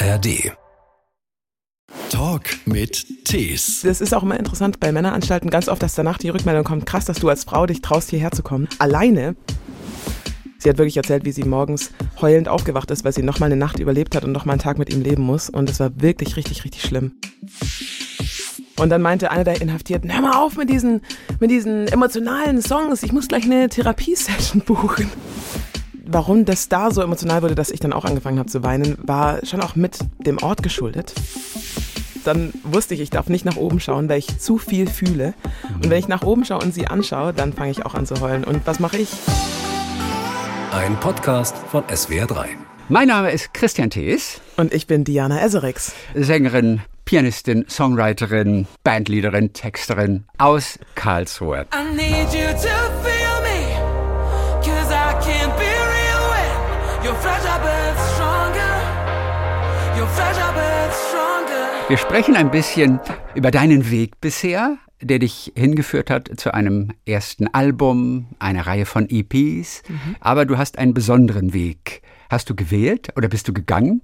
ARD. 0.00 0.52
Talk 2.08 2.44
mit 2.66 3.24
Tees. 3.24 3.80
Das 3.82 4.00
ist 4.00 4.14
auch 4.14 4.22
immer 4.22 4.38
interessant 4.38 4.78
bei 4.78 4.92
Männeranstalten 4.92 5.50
ganz 5.50 5.68
oft, 5.68 5.82
dass 5.82 5.96
danach 5.96 6.18
die 6.18 6.28
Rückmeldung 6.28 6.62
kommt, 6.62 6.86
krass, 6.86 7.06
dass 7.06 7.18
du 7.18 7.28
als 7.28 7.42
Frau 7.42 7.66
dich 7.66 7.82
traust, 7.82 8.10
hierher 8.10 8.30
zu 8.30 8.44
kommen. 8.44 8.68
Alleine. 8.78 9.34
Sie 10.58 10.68
hat 10.68 10.78
wirklich 10.78 10.96
erzählt, 10.96 11.24
wie 11.24 11.32
sie 11.32 11.42
morgens 11.42 11.90
heulend 12.20 12.48
aufgewacht 12.48 12.92
ist, 12.92 13.04
weil 13.04 13.12
sie 13.12 13.22
nochmal 13.22 13.48
eine 13.48 13.56
Nacht 13.56 13.80
überlebt 13.80 14.14
hat 14.14 14.22
und 14.22 14.30
nochmal 14.30 14.54
einen 14.54 14.62
Tag 14.62 14.78
mit 14.78 14.92
ihm 14.92 15.02
leben 15.02 15.22
muss. 15.22 15.50
Und 15.50 15.68
das 15.68 15.80
war 15.80 15.90
wirklich 16.00 16.36
richtig, 16.36 16.64
richtig 16.64 16.82
schlimm. 16.82 17.14
Und 18.76 18.90
dann 18.90 19.02
meinte 19.02 19.32
einer 19.32 19.44
der 19.44 19.60
Inhaftierten, 19.60 20.12
hör 20.12 20.20
mal 20.20 20.36
auf 20.36 20.56
mit 20.56 20.70
diesen, 20.70 21.00
mit 21.40 21.50
diesen 21.50 21.88
emotionalen 21.88 22.62
Songs, 22.62 23.02
ich 23.02 23.12
muss 23.12 23.26
gleich 23.26 23.44
eine 23.44 23.68
Therapiesession 23.68 24.60
buchen 24.66 25.10
warum 26.08 26.44
das 26.44 26.68
da 26.68 26.90
so 26.90 27.02
emotional 27.02 27.42
wurde, 27.42 27.54
dass 27.54 27.70
ich 27.70 27.80
dann 27.80 27.92
auch 27.92 28.04
angefangen 28.04 28.38
habe 28.38 28.48
zu 28.48 28.62
weinen, 28.62 28.96
war 29.02 29.44
schon 29.44 29.60
auch 29.60 29.76
mit 29.76 29.98
dem 30.18 30.38
Ort 30.42 30.62
geschuldet. 30.62 31.12
Dann 32.24 32.52
wusste 32.64 32.94
ich, 32.94 33.00
ich 33.00 33.10
darf 33.10 33.28
nicht 33.28 33.44
nach 33.44 33.56
oben 33.56 33.78
schauen, 33.78 34.08
weil 34.08 34.18
ich 34.18 34.38
zu 34.38 34.58
viel 34.58 34.88
fühle. 34.88 35.34
Und 35.74 35.88
wenn 35.90 35.98
ich 35.98 36.08
nach 36.08 36.22
oben 36.22 36.44
schaue 36.44 36.62
und 36.62 36.74
sie 36.74 36.86
anschaue, 36.86 37.32
dann 37.32 37.52
fange 37.52 37.70
ich 37.70 37.86
auch 37.86 37.94
an 37.94 38.06
zu 38.06 38.20
heulen. 38.20 38.44
Und 38.44 38.66
was 38.66 38.80
mache 38.80 38.98
ich? 38.98 39.10
Ein 40.72 40.98
Podcast 41.00 41.56
von 41.70 41.84
SWR3. 41.84 42.46
Mein 42.88 43.08
Name 43.08 43.30
ist 43.30 43.54
Christian 43.54 43.90
Thees. 43.90 44.40
Und 44.56 44.74
ich 44.74 44.86
bin 44.86 45.04
Diana 45.04 45.42
Eserix. 45.44 45.92
Sängerin, 46.14 46.80
Pianistin, 47.04 47.66
Songwriterin, 47.68 48.66
Bandleaderin, 48.82 49.52
Texterin 49.52 50.24
aus 50.38 50.78
Karlsruhe. 50.94 51.66
I 51.72 51.94
need 51.94 52.32
you 52.32 52.48
to 52.52 52.68
feel 53.02 53.17
Wir 61.88 61.96
sprechen 61.96 62.36
ein 62.36 62.50
bisschen 62.50 63.00
über 63.34 63.50
deinen 63.50 63.90
Weg 63.90 64.20
bisher, 64.20 64.76
der 65.00 65.18
dich 65.18 65.54
hingeführt 65.56 66.10
hat 66.10 66.30
zu 66.36 66.52
einem 66.52 66.92
ersten 67.06 67.48
Album, 67.48 68.26
einer 68.38 68.66
Reihe 68.66 68.84
von 68.84 69.08
EPs. 69.08 69.82
Mhm. 69.88 70.16
Aber 70.20 70.44
du 70.44 70.58
hast 70.58 70.76
einen 70.76 70.92
besonderen 70.92 71.54
Weg. 71.54 72.02
Hast 72.28 72.50
du 72.50 72.54
gewählt 72.54 73.08
oder 73.16 73.28
bist 73.28 73.48
du 73.48 73.54
gegangen? 73.54 74.02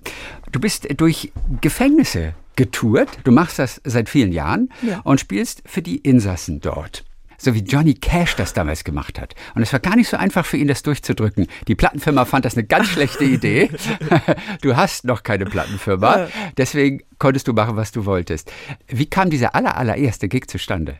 Du 0.50 0.60
bist 0.60 0.88
durch 0.98 1.30
Gefängnisse 1.60 2.32
getourt. 2.56 3.18
Du 3.24 3.32
machst 3.32 3.58
das 3.58 3.82
seit 3.84 4.08
vielen 4.08 4.32
Jahren 4.32 4.70
ja. 4.80 5.00
und 5.04 5.20
spielst 5.20 5.62
für 5.66 5.82
die 5.82 5.98
Insassen 5.98 6.60
dort 6.60 7.04
so 7.44 7.54
wie 7.54 7.60
Johnny 7.60 7.94
Cash 7.94 8.36
das 8.36 8.52
damals 8.52 8.84
gemacht 8.84 9.20
hat. 9.20 9.34
Und 9.54 9.62
es 9.62 9.72
war 9.72 9.80
gar 9.80 9.96
nicht 9.96 10.08
so 10.08 10.16
einfach 10.16 10.44
für 10.44 10.56
ihn, 10.56 10.68
das 10.68 10.82
durchzudrücken. 10.82 11.46
Die 11.68 11.74
Plattenfirma 11.74 12.24
fand 12.24 12.44
das 12.44 12.56
eine 12.56 12.66
ganz 12.66 12.88
schlechte 12.88 13.24
Idee. 13.24 13.70
du 14.62 14.76
hast 14.76 15.04
noch 15.04 15.22
keine 15.22 15.44
Plattenfirma, 15.44 16.28
deswegen 16.56 17.02
konntest 17.18 17.48
du 17.48 17.52
machen, 17.52 17.76
was 17.76 17.92
du 17.92 18.06
wolltest. 18.06 18.52
Wie 18.88 19.06
kam 19.06 19.30
dieser 19.30 19.54
aller, 19.54 19.76
allererste 19.76 20.28
Gig 20.28 20.48
zustande? 20.48 20.98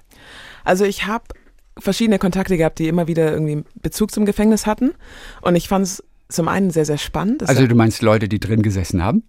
Also 0.64 0.84
ich 0.84 1.06
habe 1.06 1.24
verschiedene 1.78 2.18
Kontakte 2.18 2.56
gehabt, 2.56 2.78
die 2.78 2.88
immer 2.88 3.08
wieder 3.08 3.32
irgendwie 3.32 3.64
Bezug 3.80 4.10
zum 4.12 4.24
Gefängnis 4.24 4.66
hatten. 4.66 4.92
Und 5.42 5.56
ich 5.56 5.68
fand 5.68 5.86
es 5.86 6.04
zum 6.28 6.48
einen 6.48 6.70
sehr, 6.70 6.84
sehr 6.84 6.98
spannend. 6.98 7.46
Also 7.48 7.66
du 7.66 7.74
meinst 7.74 8.02
Leute, 8.02 8.28
die 8.28 8.40
drin 8.40 8.62
gesessen 8.62 9.02
haben? 9.02 9.24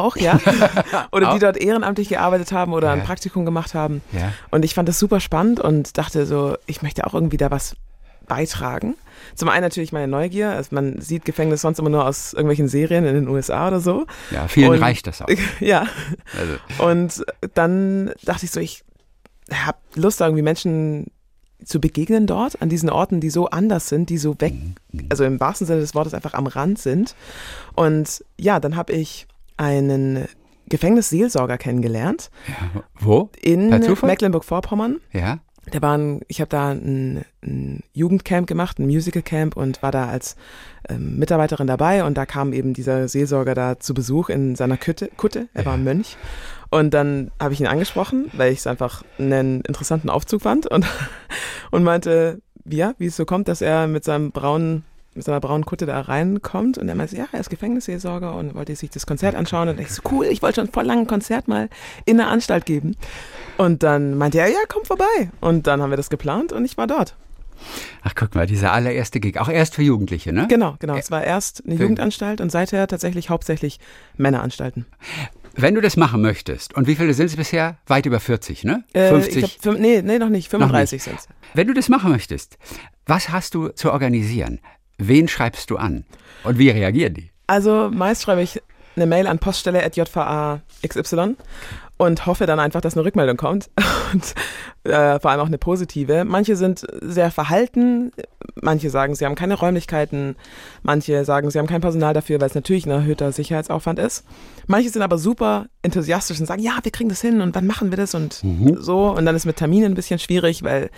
Auch, 0.00 0.16
ja. 0.16 0.40
oder 1.12 1.34
die 1.34 1.38
dort 1.38 1.56
ehrenamtlich 1.56 2.08
gearbeitet 2.08 2.52
haben 2.52 2.72
oder 2.72 2.88
ja. 2.88 2.92
ein 2.94 3.02
Praktikum 3.02 3.44
gemacht 3.44 3.74
haben. 3.74 4.02
Ja. 4.12 4.32
Und 4.50 4.64
ich 4.64 4.74
fand 4.74 4.88
das 4.88 4.98
super 4.98 5.20
spannend 5.20 5.60
und 5.60 5.98
dachte 5.98 6.26
so, 6.26 6.56
ich 6.66 6.82
möchte 6.82 7.06
auch 7.06 7.14
irgendwie 7.14 7.36
da 7.36 7.50
was 7.50 7.76
beitragen. 8.26 8.94
Zum 9.34 9.48
einen 9.48 9.62
natürlich 9.62 9.92
meine 9.92 10.08
Neugier. 10.08 10.52
Also 10.52 10.74
man 10.74 11.00
sieht 11.00 11.24
Gefängnis 11.24 11.60
sonst 11.60 11.78
immer 11.78 11.90
nur 11.90 12.06
aus 12.06 12.32
irgendwelchen 12.32 12.68
Serien 12.68 13.04
in 13.04 13.14
den 13.14 13.28
USA 13.28 13.68
oder 13.68 13.80
so. 13.80 14.06
Ja, 14.30 14.48
vielen 14.48 14.70
und, 14.70 14.80
reicht 14.80 15.06
das 15.06 15.20
auch. 15.20 15.28
Ja. 15.60 15.86
Also. 16.38 16.84
Und 16.84 17.24
dann 17.54 18.12
dachte 18.22 18.46
ich 18.46 18.50
so, 18.50 18.60
ich 18.60 18.84
habe 19.52 19.78
Lust, 19.96 20.20
irgendwie 20.20 20.42
Menschen 20.42 21.08
zu 21.64 21.80
begegnen 21.80 22.26
dort, 22.26 22.62
an 22.62 22.68
diesen 22.68 22.88
Orten, 22.88 23.20
die 23.20 23.30
so 23.30 23.50
anders 23.50 23.88
sind, 23.88 24.08
die 24.08 24.18
so 24.18 24.40
weg, 24.40 24.54
mhm. 24.92 25.06
also 25.10 25.24
im 25.24 25.40
wahrsten 25.40 25.66
Sinne 25.66 25.80
des 25.80 25.94
Wortes 25.94 26.14
einfach 26.14 26.34
am 26.34 26.46
Rand 26.46 26.78
sind. 26.78 27.14
Und 27.74 28.24
ja, 28.38 28.60
dann 28.60 28.76
habe 28.76 28.92
ich 28.92 29.26
einen 29.60 30.26
Gefängnisseelsorger 30.68 31.58
kennengelernt. 31.58 32.30
Ja, 32.48 32.82
wo? 32.98 33.30
In 33.40 33.68
Mecklenburg-Vorpommern. 33.68 35.00
Ja. 35.12 35.40
Der 35.72 35.82
war 35.82 35.96
ein, 35.96 36.22
ich 36.26 36.40
habe 36.40 36.48
da 36.48 36.70
ein, 36.70 37.24
ein, 37.42 37.82
Jugendcamp 37.92 38.46
gemacht, 38.46 38.78
ein 38.78 38.86
Musicalcamp 38.86 39.56
und 39.56 39.82
war 39.82 39.92
da 39.92 40.08
als 40.08 40.36
ähm, 40.88 41.18
Mitarbeiterin 41.18 41.66
dabei 41.66 42.02
und 42.04 42.16
da 42.16 42.24
kam 42.24 42.52
eben 42.52 42.72
dieser 42.72 43.08
Seelsorger 43.08 43.54
da 43.54 43.78
zu 43.78 43.92
Besuch 43.92 44.30
in 44.30 44.56
seiner 44.56 44.78
Kutte. 44.78 45.10
Kutte. 45.16 45.48
Er 45.52 45.62
ja. 45.62 45.66
war 45.66 45.74
ein 45.74 45.84
Mönch. 45.84 46.16
Und 46.70 46.94
dann 46.94 47.30
habe 47.38 47.52
ich 47.52 47.60
ihn 47.60 47.66
angesprochen, 47.66 48.30
weil 48.32 48.52
ich 48.52 48.60
es 48.60 48.66
einfach 48.66 49.04
einen 49.18 49.60
interessanten 49.62 50.08
Aufzug 50.08 50.42
fand 50.42 50.66
und, 50.66 50.86
und 51.70 51.84
meinte, 51.84 52.40
ja, 52.64 52.94
wie 52.98 53.06
es 53.06 53.16
so 53.16 53.26
kommt, 53.26 53.48
dass 53.48 53.60
er 53.60 53.86
mit 53.86 54.04
seinem 54.04 54.32
braunen 54.32 54.84
mit 55.20 55.26
seiner 55.26 55.40
braunen 55.40 55.66
Kutte 55.66 55.84
da 55.84 56.00
reinkommt 56.00 56.78
und 56.78 56.88
er 56.88 56.94
meinte, 56.94 57.14
ja, 57.14 57.26
er 57.30 57.40
ist 57.40 57.50
Gefängnisseelsorger 57.50 58.34
und 58.34 58.54
wollte 58.54 58.74
sich 58.74 58.88
das 58.88 59.06
Konzert 59.06 59.34
anschauen 59.34 59.68
und 59.68 59.78
ich 59.78 59.90
so, 59.90 60.00
cool, 60.10 60.24
ich 60.24 60.40
wollte 60.40 60.62
schon 60.62 60.72
vor 60.72 60.82
langem 60.82 61.06
Konzert 61.06 61.46
mal 61.46 61.68
in 62.06 62.16
der 62.16 62.28
Anstalt 62.28 62.64
geben. 62.64 62.96
Und 63.58 63.82
dann 63.82 64.16
meinte 64.16 64.38
er, 64.38 64.48
ja, 64.48 64.60
komm 64.66 64.86
vorbei. 64.86 65.30
Und 65.42 65.66
dann 65.66 65.82
haben 65.82 65.90
wir 65.90 65.98
das 65.98 66.08
geplant 66.08 66.54
und 66.54 66.64
ich 66.64 66.78
war 66.78 66.86
dort. 66.86 67.16
Ach, 68.02 68.14
guck 68.14 68.34
mal, 68.34 68.46
dieser 68.46 68.72
allererste 68.72 69.20
Gig, 69.20 69.38
auch 69.38 69.50
erst 69.50 69.74
für 69.74 69.82
Jugendliche, 69.82 70.32
ne? 70.32 70.46
Genau, 70.48 70.76
genau. 70.78 70.96
Es 70.96 71.10
war 71.10 71.22
erst 71.22 71.62
eine 71.66 71.74
Jugendanstalt 71.74 72.40
und 72.40 72.50
seither 72.50 72.88
tatsächlich 72.88 73.28
hauptsächlich 73.28 73.78
Männeranstalten. 74.16 74.86
Wenn 75.54 75.74
du 75.74 75.82
das 75.82 75.98
machen 75.98 76.22
möchtest, 76.22 76.74
und 76.74 76.86
wie 76.86 76.94
viele 76.94 77.12
sind 77.12 77.26
es 77.26 77.36
bisher? 77.36 77.76
Weit 77.86 78.06
über 78.06 78.20
40, 78.20 78.64
ne? 78.64 78.84
Äh, 78.94 79.08
50? 79.10 79.58
Glaub, 79.60 79.78
nee, 79.78 80.00
nee, 80.00 80.18
noch 80.18 80.30
nicht. 80.30 80.48
35 80.48 81.02
sind 81.02 81.18
es. 81.18 81.28
Wenn 81.52 81.66
du 81.66 81.74
das 81.74 81.90
machen 81.90 82.10
möchtest, 82.10 82.56
was 83.06 83.30
hast 83.30 83.54
du 83.54 83.68
zu 83.70 83.92
organisieren? 83.92 84.60
Wen 85.00 85.28
schreibst 85.28 85.70
du 85.70 85.76
an? 85.76 86.04
Und 86.44 86.58
wie 86.58 86.70
reagieren 86.70 87.14
die? 87.14 87.30
Also 87.46 87.90
meist 87.92 88.22
schreibe 88.22 88.42
ich 88.42 88.62
eine 88.96 89.06
Mail 89.06 89.26
an 89.26 89.38
Poststelle.jva 89.38 90.60
XY 90.86 91.36
und 92.00 92.24
hoffe 92.24 92.46
dann 92.46 92.58
einfach, 92.60 92.80
dass 92.80 92.96
eine 92.96 93.04
Rückmeldung 93.04 93.36
kommt 93.36 93.68
und 94.12 94.34
äh, 94.84 95.20
vor 95.20 95.30
allem 95.30 95.40
auch 95.40 95.46
eine 95.46 95.58
positive. 95.58 96.24
Manche 96.24 96.56
sind 96.56 96.86
sehr 97.02 97.30
verhalten, 97.30 98.12
manche 98.54 98.88
sagen, 98.88 99.14
sie 99.14 99.26
haben 99.26 99.34
keine 99.34 99.54
Räumlichkeiten, 99.54 100.36
manche 100.82 101.26
sagen, 101.26 101.50
sie 101.50 101.58
haben 101.58 101.66
kein 101.66 101.82
Personal 101.82 102.14
dafür, 102.14 102.40
weil 102.40 102.48
es 102.48 102.54
natürlich 102.54 102.86
ein 102.86 102.90
erhöhter 102.90 103.32
Sicherheitsaufwand 103.32 103.98
ist. 103.98 104.24
Manche 104.66 104.88
sind 104.88 105.02
aber 105.02 105.18
super 105.18 105.66
enthusiastisch 105.82 106.40
und 106.40 106.46
sagen, 106.46 106.62
ja, 106.62 106.78
wir 106.82 106.90
kriegen 106.90 107.10
das 107.10 107.20
hin 107.20 107.42
und 107.42 107.54
wann 107.54 107.66
machen 107.66 107.90
wir 107.90 107.98
das 107.98 108.14
und 108.14 108.42
mhm. 108.42 108.78
so. 108.80 109.10
Und 109.10 109.26
dann 109.26 109.36
ist 109.36 109.44
mit 109.44 109.56
Terminen 109.56 109.92
ein 109.92 109.94
bisschen 109.94 110.18
schwierig, 110.18 110.62
weil 110.62 110.90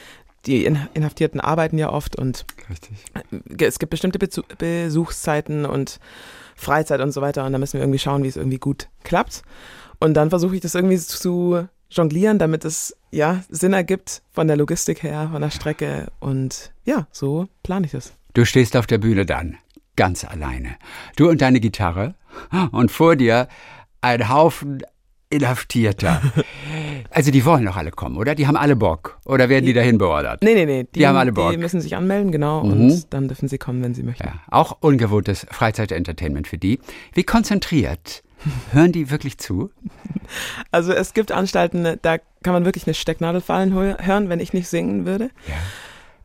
die 0.47 0.65
Inhaftierten 0.65 1.41
arbeiten 1.41 1.79
ja 1.79 1.91
oft 1.91 2.17
und 2.17 2.45
Richtig. 2.69 3.05
es 3.61 3.79
gibt 3.79 3.91
bestimmte 3.91 4.19
Bezu 4.19 4.43
Besuchszeiten 4.59 5.65
und 5.65 6.01
Freizeit 6.57 7.01
und 7.01 7.13
so 7.13 7.21
weiter 7.21 7.45
und 7.45 7.53
da 7.53 7.59
müssen 7.59 7.75
wir 7.75 7.83
irgendwie 7.83 7.99
schauen, 7.99 8.25
wie 8.25 8.29
es 8.29 8.37
irgendwie 8.37 8.59
gut 8.59 8.89
klappt. 9.05 9.43
Und 10.01 10.15
dann 10.15 10.31
versuche 10.31 10.57
ich 10.57 10.61
das 10.61 10.75
irgendwie 10.75 10.99
zu 10.99 11.69
jonglieren, 11.91 12.39
damit 12.39 12.65
es 12.65 12.97
ja 13.11 13.45
Sinn 13.49 13.73
ergibt 13.73 14.23
von 14.33 14.49
der 14.49 14.57
Logistik 14.57 15.03
her, 15.03 15.29
von 15.31 15.43
der 15.43 15.51
Strecke 15.51 16.11
und 16.19 16.73
ja, 16.85 17.07
so 17.13 17.49
plane 17.63 17.87
ich 17.87 17.93
das. 17.93 18.13
Du 18.35 18.45
stehst 18.45 18.77
auf 18.77 18.87
der 18.87 18.99
Bühne 18.99 19.27
dann, 19.27 19.59
ganz 19.95 20.25
alleine. 20.25 20.77
Du 21.17 21.29
und 21.29 21.41
deine 21.41 21.61
Gitarre 21.61 22.15
und 22.73 22.91
vor 22.91 23.15
dir 23.15 23.49
ein 24.01 24.29
Haufen 24.29 24.83
Inhaftierter. 25.33 26.21
Also 27.11 27.31
die 27.31 27.45
wollen 27.45 27.65
doch 27.65 27.77
alle 27.77 27.91
kommen, 27.91 28.17
oder? 28.17 28.35
Die 28.35 28.47
haben 28.47 28.57
alle 28.57 28.77
Bock. 28.77 29.19
Oder 29.25 29.49
werden 29.49 29.67
die, 29.67 29.73
dahin 29.73 29.99
beordert? 29.99 30.43
Nee, 30.43 30.55
nee, 30.55 30.67
nee. 30.67 30.85
Die, 30.85 31.01
die, 31.01 31.07
haben 31.07 31.17
alle 31.17 31.33
Bock. 31.33 31.51
Die 31.51 31.59
müssen 31.59 31.81
sich 31.81 31.97
anmelden, 31.97 32.33
genau. 32.33 32.65
Mhm. 32.65 32.73
Und 32.73 33.13
dann 33.13 33.29
dürfen 33.29 33.49
sie 33.49 33.59
kommen, 33.59 33.83
wenn 33.83 33.95
sie 33.95 34.03
möchten. 34.03 34.25
Ja, 34.25 34.35
auch 34.51 34.79
ungewohntes 34.81 35.47
Freizeit-Entertainment 35.51 36.49
für 36.49 36.59
die. 36.59 36.79
Wie 37.13 37.25
konzentriert 37.25 38.23
hören 38.73 38.93
die 38.93 39.11
wirklich 39.11 39.39
zu? 39.39 39.71
Also 40.71 40.93
es 40.93 41.13
gibt 41.13 41.33
Anstalten, 41.33 41.99
da 42.01 42.17
kann 42.17 42.55
man 42.55 42.65
wirklich 42.65 42.87
eine 42.87 42.95
Stecknadel 42.95 43.41
fallen 43.41 43.75
hören, 43.75 44.29
wenn 44.29 44.41
ich 44.41 44.53
nicht 44.55 44.69
singen 44.69 45.05
würde. 45.05 45.31
Ja. 45.47 45.55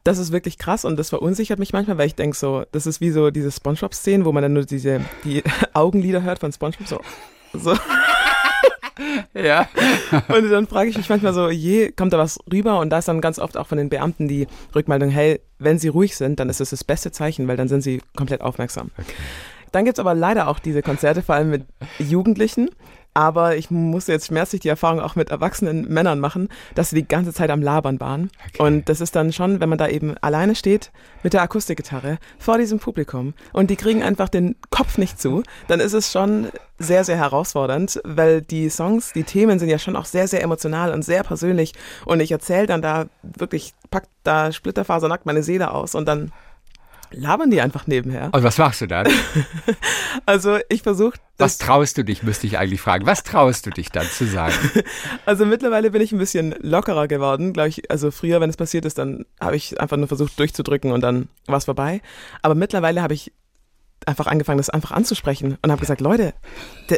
Das 0.04 0.18
ist 0.18 0.32
wirklich 0.32 0.58
krass 0.58 0.86
und 0.86 0.98
das 0.98 1.10
verunsichert 1.10 1.60
mich 1.60 1.74
manchmal, 1.74 1.98
weil 1.98 2.08
ich 2.08 2.16
denke 2.16 2.38
so, 2.38 2.64
das 2.72 2.86
ist 2.86 3.02
wie 3.02 3.10
so 3.10 3.32
diese 3.32 3.52
Spongebob-Szenen, 3.52 4.24
wo 4.24 4.32
man 4.32 4.44
dann 4.44 4.54
nur 4.54 4.64
diese 4.64 5.02
die 5.26 5.44
Augenlider 5.74 6.22
hört 6.22 6.40
von 6.40 6.54
Spongebob, 6.54 6.88
so. 6.88 7.02
so. 7.54 7.76
Ja. 9.34 9.68
Und 10.28 10.50
dann 10.50 10.68
frage 10.68 10.90
ich 10.90 10.98
mich 10.98 11.10
manchmal 11.10 11.34
so, 11.34 11.50
je, 11.50 11.92
kommt 11.92 12.14
da 12.14 12.18
was 12.18 12.40
rüber? 12.52 12.80
Und 12.80 12.90
da 12.90 13.00
ist 13.00 13.08
dann 13.08 13.22
ganz 13.22 13.40
oft 13.40 13.58
auch 13.58 13.68
von 13.68 13.78
den 13.78 13.90
Beamten 13.90 14.28
die 14.28 14.48
Rückmeldung, 14.76 15.10
hey, 15.10 15.40
wenn 15.60 15.80
sie 15.80 15.88
ruhig 15.88 16.16
sind, 16.16 16.40
dann 16.40 16.50
ist 16.50 16.60
das 16.60 16.72
das 16.72 16.84
beste 16.84 17.12
Zeichen, 17.12 17.48
weil 17.48 17.58
dann 17.58 17.68
sind 17.68 17.82
sie 17.82 18.02
komplett 18.16 18.42
aufmerksam. 18.42 18.92
Okay. 18.98 19.14
Dann 19.72 19.86
gibt 19.86 19.98
es 19.98 20.00
aber 20.00 20.14
leider 20.14 20.48
auch 20.48 20.60
diese 20.60 20.82
Konzerte, 20.82 21.22
vor 21.22 21.36
allem 21.36 21.50
mit 21.50 21.66
Jugendlichen. 22.00 22.70
Aber 23.18 23.56
ich 23.56 23.72
musste 23.72 24.12
jetzt 24.12 24.28
schmerzlich 24.28 24.62
die 24.62 24.68
Erfahrung 24.68 25.00
auch 25.00 25.16
mit 25.16 25.32
erwachsenen 25.32 25.92
Männern 25.92 26.20
machen, 26.20 26.50
dass 26.76 26.92
sie 26.92 26.98
die 26.98 27.08
ganze 27.08 27.34
Zeit 27.34 27.50
am 27.50 27.64
Labern 27.64 28.00
waren. 28.00 28.30
Okay. 28.50 28.62
Und 28.62 28.90
das 28.90 29.02
ist 29.02 29.16
dann 29.16 29.34
schon, 29.34 29.60
wenn 29.60 29.70
man 29.70 29.80
da 29.80 29.88
eben 29.88 30.16
alleine 30.20 30.54
steht 30.54 30.92
mit 31.24 31.34
der 31.34 31.42
Akustikgitarre 31.42 32.20
vor 32.38 32.60
diesem 32.60 32.78
Publikum 32.78 33.34
und 33.54 33.72
die 33.72 33.76
kriegen 33.76 34.04
einfach 34.04 34.30
den 34.30 34.56
Kopf 34.70 35.00
nicht 35.00 35.20
zu, 35.20 35.42
dann 35.68 35.80
ist 35.80 35.94
es 35.94 36.12
schon 36.12 36.50
sehr, 36.78 37.04
sehr 37.04 37.18
herausfordernd, 37.18 38.00
weil 38.04 38.44
die 38.44 38.70
Songs, 38.70 39.14
die 39.14 39.24
Themen 39.24 39.58
sind 39.58 39.70
ja 39.70 39.80
schon 39.80 39.96
auch 39.96 40.06
sehr, 40.06 40.28
sehr 40.28 40.44
emotional 40.44 40.94
und 40.94 41.02
sehr 41.02 41.24
persönlich. 41.24 41.74
Und 42.06 42.20
ich 42.20 42.32
erzähle 42.32 42.68
dann 42.68 42.84
da 42.84 43.08
wirklich, 43.24 43.74
pack 43.90 44.04
da 44.24 44.52
splitterfasernackt 44.52 45.26
meine 45.26 45.42
Seele 45.42 45.72
aus 45.72 45.96
und 45.96 46.08
dann 46.08 46.32
labern 47.12 47.52
die 47.52 47.62
einfach 47.62 47.88
nebenher. 47.88 48.30
Und 48.34 48.44
was 48.44 48.58
machst 48.58 48.82
du 48.82 48.88
dann? 48.88 49.08
also 50.26 50.58
ich 50.70 50.84
versuche. 50.84 51.18
Was 51.38 51.58
traust 51.58 51.98
du 51.98 52.04
dich, 52.04 52.24
müsste 52.24 52.48
ich 52.48 52.58
eigentlich 52.58 52.82
fragen. 52.82 53.06
Was 53.06 53.24
traust 53.24 53.66
du 53.66 53.70
dich 53.70 53.90
dann 53.90 54.08
zu 54.08 54.26
sagen? 54.26 54.56
also 55.26 55.46
mittlerweile 55.46 55.92
bin 55.92 56.02
ich 56.02 56.12
ein 56.12 56.18
bisschen 56.18 56.56
lockerer 56.60 57.08
geworden, 57.08 57.54
glaube 57.54 57.70
ich. 57.70 57.90
Also 57.92 58.12
früher, 58.12 58.42
wenn 58.42 58.50
es 58.50 58.58
passiert 58.58 58.86
ist, 58.86 58.98
dann 58.98 59.26
habe 59.40 59.56
ich 59.56 59.80
einfach 59.80 59.98
nur 59.98 60.08
versucht 60.08 60.38
durchzudrücken 60.40 60.92
und 60.92 61.02
dann 61.02 61.30
war 61.46 61.58
es 61.58 61.66
vorbei. 61.66 62.02
Aber 62.42 62.56
mittlerweile 62.56 63.02
habe 63.02 63.14
ich 63.14 63.32
einfach 64.06 64.28
angefangen, 64.28 64.58
das 64.58 64.70
einfach 64.70 64.92
anzusprechen 64.92 65.58
und 65.62 65.72
habe 65.72 65.82
gesagt, 65.82 66.02
Leute, 66.02 66.34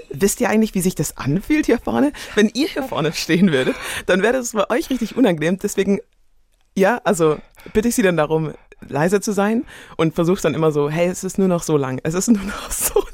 wisst 0.10 0.42
ihr 0.42 0.50
eigentlich, 0.50 0.76
wie 0.76 0.82
sich 0.82 0.96
das 0.96 1.18
anfühlt 1.18 1.66
hier 1.66 1.80
vorne? 1.80 2.12
Wenn 2.36 2.50
ihr 2.54 2.68
hier 2.68 2.84
vorne 2.84 3.14
stehen 3.14 3.52
würdet, 3.52 3.76
dann 4.06 4.22
wäre 4.22 4.34
das 4.34 4.52
bei 4.54 4.70
euch 4.70 4.90
richtig 4.90 5.16
unangenehm. 5.16 5.58
Deswegen, 5.58 6.00
ja, 6.76 7.02
also 7.04 7.38
bitte 7.74 7.88
ich 7.88 7.96
Sie 7.96 8.04
dann 8.04 8.18
darum, 8.18 8.54
leise 8.88 9.22
zu 9.22 9.32
sein 9.32 9.66
und 9.98 10.16
versuchst 10.16 10.46
dann 10.46 10.54
immer 10.54 10.72
so, 10.72 10.90
hey, 10.90 11.08
es 11.08 11.24
ist 11.24 11.38
nur 11.38 11.48
noch 11.48 11.64
so 11.64 11.78
lang, 11.78 12.00
es 12.04 12.14
ist 12.14 12.30
nur 12.30 12.44
noch 12.44 12.72
so 12.72 13.00
lang. 13.00 13.06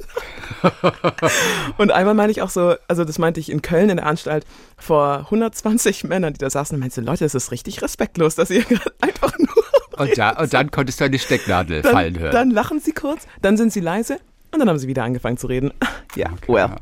und 1.78 1.92
einmal 1.92 2.14
meine 2.14 2.32
ich 2.32 2.42
auch 2.42 2.50
so, 2.50 2.76
also 2.88 3.04
das 3.04 3.20
meinte 3.20 3.40
ich 3.40 3.52
in 3.52 3.62
Köln 3.62 3.90
in 3.90 3.98
der 3.98 4.06
Anstalt 4.06 4.46
vor 4.78 5.20
120 5.26 6.06
Männern, 6.06 6.34
die 6.34 6.40
da 6.40 6.50
saßen 6.50 6.76
und 6.76 6.80
meinte, 6.80 7.02
Leute, 7.02 7.26
es 7.26 7.36
ist 7.36 7.52
richtig 7.52 7.82
respektlos, 7.82 8.36
dass 8.36 8.50
ihr 8.50 8.64
gerade 8.64 8.94
einfach 9.02 9.38
nur 9.38 9.50
und, 9.98 10.18
da, 10.18 10.32
und 10.32 10.54
dann 10.54 10.72
konntest 10.72 11.00
du 11.00 11.06
eine 11.06 11.20
Stecknadel 11.20 11.82
dann, 11.82 11.92
fallen 11.94 12.20
hören. 12.20 12.32
Dann 12.32 12.52
lachen 12.52 12.80
sie 12.80 12.92
kurz, 12.92 13.28
dann 13.42 13.58
sind 13.58 13.72
sie 13.72 13.80
leise 13.80 14.20
und 14.52 14.60
dann 14.60 14.68
haben 14.68 14.78
sie 14.78 14.88
wieder 14.88 15.04
angefangen 15.04 15.38
zu 15.38 15.48
reden. 15.48 15.72
Ja, 16.16 16.32
okay. 16.32 16.54
well. 16.54 16.76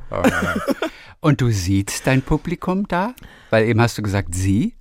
Und 1.19 1.39
du 1.39 1.49
siehst 1.51 2.05
dein 2.05 2.21
Publikum 2.21 2.87
da? 2.87 3.13
Weil 3.49 3.67
eben 3.67 3.79
hast 3.79 3.97
du 3.97 4.01
gesagt, 4.01 4.35
sie. 4.35 4.75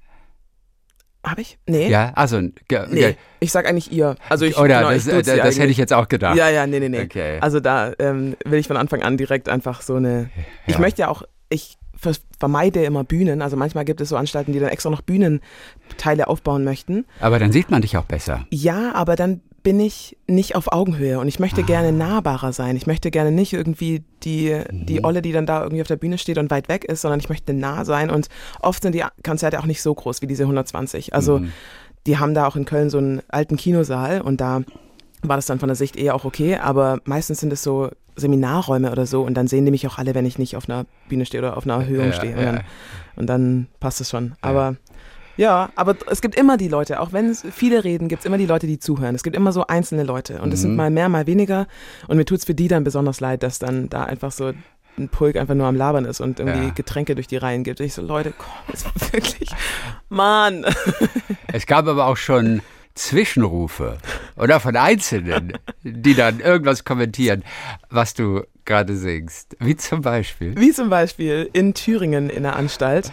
Habe 1.25 1.41
ich? 1.41 1.59
Nee. 1.67 1.89
Ja, 1.89 2.13
also. 2.17 2.41
Nee, 2.41 3.17
ich 3.39 3.53
sag 3.53 3.69
eigentlich 3.69 3.93
ihr. 3.93 4.17
Also 4.29 4.45
ich, 4.45 4.59
Oder 4.59 4.79
genau, 4.79 4.91
das, 4.91 5.07
ich 5.07 5.25
das, 5.25 5.37
das 5.37 5.59
hätte 5.59 5.71
ich 5.71 5.77
jetzt 5.77 5.93
auch 5.93 6.09
gedacht. 6.09 6.37
Ja, 6.37 6.49
ja, 6.49 6.67
nee, 6.67 6.81
nee, 6.81 6.89
nee. 6.89 7.03
Okay. 7.03 7.39
Also 7.41 7.61
da 7.61 7.93
ähm, 8.01 8.37
will 8.45 8.59
ich 8.59 8.67
von 8.67 8.77
Anfang 8.77 9.03
an 9.03 9.17
direkt 9.17 9.49
einfach 9.49 9.83
so 9.83 9.95
eine. 9.95 10.31
Ja. 10.37 10.43
Ich 10.67 10.79
möchte 10.79 11.03
ja 11.03 11.09
auch, 11.09 11.23
ich 11.49 11.79
vermeide 12.39 12.83
immer 12.85 13.05
Bühnen. 13.05 13.43
Also 13.43 13.57
manchmal 13.57 13.85
gibt 13.85 14.01
es 14.01 14.09
so 14.09 14.17
Anstalten, 14.17 14.53
die 14.53 14.59
dann 14.59 14.71
extra 14.71 14.91
noch 14.91 15.03
Bühnenteile 15.03 16.27
aufbauen 16.27 16.65
möchten. 16.65 17.07
Aber 17.21 17.39
dann 17.39 17.53
sieht 17.53 17.71
man 17.71 17.83
dich 17.83 17.97
auch 17.97 18.05
besser. 18.05 18.47
Ja, 18.51 18.93
aber 18.95 19.15
dann 19.15 19.43
bin 19.63 19.79
ich 19.81 20.17
nicht 20.27 20.57
auf 20.57 20.73
Augenhöhe 20.73 21.19
und 21.21 21.29
ich 21.29 21.39
möchte 21.39 21.63
ah. 21.63 21.67
gerne 21.67 21.93
nahbarer 21.93 22.53
sein. 22.53 22.77
Ich 22.77 22.87
möchte 22.87 23.11
gerne 23.11 23.31
nicht 23.31 23.53
irgendwie 23.53 24.03
die, 24.25 24.61
die 24.71 24.99
mhm. 24.99 25.05
Olle, 25.05 25.23
die 25.23 25.33
dann 25.33 25.47
da 25.47 25.63
irgendwie 25.63 25.83
auf 25.83 25.89
der 25.89 25.97
Bühne 25.97 26.19
steht 26.19 26.39
und 26.39 26.51
weit 26.51 26.69
weg 26.69 26.85
ist, 26.85 27.03
sondern 27.03 27.21
ich 27.21 27.29
möchte 27.29 27.55
nah 27.55 27.85
sein 27.85 28.11
und 28.11 28.29
oft 28.61 28.83
sind 28.83 28.95
die 28.95 29.05
Konzerte 29.25 29.61
auch 29.61 29.67
nicht 29.67 29.83
so 29.83 29.95
groß 29.95 30.23
wie 30.23 30.27
diese 30.27 30.45
120. 30.45 31.15
Also 31.15 31.41
mhm. 31.41 31.53
die 32.07 32.19
haben 32.19 32.35
da 32.35 32.47
auch 32.47 32.57
in 32.57 32.65
Köln 32.65 32.91
so 32.91 32.99
einen 32.99 33.23
alten 33.29 33.57
Kinosaal 33.57 34.21
und 34.21 34.41
da 34.41 34.63
war 35.23 35.37
das 35.37 35.47
dann 35.47 35.61
von 35.61 35.69
der 35.69 35.77
Sicht 35.77 35.97
eher 35.97 36.15
auch 36.17 36.25
okay, 36.25 36.57
aber 36.57 36.99
meistens 37.05 37.39
sind 37.39 37.53
es 37.53 37.63
so 37.63 37.91
Seminarräume 38.17 38.91
oder 38.91 39.07
so 39.07 39.23
und 39.23 39.35
dann 39.35 39.47
sehen 39.47 39.65
die 39.65 39.71
mich 39.71 39.87
auch 39.87 39.99
alle, 39.99 40.15
wenn 40.15 40.27
ich 40.27 40.39
nicht 40.39 40.57
auf 40.57 40.69
einer 40.69 40.87
Bühne 41.09 41.25
stehe 41.25 41.43
oder 41.43 41.57
auf 41.57 41.65
einer 41.65 41.75
Erhöhung 41.75 42.07
ja, 42.07 42.13
stehe. 42.13 42.37
Und, 42.37 42.45
dann, 42.45 42.61
und 43.17 43.27
dann 43.27 43.67
passt 43.81 44.01
es 44.01 44.11
schon. 44.11 44.33
Aber 44.41 44.77
ja, 45.37 45.71
aber 45.77 45.97
es 46.11 46.21
gibt 46.21 46.35
immer 46.35 46.57
die 46.57 46.69
Leute, 46.69 47.01
auch 47.01 47.13
wenn 47.13 47.29
es 47.29 47.45
viele 47.51 47.85
reden, 47.85 48.09
gibt 48.09 48.21
es 48.21 48.27
immer 48.27 48.39
die 48.39 48.47
Leute, 48.47 48.67
die 48.67 48.79
zuhören. 48.79 49.15
Es 49.15 49.23
gibt 49.23 49.37
immer 49.37 49.53
so 49.53 49.67
einzelne 49.67 50.03
Leute 50.03 50.41
und 50.41 50.53
es 50.53 50.61
mhm. 50.61 50.63
sind 50.63 50.77
mal 50.77 50.91
mehr, 50.91 51.09
mal 51.09 51.27
weniger. 51.27 51.67
Und 52.09 52.17
mir 52.17 52.25
tut 52.25 52.39
es 52.39 52.45
für 52.45 52.55
die 52.55 52.69
dann 52.69 52.85
besonders 52.85 53.21
leid, 53.21 53.43
dass 53.43 53.59
dann 53.59 53.89
da 53.89 54.05
einfach 54.05 54.33
so 54.33 54.53
ein 54.99 55.09
Pulk 55.09 55.37
einfach 55.37 55.55
nur 55.55 55.67
am 55.67 55.77
Labern 55.77 56.05
ist 56.05 56.21
und 56.21 56.39
irgendwie 56.39 56.67
ja. 56.67 56.73
Getränke 56.75 57.15
durch 57.15 57.27
die 57.27 57.37
Reihen 57.37 57.65
gibt. 57.65 57.81
Und 57.81 57.87
ich 57.87 57.95
so, 57.95 58.03
Leute, 58.03 58.33
komm, 58.37 58.75
ist 58.75 59.13
wirklich, 59.13 59.51
Mann. 60.09 60.65
Es 61.55 61.67
gab 61.67 61.87
aber 61.87 62.07
auch 62.07 62.17
schon 62.17 62.63
Zwischenrufe 62.95 63.99
oder 64.37 64.59
von 64.61 64.77
Einzelnen, 64.77 65.53
die 65.83 66.15
dann 66.15 66.41
irgendwas 66.41 66.85
kommentieren, 66.85 67.43
was 67.91 68.15
du 68.15 68.43
gerade 68.65 68.97
singst. 68.97 69.57
Wie 69.61 69.77
zum 69.77 70.03
Beispiel? 70.03 70.57
Wie 70.57 70.73
zum 70.73 70.89
Beispiel 70.91 71.49
in 71.53 71.75
Thüringen 71.75 72.31
in 72.31 72.43
der 72.43 72.57
Anstalt. 72.57 73.13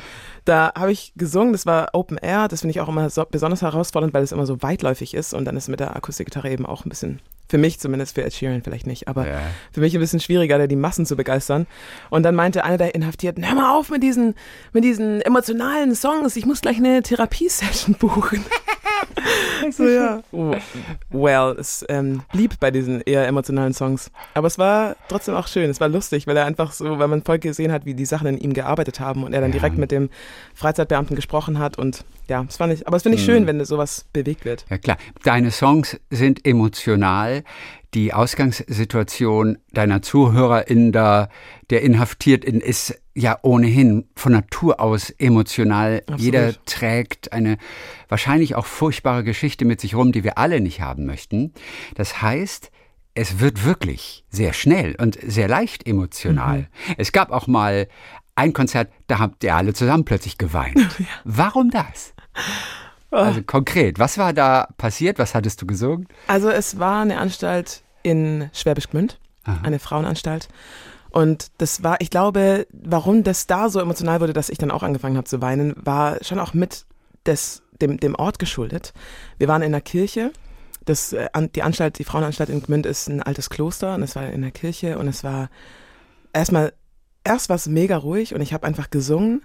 Da 0.49 0.71
habe 0.73 0.91
ich 0.91 1.13
gesungen, 1.15 1.51
das 1.51 1.67
war 1.67 1.89
Open 1.93 2.17
Air, 2.17 2.47
das 2.47 2.61
finde 2.61 2.71
ich 2.71 2.81
auch 2.81 2.89
immer 2.89 3.07
so 3.11 3.23
besonders 3.29 3.61
herausfordernd, 3.61 4.15
weil 4.15 4.23
es 4.23 4.31
immer 4.31 4.47
so 4.47 4.63
weitläufig 4.63 5.13
ist 5.13 5.35
und 5.35 5.45
dann 5.45 5.55
ist 5.55 5.67
mit 5.67 5.79
der 5.79 5.95
Akustikgitarre 5.95 6.49
eben 6.49 6.65
auch 6.65 6.85
ein 6.85 6.89
bisschen, 6.89 7.19
für 7.47 7.59
mich 7.59 7.79
zumindest, 7.79 8.15
für 8.15 8.23
Ed 8.23 8.33
Sheeran 8.33 8.63
vielleicht 8.63 8.87
nicht, 8.87 9.07
aber 9.07 9.27
ja. 9.27 9.41
für 9.71 9.81
mich 9.81 9.93
ein 9.93 9.99
bisschen 9.99 10.19
schwieriger, 10.19 10.57
da 10.57 10.65
die 10.65 10.75
Massen 10.75 11.05
zu 11.05 11.15
begeistern. 11.15 11.67
Und 12.09 12.23
dann 12.23 12.33
meinte 12.33 12.63
einer 12.63 12.79
der 12.79 12.95
Inhaftierten, 12.95 13.47
hör 13.47 13.53
mal 13.53 13.77
auf 13.77 13.91
mit 13.91 14.01
diesen, 14.01 14.33
mit 14.73 14.83
diesen 14.83 15.21
emotionalen 15.21 15.93
Songs, 15.93 16.35
ich 16.35 16.47
muss 16.47 16.61
gleich 16.61 16.77
eine 16.77 17.03
Therapiesession 17.03 17.93
buchen. 17.99 18.43
So, 19.71 19.87
ja. 19.87 20.21
Well, 21.09 21.55
es 21.59 21.85
ähm, 21.89 22.21
blieb 22.31 22.59
bei 22.59 22.71
diesen 22.71 23.01
eher 23.01 23.27
emotionalen 23.27 23.73
Songs. 23.73 24.11
Aber 24.33 24.47
es 24.47 24.57
war 24.57 24.95
trotzdem 25.07 25.35
auch 25.35 25.47
schön. 25.47 25.69
Es 25.69 25.79
war 25.79 25.89
lustig, 25.89 26.27
weil 26.27 26.37
er 26.37 26.45
einfach 26.45 26.71
so, 26.71 26.99
weil 26.99 27.07
man 27.07 27.23
voll 27.23 27.39
gesehen 27.39 27.71
hat, 27.71 27.85
wie 27.85 27.93
die 27.93 28.05
Sachen 28.05 28.27
in 28.27 28.37
ihm 28.37 28.53
gearbeitet 28.53 28.99
haben 28.99 29.23
und 29.23 29.33
er 29.33 29.41
dann 29.41 29.51
ja. 29.51 29.59
direkt 29.59 29.77
mit 29.77 29.91
dem 29.91 30.09
Freizeitbeamten 30.53 31.15
gesprochen 31.15 31.59
hat 31.59 31.77
und 31.77 32.05
ja, 32.27 32.43
das 32.43 32.57
fand 32.57 32.73
ich, 32.73 32.87
aber 32.87 32.97
es 32.97 33.03
finde 33.03 33.17
ich 33.17 33.25
schön, 33.25 33.43
mhm. 33.43 33.47
wenn 33.47 33.65
sowas 33.65 34.05
bewegt 34.13 34.45
wird. 34.45 34.65
Ja 34.69 34.77
klar, 34.77 34.97
deine 35.23 35.51
Songs 35.51 35.99
sind 36.09 36.45
emotional. 36.45 37.43
Die 37.93 38.13
Ausgangssituation 38.13 39.57
deiner 39.71 40.01
ZuhörerInnen 40.01 40.91
da, 40.91 41.29
der 41.69 41.81
Inhaftierten 41.81 42.61
ist 42.61 43.01
ja 43.15 43.39
ohnehin 43.41 44.07
von 44.15 44.31
Natur 44.31 44.79
aus 44.79 45.09
emotional. 45.09 45.99
Absolut. 46.01 46.21
Jeder 46.21 46.65
trägt 46.65 47.33
eine 47.33 47.57
wahrscheinlich 48.07 48.55
auch 48.55 48.67
furchtbare 48.67 49.23
Geschichte 49.23 49.65
mit 49.65 49.81
sich 49.81 49.95
rum, 49.95 50.11
die 50.11 50.23
wir 50.23 50.37
alle 50.37 50.61
nicht 50.61 50.81
haben 50.81 51.05
möchten. 51.05 51.53
Das 51.95 52.21
heißt, 52.21 52.71
es 53.15 53.39
wird 53.39 53.65
wirklich 53.65 54.23
sehr 54.29 54.53
schnell 54.53 54.95
und 54.95 55.17
sehr 55.21 55.47
leicht 55.47 55.87
emotional. 55.87 56.59
Mhm. 56.59 56.95
Es 56.97 57.11
gab 57.11 57.31
auch 57.31 57.47
mal 57.47 57.87
ein 58.35 58.53
Konzert, 58.53 58.91
da 59.07 59.19
habt 59.19 59.43
ihr 59.43 59.55
alle 59.55 59.73
zusammen 59.73 60.05
plötzlich 60.05 60.37
geweint. 60.37 60.77
Ja. 60.99 61.05
Warum 61.23 61.71
das? 61.71 62.13
Also 63.11 63.41
konkret, 63.41 63.97
was 63.97 64.17
war 64.17 64.33
da 64.33 64.67
passiert? 64.77 65.17
Was 65.19 65.33
hattest 65.33 65.61
du 65.61 65.65
gesungen? 65.65 66.07
Also 66.27 66.49
es 66.49 66.79
war 66.79 67.01
eine 67.01 67.17
Anstalt 67.17 67.81
in 68.03 68.49
Schwäbisch 68.53 68.89
Gmünd, 68.89 69.19
Aha. 69.43 69.59
eine 69.63 69.79
Frauenanstalt. 69.79 70.47
Und 71.11 71.47
das 71.57 71.83
war, 71.83 71.97
ich 72.01 72.11
glaube, 72.11 72.67
warum 72.71 73.23
das 73.23 73.47
da 73.47 73.69
so 73.69 73.79
emotional 73.79 74.21
wurde, 74.21 74.33
dass 74.33 74.49
ich 74.49 74.59
dann 74.59 74.69
auch 74.69 74.83
angefangen 74.83 75.17
habe 75.17 75.25
zu 75.25 75.41
weinen, 75.41 75.73
war 75.77 76.23
schon 76.23 76.39
auch 76.39 76.53
mit 76.53 76.85
des, 77.25 77.63
dem, 77.81 77.99
dem 77.99 78.15
Ort 78.15 78.37
geschuldet. 78.37 78.93
Wir 79.37 79.47
waren 79.47 79.63
in 79.63 79.71
der 79.71 79.81
Kirche. 79.81 80.31
Das, 80.85 81.13
äh, 81.13 81.27
die 81.55 81.63
Anstalt, 81.63 81.97
die 81.99 82.03
Frauenanstalt 82.03 82.49
in 82.49 82.61
Gmünd 82.61 82.85
ist 82.85 83.09
ein 83.09 83.23
altes 83.23 83.49
Kloster 83.49 83.95
und 83.95 84.03
es 84.03 84.15
war 84.15 84.27
in 84.27 84.41
der 84.41 84.51
Kirche 84.51 84.97
und 84.99 85.07
es 85.07 85.23
war 85.23 85.49
erstmal, 86.31 86.73
erst 87.23 87.49
war 87.49 87.55
es 87.55 87.67
mega 87.67 87.97
ruhig 87.97 88.33
und 88.35 88.41
ich 88.41 88.53
habe 88.53 88.65
einfach 88.65 88.89
gesungen 88.89 89.43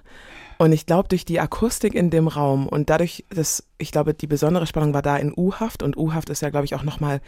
und 0.58 0.73
ich 0.73 0.87
glaube, 0.87 1.08
durch 1.08 1.25
die 1.25 1.40
Akustik 1.40 1.94
in 1.94 2.11
dem 2.11 2.28
Raum 2.28 2.66
und 2.66 2.90
dadurch, 2.90 3.25
dass 3.30 3.64
ich 3.78 3.92
glaube, 3.92 4.14
die 4.14 4.26
besondere 4.26 4.66
Spannung 4.66 4.94
war 4.94 5.02
da 5.02 5.16
in 5.16 5.32
U-Haft 5.37 5.82
und 5.82 5.96
U-Haft 5.96 6.30
ist 6.30 6.42
ja, 6.42 6.50
glaube 6.50 6.64
ich, 6.64 6.75
auch 6.75 6.82
nochmal 6.82 7.20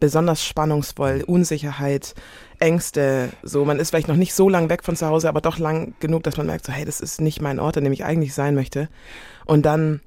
besonders 0.00 0.44
spannungsvoll. 0.44 1.24
Unsicherheit, 1.26 2.14
Ängste, 2.58 3.30
so. 3.42 3.64
Man 3.64 3.78
ist 3.78 3.90
vielleicht 3.90 4.08
noch 4.08 4.16
nicht 4.16 4.34
so 4.34 4.48
lang 4.48 4.68
weg 4.68 4.84
von 4.84 4.96
zu 4.96 5.06
Hause, 5.06 5.28
aber 5.28 5.40
doch 5.40 5.58
lang 5.58 5.94
genug, 6.00 6.22
dass 6.22 6.36
man 6.36 6.46
merkt, 6.46 6.66
so, 6.66 6.72
hey, 6.72 6.84
das 6.84 7.00
ist 7.00 7.20
nicht 7.20 7.40
mein 7.40 7.58
Ort, 7.58 7.76
an 7.76 7.84
dem 7.84 7.92
ich 7.92 8.04
eigentlich 8.04 8.34
sein 8.34 8.54
möchte. 8.54 8.88
Und 9.46 9.64
dann 9.64 10.00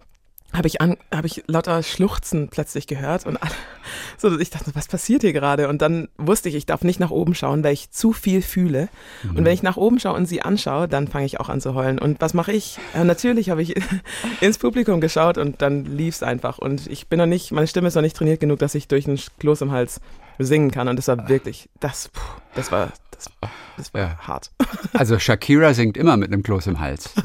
habe 0.57 0.67
ich, 0.67 0.81
an, 0.81 0.97
hab 1.11 1.25
ich 1.25 1.43
lauter 1.47 1.83
Schluchzen 1.83 2.49
plötzlich 2.49 2.87
gehört 2.87 3.25
und 3.25 3.37
alle, 3.37 3.51
so, 4.17 4.37
ich 4.39 4.49
dachte, 4.49 4.71
was 4.73 4.87
passiert 4.87 5.21
hier 5.21 5.33
gerade? 5.33 5.69
Und 5.69 5.81
dann 5.81 6.09
wusste 6.17 6.49
ich, 6.49 6.55
ich 6.55 6.65
darf 6.65 6.83
nicht 6.83 6.99
nach 6.99 7.11
oben 7.11 7.35
schauen, 7.35 7.63
weil 7.63 7.73
ich 7.73 7.91
zu 7.91 8.11
viel 8.11 8.41
fühle. 8.41 8.89
Mhm. 9.23 9.37
Und 9.37 9.45
wenn 9.45 9.53
ich 9.53 9.63
nach 9.63 9.77
oben 9.77 9.99
schaue 9.99 10.15
und 10.15 10.25
sie 10.25 10.41
anschaue, 10.41 10.87
dann 10.87 11.07
fange 11.07 11.25
ich 11.25 11.39
auch 11.39 11.49
an 11.49 11.61
zu 11.61 11.75
heulen. 11.75 11.99
Und 11.99 12.19
was 12.19 12.33
mache 12.33 12.51
ich? 12.51 12.79
Ja, 12.93 13.03
natürlich 13.03 13.49
habe 13.49 13.61
ich 13.61 13.75
ins 14.41 14.57
Publikum 14.57 14.99
geschaut 14.99 15.37
und 15.37 15.61
dann 15.61 15.85
lief 15.85 16.15
es 16.15 16.23
einfach. 16.23 16.57
Und 16.57 16.87
ich 16.87 17.07
bin 17.07 17.19
noch 17.19 17.25
nicht, 17.25 17.51
meine 17.51 17.67
Stimme 17.67 17.87
ist 17.87 17.95
noch 17.95 18.01
nicht 18.01 18.17
trainiert 18.17 18.39
genug, 18.39 18.59
dass 18.59 18.75
ich 18.75 18.87
durch 18.87 19.07
einen 19.07 19.19
Kloß 19.39 19.61
im 19.61 19.71
Hals 19.71 20.01
singen 20.39 20.71
kann. 20.71 20.87
Und 20.87 20.95
das 20.97 21.07
war 21.07 21.27
wirklich, 21.29 21.69
das, 21.79 22.09
puh, 22.09 22.21
das 22.55 22.71
war, 22.71 22.89
das, 23.11 23.29
das 23.77 23.93
war 23.93 24.01
Ja. 24.01 24.17
hart. 24.27 24.51
Also 24.93 25.19
Shakira 25.19 25.73
singt 25.73 25.95
immer 25.97 26.17
mit 26.17 26.31
einem 26.33 26.41
Kloß 26.43 26.67
im 26.67 26.79
Hals. 26.79 27.11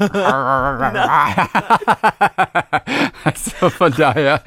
also 3.23 3.69
von 3.69 3.91
daher. 3.93 4.41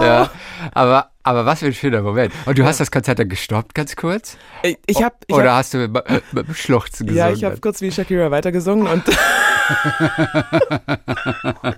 ja, 0.00 0.30
aber, 0.72 1.10
aber 1.22 1.46
was 1.46 1.60
für 1.60 1.66
ein 1.66 1.74
schöner 1.74 2.02
Moment. 2.02 2.32
Und 2.46 2.58
du 2.58 2.64
hast 2.64 2.80
das 2.80 2.90
Konzert 2.90 3.18
dann 3.18 3.28
gestoppt, 3.28 3.74
ganz 3.74 3.94
kurz? 3.96 4.36
Ich, 4.62 4.78
ich 4.86 5.02
habe 5.02 5.14
ich 5.26 5.34
Oder 5.34 5.50
hab, 5.52 5.58
hast 5.58 5.74
du 5.74 5.78
mit, 5.88 5.92
mit 6.32 6.48
dem 6.48 6.54
Schluchzen 6.54 7.06
gesungen? 7.06 7.28
ja, 7.28 7.32
ich 7.34 7.44
habe 7.44 7.58
kurz 7.58 7.80
wie 7.80 7.92
Shakira 7.92 8.30
weitergesungen 8.30 8.86
und 8.86 9.04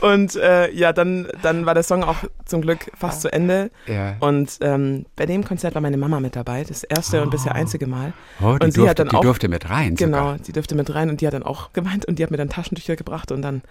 und 0.00 0.36
äh, 0.36 0.70
ja, 0.72 0.92
dann 0.92 1.28
dann 1.42 1.66
war 1.66 1.74
der 1.74 1.82
Song 1.82 2.04
auch 2.04 2.16
zum 2.44 2.62
Glück 2.62 2.90
fast 2.96 3.22
zu 3.22 3.32
Ende. 3.32 3.70
ja. 3.86 4.16
Und 4.20 4.58
ähm, 4.60 5.06
bei 5.16 5.26
dem 5.26 5.44
Konzert 5.44 5.74
war 5.74 5.82
meine 5.82 5.96
Mama 5.96 6.20
mit 6.20 6.36
dabei, 6.36 6.64
das 6.64 6.84
erste 6.84 7.22
und 7.22 7.30
bisher 7.30 7.54
einzige 7.54 7.86
Mal. 7.86 8.12
Oh, 8.40 8.56
die, 8.58 8.64
und 8.66 8.72
sie 8.72 8.80
durfte, 8.80 8.90
hat 8.90 8.98
dann 9.00 9.08
die 9.08 9.16
auch- 9.16 9.22
durfte 9.22 9.48
mit 9.48 9.68
rein. 9.70 9.94
Genau, 9.96 10.18
Sogar. 10.18 10.38
die 10.38 10.52
durfte 10.52 10.74
mit 10.74 10.94
rein 10.94 11.10
und 11.10 11.20
die 11.20 11.26
hat 11.26 11.34
dann 11.34 11.42
auch 11.42 11.72
gemeint 11.72 12.06
und 12.06 12.18
die 12.18 12.22
hat 12.22 12.30
mir 12.30 12.36
dann 12.36 12.48
Taschentücher 12.48 12.96
gebracht 12.96 13.32
und 13.32 13.42
dann 13.42 13.62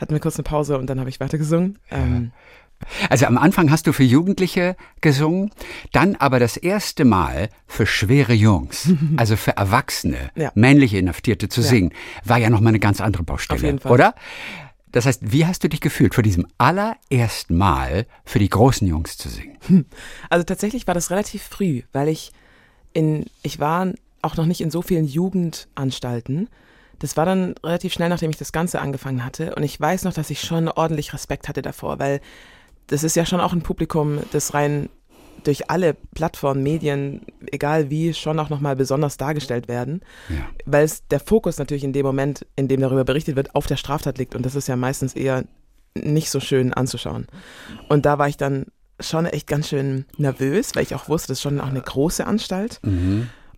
hatten 0.00 0.12
wir 0.14 0.20
kurz 0.20 0.36
eine 0.36 0.44
Pause 0.44 0.78
und 0.78 0.86
dann 0.88 0.98
habe 1.00 1.10
ich 1.10 1.20
weitergesungen. 1.20 1.78
Ähm, 1.90 2.32
Also 3.10 3.26
am 3.26 3.38
Anfang 3.38 3.70
hast 3.70 3.86
du 3.86 3.92
für 3.92 4.02
Jugendliche 4.04 4.76
gesungen, 5.00 5.50
dann 5.92 6.16
aber 6.16 6.38
das 6.38 6.56
erste 6.56 7.04
Mal 7.04 7.48
für 7.66 7.86
schwere 7.86 8.32
Jungs, 8.32 8.90
also 9.16 9.36
für 9.36 9.56
Erwachsene, 9.56 10.30
Ja. 10.34 10.52
männliche 10.54 10.98
Inhaftierte 10.98 11.48
zu 11.48 11.60
Ja. 11.62 11.66
singen, 11.68 11.92
war 12.24 12.38
ja 12.38 12.50
nochmal 12.50 12.70
eine 12.70 12.80
ganz 12.80 13.00
andere 13.00 13.22
Baustelle, 13.22 13.58
Auf 13.58 13.64
jeden 13.64 13.78
Fall. 13.78 13.92
oder? 13.92 14.14
Das 14.92 15.06
heißt, 15.06 15.32
wie 15.32 15.46
hast 15.46 15.64
du 15.64 15.68
dich 15.68 15.80
gefühlt, 15.80 16.14
vor 16.14 16.22
diesem 16.22 16.46
allerersten 16.58 17.56
Mal 17.56 18.04
für 18.26 18.38
die 18.38 18.50
großen 18.50 18.86
Jungs 18.86 19.16
zu 19.16 19.28
singen? 19.28 19.56
Also 20.28 20.44
tatsächlich 20.44 20.86
war 20.86 20.94
das 20.94 21.10
relativ 21.10 21.42
früh, 21.42 21.82
weil 21.92 22.08
ich 22.08 22.32
in, 22.92 23.24
ich 23.42 23.58
war 23.58 23.88
auch 24.20 24.36
noch 24.36 24.44
nicht 24.46 24.60
in 24.60 24.70
so 24.70 24.82
vielen 24.82 25.06
Jugendanstalten. 25.06 26.48
Das 26.98 27.16
war 27.16 27.24
dann 27.26 27.54
relativ 27.64 27.92
schnell, 27.92 28.08
nachdem 28.08 28.30
ich 28.30 28.36
das 28.36 28.52
Ganze 28.52 28.80
angefangen 28.80 29.24
hatte. 29.24 29.54
Und 29.54 29.62
ich 29.62 29.80
weiß 29.80 30.04
noch, 30.04 30.12
dass 30.12 30.30
ich 30.30 30.40
schon 30.42 30.68
ordentlich 30.68 31.12
Respekt 31.12 31.48
hatte 31.48 31.62
davor, 31.62 31.98
weil 31.98 32.20
das 32.88 33.04
ist 33.04 33.16
ja 33.16 33.24
schon 33.24 33.40
auch 33.40 33.52
ein 33.52 33.62
Publikum, 33.62 34.18
das 34.32 34.54
rein 34.54 34.88
durch 35.44 35.70
alle 35.70 35.94
Plattformen, 36.14 36.62
Medien, 36.62 37.22
egal 37.50 37.90
wie, 37.90 38.14
schon 38.14 38.38
auch 38.38 38.48
nochmal 38.48 38.76
besonders 38.76 39.16
dargestellt 39.16 39.68
werden. 39.68 40.02
Ja. 40.28 40.44
Weil 40.66 40.84
es 40.84 41.06
der 41.08 41.20
Fokus 41.20 41.58
natürlich 41.58 41.84
in 41.84 41.92
dem 41.92 42.06
Moment, 42.06 42.46
in 42.54 42.68
dem 42.68 42.80
darüber 42.80 43.04
berichtet 43.04 43.36
wird, 43.36 43.54
auf 43.54 43.66
der 43.66 43.76
Straftat 43.76 44.18
liegt. 44.18 44.34
Und 44.34 44.46
das 44.46 44.54
ist 44.54 44.68
ja 44.68 44.76
meistens 44.76 45.14
eher 45.14 45.44
nicht 45.94 46.30
so 46.30 46.40
schön 46.40 46.72
anzuschauen. 46.72 47.26
Und 47.88 48.06
da 48.06 48.18
war 48.18 48.28
ich 48.28 48.36
dann 48.36 48.66
schon 49.00 49.26
echt 49.26 49.46
ganz 49.46 49.68
schön 49.68 50.04
nervös, 50.16 50.74
weil 50.74 50.84
ich 50.84 50.94
auch 50.94 51.08
wusste, 51.08 51.28
das 51.28 51.38
ist 51.38 51.42
schon 51.42 51.60
auch 51.60 51.68
eine 51.68 51.80
große 51.80 52.24
Anstalt. 52.24 52.80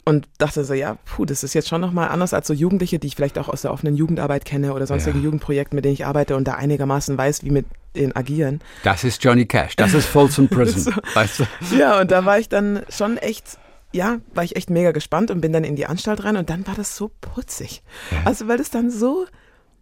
Und 0.06 0.28
dachte 0.38 0.64
so, 0.64 0.74
ja, 0.74 0.98
puh, 1.04 1.24
das 1.24 1.44
ist 1.44 1.54
jetzt 1.54 1.68
schon 1.68 1.80
nochmal 1.80 2.08
anders 2.08 2.34
als 2.34 2.46
so 2.46 2.54
Jugendliche, 2.54 2.98
die 2.98 3.06
ich 3.06 3.16
vielleicht 3.16 3.38
auch 3.38 3.48
aus 3.48 3.62
der 3.62 3.72
offenen 3.72 3.94
Jugendarbeit 3.94 4.44
kenne 4.44 4.74
oder 4.74 4.86
sonstigen 4.86 5.18
Ja. 5.18 5.24
Jugendprojekten, 5.24 5.76
mit 5.76 5.84
denen 5.84 5.94
ich 5.94 6.06
arbeite 6.06 6.36
und 6.36 6.48
da 6.48 6.54
einigermaßen 6.54 7.16
weiß, 7.16 7.44
wie 7.44 7.50
mit 7.50 7.66
denen 7.94 8.14
agieren. 8.14 8.60
Das 8.82 9.04
ist 9.04 9.22
Johnny 9.22 9.46
Cash, 9.46 9.76
das 9.76 9.94
ist 9.94 10.06
Folsom 10.06 10.48
Prison, 10.48 10.94
weißt 11.14 11.40
du? 11.40 11.76
Ja, 11.76 12.00
und 12.00 12.10
da 12.10 12.24
war 12.24 12.38
ich 12.38 12.48
dann 12.48 12.84
schon 12.88 13.16
echt, 13.16 13.58
ja, 13.92 14.18
war 14.34 14.44
ich 14.44 14.56
echt 14.56 14.70
mega 14.70 14.92
gespannt 14.92 15.30
und 15.30 15.40
bin 15.40 15.52
dann 15.52 15.64
in 15.64 15.76
die 15.76 15.86
Anstalt 15.86 16.24
rein 16.24 16.36
und 16.36 16.50
dann 16.50 16.66
war 16.66 16.74
das 16.74 16.96
so 16.96 17.10
putzig. 17.20 17.82
Also, 18.24 18.48
weil 18.48 18.58
das 18.58 18.70
dann 18.70 18.90
so, 18.90 19.26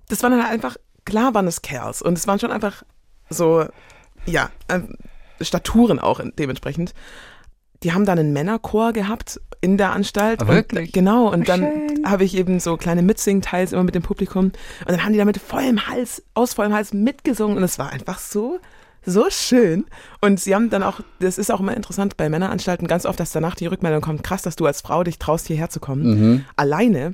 das 0.08 0.22
waren 0.22 0.32
dann 0.32 0.42
halt 0.42 0.52
einfach, 0.52 0.76
klar 1.04 1.34
waren 1.34 1.46
es 1.46 1.62
Kerls 1.62 2.02
und 2.02 2.18
es 2.18 2.26
waren 2.26 2.38
schon 2.38 2.52
einfach 2.52 2.82
so, 3.30 3.66
ja, 4.26 4.50
ähm, 4.68 4.96
Staturen 5.40 5.98
auch 5.98 6.20
dementsprechend. 6.38 6.94
Die 7.82 7.92
haben 7.92 8.04
dann 8.04 8.18
einen 8.18 8.32
Männerchor 8.32 8.92
gehabt 8.92 9.40
in 9.60 9.76
der 9.76 9.92
Anstalt. 9.92 10.42
Ah, 10.42 10.46
und, 10.46 10.54
wirklich? 10.54 10.92
Genau, 10.92 11.32
und 11.32 11.48
dann 11.48 11.66
habe 12.04 12.24
ich 12.24 12.36
eben 12.36 12.60
so 12.60 12.76
kleine 12.76 13.02
Mitsing-Teils 13.02 13.72
immer 13.72 13.84
mit 13.84 13.94
dem 13.94 14.02
Publikum. 14.02 14.46
Und 14.46 14.54
dann 14.88 15.04
haben 15.04 15.12
die 15.12 15.18
da 15.18 15.24
mit 15.24 15.38
vollem 15.38 15.86
Hals, 15.86 16.22
aus 16.34 16.54
vollem 16.54 16.74
Hals 16.74 16.92
mitgesungen 16.92 17.56
und 17.56 17.62
es 17.62 17.78
war 17.78 17.90
einfach 17.90 18.18
so, 18.18 18.58
so 19.04 19.26
schön. 19.30 19.84
Und 20.20 20.40
sie 20.40 20.54
haben 20.54 20.70
dann 20.70 20.82
auch, 20.82 21.00
das 21.20 21.38
ist 21.38 21.50
auch 21.50 21.60
immer 21.60 21.76
interessant 21.76 22.16
bei 22.16 22.28
Männeranstalten, 22.28 22.86
ganz 22.88 23.06
oft, 23.06 23.18
dass 23.20 23.32
danach 23.32 23.54
die 23.54 23.66
Rückmeldung 23.66 24.00
kommt, 24.00 24.22
krass, 24.22 24.42
dass 24.42 24.56
du 24.56 24.66
als 24.66 24.80
Frau 24.80 25.04
dich 25.04 25.18
traust, 25.18 25.46
hierher 25.46 25.70
zu 25.70 25.80
kommen, 25.80 26.44
alleine 26.56 27.12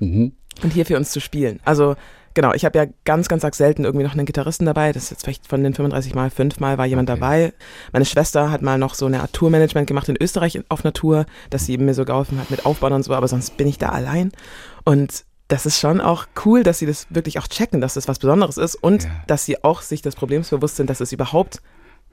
und 0.62 0.72
hier 0.72 0.86
für 0.86 0.96
uns 0.96 1.10
zu 1.10 1.20
spielen. 1.20 1.60
Also 1.64 1.96
genau, 2.34 2.52
ich 2.52 2.64
habe 2.64 2.78
ja 2.78 2.86
ganz, 3.04 3.28
ganz 3.28 3.44
selten 3.56 3.84
irgendwie 3.84 4.04
noch 4.04 4.12
einen 4.14 4.26
Gitarristen 4.26 4.66
dabei. 4.66 4.92
Das 4.92 5.04
ist 5.04 5.10
jetzt 5.10 5.24
vielleicht 5.24 5.46
von 5.46 5.62
den 5.62 5.74
35 5.74 6.14
Mal, 6.14 6.30
fünfmal 6.30 6.78
war 6.78 6.86
jemand 6.86 7.08
Okay. 7.10 7.18
dabei. 7.20 7.52
Meine 7.92 8.04
Schwester 8.04 8.50
hat 8.50 8.62
mal 8.62 8.78
noch 8.78 8.94
so 8.94 9.06
eine 9.06 9.20
Art 9.20 9.32
Tourmanagement 9.32 9.86
gemacht 9.86 10.08
in 10.08 10.16
Österreich 10.20 10.60
auf 10.68 10.84
einer 10.84 10.92
Tour, 10.92 11.26
dass 11.50 11.66
sie 11.66 11.78
mir 11.78 11.94
so 11.94 12.04
geholfen 12.04 12.38
hat 12.40 12.50
mit 12.50 12.64
Aufbauen 12.66 12.92
und 12.92 13.02
so, 13.02 13.14
aber 13.14 13.28
sonst 13.28 13.56
bin 13.56 13.66
ich 13.68 13.78
da 13.78 13.88
allein. 13.90 14.32
Und 14.84 15.24
das 15.48 15.64
ist 15.66 15.80
schon 15.80 16.00
auch 16.00 16.26
cool, 16.44 16.62
dass 16.62 16.78
sie 16.78 16.86
das 16.86 17.06
wirklich 17.10 17.38
auch 17.38 17.46
checken, 17.48 17.80
dass 17.80 17.94
das 17.94 18.06
was 18.08 18.18
Besonderes 18.18 18.58
ist 18.58 18.74
und 18.74 19.04
Ja. 19.04 19.10
dass 19.26 19.44
sie 19.46 19.64
auch 19.64 19.80
sich 19.82 20.02
des 20.02 20.14
Problems 20.14 20.50
bewusst 20.50 20.76
sind, 20.76 20.90
dass 20.90 21.00
es 21.00 21.12
überhaupt 21.12 21.60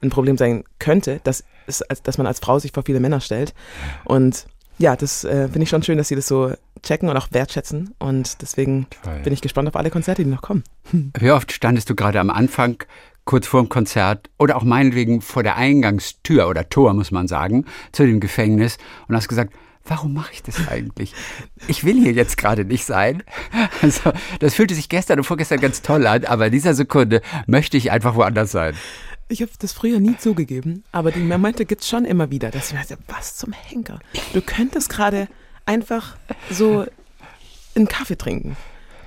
ein 0.02 0.10
Problem 0.10 0.36
sein 0.38 0.64
könnte, 0.78 1.20
dass, 1.24 1.44
es, 1.66 1.82
dass 2.02 2.18
man 2.18 2.26
als 2.26 2.38
Frau 2.40 2.58
sich 2.58 2.72
vor 2.72 2.82
viele 2.84 3.00
Männer 3.00 3.20
stellt. 3.20 3.54
Und 4.04 4.46
ja, 4.78 4.96
das 4.96 5.24
äh, 5.24 5.48
finde 5.48 5.62
ich 5.62 5.68
schon 5.68 5.82
schön, 5.82 5.98
dass 5.98 6.08
sie 6.08 6.16
das 6.16 6.26
so 6.26 6.52
checken 6.82 7.08
und 7.08 7.16
auch 7.16 7.28
wertschätzen. 7.30 7.94
Und 7.98 8.42
deswegen 8.42 8.86
Toll. 9.02 9.20
bin 9.24 9.32
ich 9.32 9.40
gespannt 9.40 9.68
auf 9.68 9.76
alle 9.76 9.90
Konzerte, 9.90 10.24
die 10.24 10.30
noch 10.30 10.42
kommen. 10.42 10.64
Wie 11.18 11.30
oft 11.30 11.52
standest 11.52 11.90
du 11.90 11.94
gerade 11.94 12.20
am 12.20 12.30
Anfang, 12.30 12.82
kurz 13.24 13.46
vor 13.46 13.60
dem 13.62 13.68
Konzert 13.68 14.30
oder 14.38 14.56
auch 14.56 14.62
meinetwegen 14.62 15.20
vor 15.20 15.42
der 15.42 15.56
Eingangstür 15.56 16.48
oder 16.48 16.68
Tor, 16.68 16.94
muss 16.94 17.10
man 17.10 17.26
sagen, 17.26 17.64
zu 17.92 18.06
dem 18.06 18.20
Gefängnis 18.20 18.78
und 19.08 19.16
hast 19.16 19.28
gesagt, 19.28 19.52
warum 19.84 20.14
mache 20.14 20.32
ich 20.32 20.42
das 20.42 20.68
eigentlich? 20.68 21.12
Ich 21.68 21.84
will 21.84 22.00
hier 22.00 22.12
jetzt 22.12 22.36
gerade 22.36 22.64
nicht 22.64 22.84
sein. 22.84 23.22
Also, 23.82 24.12
das 24.40 24.54
fühlte 24.54 24.74
sich 24.74 24.88
gestern 24.88 25.18
und 25.18 25.24
vorgestern 25.24 25.60
ganz 25.60 25.82
toll 25.82 26.06
an, 26.06 26.24
aber 26.24 26.46
in 26.46 26.52
dieser 26.52 26.74
Sekunde 26.74 27.20
möchte 27.46 27.76
ich 27.76 27.90
einfach 27.90 28.14
woanders 28.14 28.52
sein. 28.52 28.74
Ich 29.28 29.42
habe 29.42 29.50
das 29.58 29.72
früher 29.72 29.98
nie 29.98 30.16
zugegeben, 30.16 30.84
aber 30.92 31.10
die 31.10 31.20
Momente 31.20 31.66
gibt's 31.66 31.88
schon 31.88 32.04
immer 32.04 32.30
wieder, 32.30 32.50
dass 32.50 32.68
ich 32.68 32.74
mir 32.74 32.80
dachte, 32.80 32.98
was 33.08 33.36
zum 33.36 33.52
Henker? 33.52 33.98
Du 34.32 34.40
könntest 34.40 34.88
gerade 34.88 35.26
einfach 35.64 36.16
so 36.48 36.86
einen 37.74 37.88
Kaffee 37.88 38.16
trinken 38.16 38.56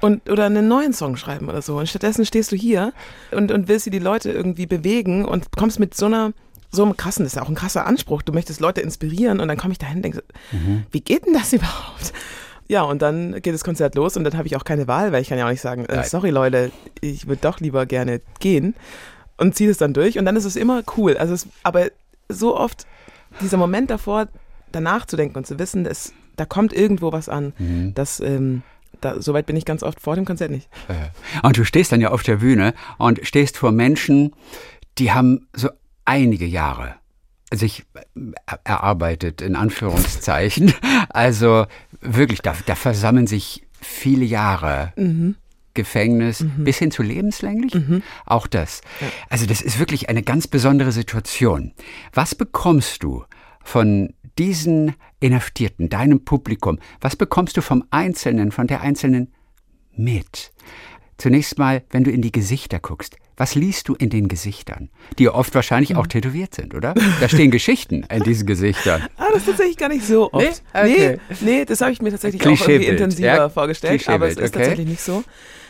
und 0.02 0.30
oder 0.30 0.46
einen 0.46 0.68
neuen 0.68 0.94
Song 0.94 1.16
schreiben 1.16 1.48
oder 1.48 1.62
so. 1.62 1.78
Und 1.78 1.88
stattdessen 1.88 2.26
stehst 2.26 2.52
du 2.52 2.58
hier 2.58 2.92
und, 3.32 3.52
und 3.52 3.70
willst 3.70 3.86
die 3.86 4.00
Leute 4.00 4.32
irgendwie 4.32 4.66
bewegen 4.66 5.24
und 5.24 5.56
kommst 5.56 5.80
mit 5.80 5.96
so 5.96 6.08
einer 6.08 6.34
so 6.72 6.84
einem 6.84 6.96
krassen, 6.96 7.24
das 7.24 7.34
ist 7.34 7.38
ja 7.38 7.42
auch 7.42 7.50
ein 7.50 7.56
krasser 7.56 7.88
Anspruch. 7.88 8.22
Du 8.22 8.32
möchtest 8.32 8.60
Leute 8.60 8.82
inspirieren 8.82 9.40
und 9.40 9.48
dann 9.48 9.58
komme 9.58 9.72
ich 9.72 9.80
dahin 9.80 9.98
und 9.98 10.04
denke, 10.04 10.18
so, 10.52 10.58
wie 10.92 11.02
geht 11.02 11.26
denn 11.26 11.34
das 11.34 11.52
überhaupt? 11.54 12.14
Ja, 12.68 12.84
und 12.84 13.02
dann 13.02 13.42
geht 13.42 13.56
das 13.56 13.64
Konzert 13.64 13.96
los 13.96 14.16
und 14.18 14.24
dann 14.24 14.38
habe 14.38 14.48
ich 14.48 14.56
auch 14.56 14.64
keine 14.64 14.88
Wahl, 14.88 15.12
weil 15.12 15.24
ich 15.24 15.30
kann 15.30 15.40
ja 15.40 15.46
auch 15.46 15.50
nicht 15.50 15.62
sagen, 15.62 15.86
äh, 15.86 16.04
sorry 16.04 16.30
Leute, 16.30 16.72
ich 17.02 17.26
würde 17.26 17.42
doch 17.42 17.60
lieber 17.60 17.88
gerne 17.88 18.22
gehen 18.40 18.76
und 19.40 19.56
ziehe 19.56 19.70
es 19.72 19.78
dann 19.78 19.94
durch 19.94 20.18
und 20.20 20.26
dann 20.26 20.36
ist 20.36 20.46
es 20.46 20.56
immer 20.56 20.84
cool. 20.98 21.18
Also 21.18 21.34
es, 21.34 21.48
aber 21.64 21.88
so 22.30 22.56
oft 22.58 22.86
dieser 23.42 23.58
Moment 23.58 23.90
davor, 23.90 24.28
danach 24.72 25.06
zu 25.06 25.16
denken 25.18 25.38
und 25.38 25.48
zu 25.48 25.58
wissen, 25.60 25.84
dass 25.84 26.14
da 26.36 26.46
kommt 26.46 26.74
irgendwo 26.74 27.12
was 27.12 27.28
an, 27.30 27.54
das 27.96 28.20
ähm, 28.20 28.62
da, 29.02 29.22
soweit 29.22 29.46
bin 29.46 29.56
ich 29.56 29.66
ganz 29.66 29.82
oft 29.84 30.00
vor 30.02 30.16
dem 30.16 30.26
Konzert 30.26 30.52
nicht. 30.52 30.68
Und 31.44 31.58
du 31.58 31.64
stehst 31.64 31.92
dann 31.92 32.02
ja 32.02 32.10
auf 32.12 32.24
der 32.24 32.38
Bühne 32.38 32.74
und 32.98 33.20
stehst 33.24 33.58
vor 33.58 33.72
Menschen, 33.72 34.34
die 34.98 35.12
haben 35.12 35.48
so 35.54 35.70
einige 36.06 36.46
Jahre 36.46 36.96
sich 37.54 37.84
er- 38.46 38.60
erarbeitet, 38.64 39.42
in 39.42 39.56
Anführungszeichen. 39.56 40.74
Also 41.12 41.66
wirklich, 42.02 42.42
da, 42.42 42.56
da 42.68 42.76
versammeln 42.76 43.26
sich 43.26 43.66
viele 43.82 44.24
Jahre. 44.26 44.94
Gefängnis 45.80 46.46
bis 46.58 46.78
hin 46.78 46.92
zu 46.92 47.04
lebenslänglich. 47.04 47.74
Auch 48.26 48.48
das. 48.48 48.82
Also 49.30 49.46
das 49.46 49.62
ist 49.62 49.80
wirklich 49.80 50.10
eine 50.10 50.24
ganz 50.24 50.48
besondere 50.48 50.92
Situation. 50.92 51.74
Was 52.14 52.36
bekommst 52.36 53.04
du 53.04 53.24
von 53.64 54.14
diesen 54.38 54.96
Inhaftierten, 55.20 55.90
deinem 55.90 56.26
Publikum? 56.26 56.80
Was 57.00 57.16
bekommst 57.16 57.56
du 57.56 57.62
vom 57.62 57.86
Einzelnen, 57.92 58.52
von 58.52 58.68
der 58.68 58.82
Einzelnen 58.82 59.34
mit? 59.96 60.52
Zunächst 61.18 61.58
mal, 61.58 61.84
wenn 61.92 62.04
du 62.04 62.12
in 62.12 62.22
die 62.22 62.32
Gesichter 62.32 62.80
guckst, 62.80 63.18
was 63.40 63.56
liest 63.56 63.88
du 63.88 63.96
in 63.96 64.10
den 64.10 64.28
Gesichtern? 64.28 64.90
Die 65.18 65.24
ja 65.24 65.34
oft 65.34 65.56
wahrscheinlich 65.56 65.96
auch 65.96 66.08
tätowiert 66.08 66.54
sind, 66.54 66.76
oder? 66.76 66.94
Da 67.22 67.30
stehen 67.30 67.52
Geschichten 67.52 68.06
in 68.14 68.24
diesen 68.24 68.46
Gesichtern. 68.46 69.04
Ah, 69.18 69.28
das 69.34 69.40
ist 69.40 69.48
tatsächlich 69.48 69.78
gar 69.78 69.90
nicht 69.90 70.06
so 70.06 70.32
oft. 70.32 70.64
Nee? 70.74 70.80
Okay. 70.80 71.20
Nee, 71.30 71.36
nee, 71.42 71.66
das 71.66 71.82
habe 71.82 71.92
ich 71.92 72.02
mir 72.02 72.10
tatsächlich 72.12 72.42
auch 72.42 72.68
irgendwie 72.68 72.86
intensiver 72.86 73.28
ja? 73.28 73.50
vorgestellt, 73.50 74.08
aber 74.08 74.28
es 74.28 74.34
ist 74.34 74.40
okay. 74.40 74.52
tatsächlich 74.52 74.88
nicht 74.88 75.02
so. 75.02 75.24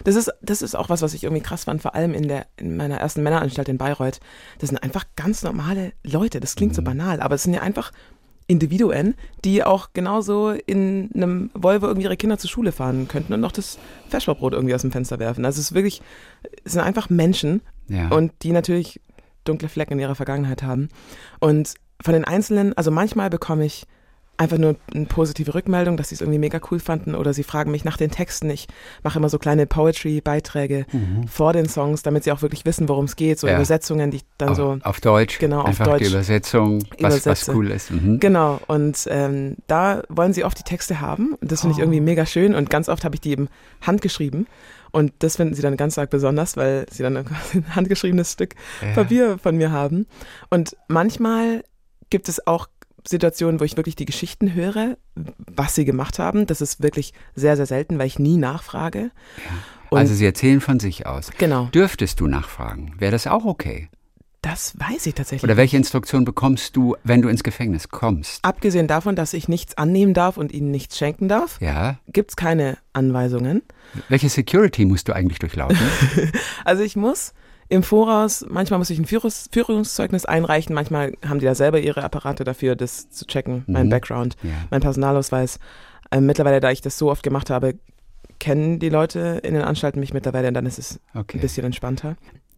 Das 0.03 0.15
ist, 0.15 0.31
das 0.41 0.61
ist 0.61 0.75
auch 0.75 0.89
was, 0.89 1.01
was 1.01 1.13
ich 1.13 1.23
irgendwie 1.23 1.41
krass 1.41 1.65
fand, 1.65 1.81
vor 1.81 1.95
allem 1.95 2.13
in 2.13 2.27
der 2.27 2.45
in 2.57 2.77
meiner 2.77 2.97
ersten 2.97 3.23
Männeranstalt 3.23 3.69
in 3.69 3.77
Bayreuth. 3.77 4.19
Das 4.59 4.69
sind 4.69 4.77
einfach 4.77 5.05
ganz 5.15 5.43
normale 5.43 5.93
Leute. 6.03 6.39
Das 6.39 6.55
klingt 6.55 6.75
so 6.75 6.81
banal, 6.81 7.21
aber 7.21 7.35
es 7.35 7.43
sind 7.43 7.53
ja 7.53 7.61
einfach 7.61 7.91
Individuen, 8.49 9.13
die 9.45 9.63
auch 9.63 9.89
genauso 9.93 10.49
in 10.49 11.11
einem 11.13 11.51
Volvo 11.53 11.85
irgendwie 11.87 12.05
ihre 12.05 12.17
Kinder 12.17 12.37
zur 12.39 12.49
Schule 12.49 12.71
fahren 12.71 13.07
könnten 13.07 13.31
und 13.33 13.39
noch 13.39 13.51
das 13.51 13.77
Feschbarbrot 14.09 14.53
irgendwie 14.53 14.73
aus 14.73 14.81
dem 14.81 14.91
Fenster 14.91 15.19
werfen. 15.19 15.45
Also 15.45 15.59
es 15.59 15.67
ist 15.67 15.75
wirklich, 15.75 16.01
es 16.63 16.73
sind 16.73 16.81
einfach 16.81 17.09
Menschen 17.11 17.61
Ja. 17.87 18.09
und 18.09 18.31
die 18.41 18.51
natürlich 18.51 18.99
dunkle 19.43 19.69
Flecken 19.69 19.93
in 19.93 19.99
ihrer 19.99 20.15
Vergangenheit 20.15 20.63
haben. 20.63 20.89
Und 21.39 21.75
von 22.01 22.13
den 22.13 22.25
Einzelnen, 22.25 22.75
also 22.75 22.89
manchmal 22.91 23.29
bekomme 23.29 23.65
ich 23.65 23.85
einfach 24.39 24.57
nur 24.57 24.77
eine 24.93 25.05
positive 25.05 25.53
Rückmeldung, 25.53 25.97
dass 25.97 26.09
sie 26.09 26.15
es 26.15 26.21
irgendwie 26.21 26.39
mega 26.39 26.61
cool 26.71 26.79
fanden 26.79 27.13
oder 27.13 27.33
sie 27.33 27.43
fragen 27.43 27.71
mich 27.71 27.83
nach 27.83 27.97
den 27.97 28.09
Texten. 28.09 28.49
Ich 28.49 28.67
mache 29.03 29.19
immer 29.19 29.27
so 29.27 29.37
kleine 29.37 29.67
Poetry-Beiträge 29.67 30.85
mhm. 30.91 31.27
vor 31.27 31.51
den 31.51 31.67
Songs, 31.67 32.03
damit 32.03 32.23
sie 32.23 32.31
auch 32.31 32.41
wirklich 32.41 32.63
wissen, 32.65 32.87
worum 32.87 33.05
es 33.05 33.17
geht, 33.17 33.37
so 33.37 33.47
ja. 33.47 33.55
Übersetzungen, 33.55 34.11
die 34.11 34.17
ich 34.17 34.25
dann 34.37 34.49
auf, 34.49 34.55
so 34.55 34.77
auf 34.81 35.01
Deutsch, 35.01 35.39
genau 35.39 35.63
einfach 35.63 35.87
auf 35.87 35.91
Deutsch 35.91 36.03
die 36.05 36.09
Übersetzung, 36.09 36.81
was, 36.99 37.25
was 37.25 37.49
cool 37.49 37.69
ist. 37.69 37.91
Mhm. 37.91 38.21
Genau 38.21 38.61
und 38.67 39.07
ähm, 39.11 39.57
da 39.67 40.03
wollen 40.07 40.31
sie 40.31 40.45
oft 40.45 40.57
die 40.57 40.63
Texte 40.63 41.01
haben 41.01 41.33
und 41.33 41.51
das 41.51 41.61
finde 41.61 41.73
ich 41.73 41.79
oh. 41.79 41.83
irgendwie 41.83 41.99
mega 41.99 42.25
schön 42.25 42.55
und 42.55 42.69
ganz 42.69 42.87
oft 42.87 43.03
habe 43.03 43.15
ich 43.15 43.21
die 43.21 43.31
eben 43.31 43.49
handgeschrieben. 43.81 44.47
Und 44.91 45.13
das 45.19 45.35
finden 45.35 45.53
sie 45.53 45.61
dann 45.61 45.77
ganz 45.77 45.99
arg 45.99 46.09
besonders, 46.09 46.57
weil 46.57 46.87
sie 46.89 47.03
dann 47.03 47.17
ein 47.17 47.75
handgeschriebenes 47.75 48.31
Stück 48.31 48.55
ja. 48.81 48.93
Papier 48.93 49.37
von 49.37 49.55
mir 49.55 49.71
haben. 49.71 50.07
Und 50.49 50.75
manchmal 50.87 51.63
gibt 52.09 52.27
es 52.27 52.47
auch 52.47 52.67
Situationen, 53.07 53.59
wo 53.59 53.63
ich 53.63 53.77
wirklich 53.77 53.95
die 53.95 54.05
Geschichten 54.05 54.53
höre, 54.53 54.97
was 55.15 55.75
sie 55.75 55.85
gemacht 55.85 56.19
haben. 56.19 56.47
Das 56.47 56.61
ist 56.61 56.81
wirklich 56.81 57.13
sehr, 57.35 57.55
sehr 57.55 57.65
selten, 57.65 57.99
weil 57.99 58.07
ich 58.07 58.19
nie 58.19 58.37
nachfrage. 58.37 59.11
Ja. 59.91 59.97
also 59.97 60.13
sie 60.13 60.25
erzählen 60.25 60.61
von 60.61 60.79
sich 60.79 61.05
aus. 61.05 61.31
Genau. 61.37 61.65
Dürftest 61.65 62.19
du 62.19 62.27
nachfragen? 62.27 62.93
Wäre 62.97 63.11
das 63.11 63.27
auch 63.27 63.45
okay? 63.45 63.89
Das 64.41 64.73
weiß 64.79 65.05
ich 65.07 65.15
tatsächlich. 65.15 65.43
Oder 65.43 65.57
welche 65.57 65.75
Instruktion 65.75 66.23
bekommst 66.23 66.75
du, 66.77 66.95
wenn 67.03 67.21
du 67.21 67.27
ins 67.27 67.43
Gefängnis 67.43 67.89
kommst? 67.89 68.39
Abgesehen 68.43 68.87
davon, 68.87 69.17
dass 69.17 69.33
ich 69.33 69.49
nichts 69.49 69.77
annehmen 69.77 70.13
darf 70.13 70.37
und 70.37 70.53
ihnen 70.53 70.71
nichts 70.71 70.97
schenken 70.97 71.27
darf, 71.27 71.59
ja. 71.59 71.99
gibt 72.07 72.31
es 72.31 72.35
keine 72.37 72.77
Anweisungen. 72.93 73.63
Welche 74.07 74.29
Security 74.29 74.85
musst 74.85 75.09
du 75.09 75.13
eigentlich 75.13 75.39
durchlaufen? 75.39 75.77
also 76.63 76.83
ich 76.83 76.95
muss 76.95 77.33
im 77.69 77.83
Voraus, 77.83 78.45
manchmal 78.49 78.79
muss 78.79 78.89
ich 78.89 78.97
ein 78.97 79.05
Führungs 79.05 79.47
Führungszeugnis 79.51 80.25
einreichen, 80.25 80.73
manchmal 80.73 81.13
haben 81.27 81.39
die 81.39 81.45
da 81.45 81.53
selber 81.53 81.79
ihre 81.79 82.03
Apparate 82.03 82.43
dafür, 82.43 82.75
das 82.75 83.11
zu 83.11 83.25
checken, 83.25 83.63
mhm. 83.67 83.73
mein 83.73 83.89
Background, 83.89 84.35
ja. 84.41 84.51
mein 84.71 84.81
Personalausweis. 84.81 85.59
Ähm, 86.11 86.25
mittlerweile, 86.25 86.59
da 86.59 86.71
ich 86.71 86.81
das 86.81 86.97
so 86.97 87.11
oft 87.11 87.21
gemacht 87.21 87.51
habe, 87.51 87.75
kennen 88.39 88.79
die 88.79 88.89
Leute 88.89 89.39
in 89.43 89.53
den 89.53 89.61
Anstalten 89.61 89.99
mich 89.99 90.13
mittlerweile 90.13 90.47
und 90.47 90.55
dann 90.55 90.65
ist 90.65 90.79
es 90.79 90.99
okay. 91.13 91.37
ein 91.37 91.41
bisschen 91.41 91.65
entspannter. 91.65 92.15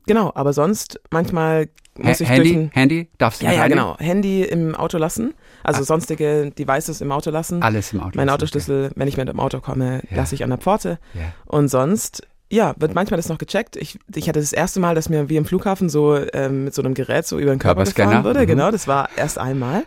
Genau, 0.08 0.32
aber 0.34 0.54
sonst 0.54 1.00
manchmal 1.12 1.68
muss 1.98 2.20
ha 2.20 2.24
ich 2.24 2.30
Handy, 2.30 2.54
durch 2.54 2.76
Handy, 2.76 3.10
darfst 3.18 3.42
du 3.42 3.46
Ja, 3.46 3.52
ja, 3.52 3.68
genau. 3.68 3.98
Handy 4.00 4.44
im 4.44 4.76
Auto 4.76 4.98
lassen, 4.98 5.34
also 5.64 5.82
ah. 5.82 5.84
sonstige 5.84 6.52
Devices 6.52 7.02
im 7.02 7.12
Auto 7.12 7.30
lassen. 7.32 7.62
Alles 7.62 7.94
im 7.94 8.00
Auto. 8.00 8.14
Mein 8.16 8.30
Autoschlüssel, 8.30 8.86
okay. 8.86 8.94
wenn 8.96 9.08
ich 9.08 9.18
mit 9.18 9.28
dem 9.28 9.40
Auto 9.40 9.60
komme, 9.60 10.02
ja. 10.10 10.18
lasse 10.18 10.36
ich 10.36 10.44
an 10.44 10.50
der 10.50 10.60
Pforte. 10.60 11.00
Ja. 11.14 11.34
Und 11.46 11.68
sonst 11.68 12.26
ja, 12.52 12.74
wird 12.78 12.94
manchmal 12.94 13.18
das 13.18 13.30
noch 13.30 13.38
gecheckt. 13.38 13.78
Ich, 13.78 13.98
ich 14.14 14.28
hatte 14.28 14.40
das 14.40 14.52
erste 14.54 14.80
Mal, 14.80 14.94
dass 14.94 15.10
mir 15.10 15.30
wie 15.30 15.38
im 15.38 15.46
Flughafen 15.46 15.90
so 15.90 16.18
ähm, 16.34 16.66
mit 16.66 16.74
so 16.74 16.82
einem 16.82 16.94
Gerät 16.94 17.26
so 17.26 17.40
über 17.40 17.52
den 17.52 17.60
Körper 17.60 17.86
gefahren 17.86 18.24
wurde. 18.24 18.42
Mhm. 18.42 18.48
Genau, 18.48 18.72
das 18.72 18.88
war 18.88 19.10
erst 19.16 19.38
einmal. 19.38 19.84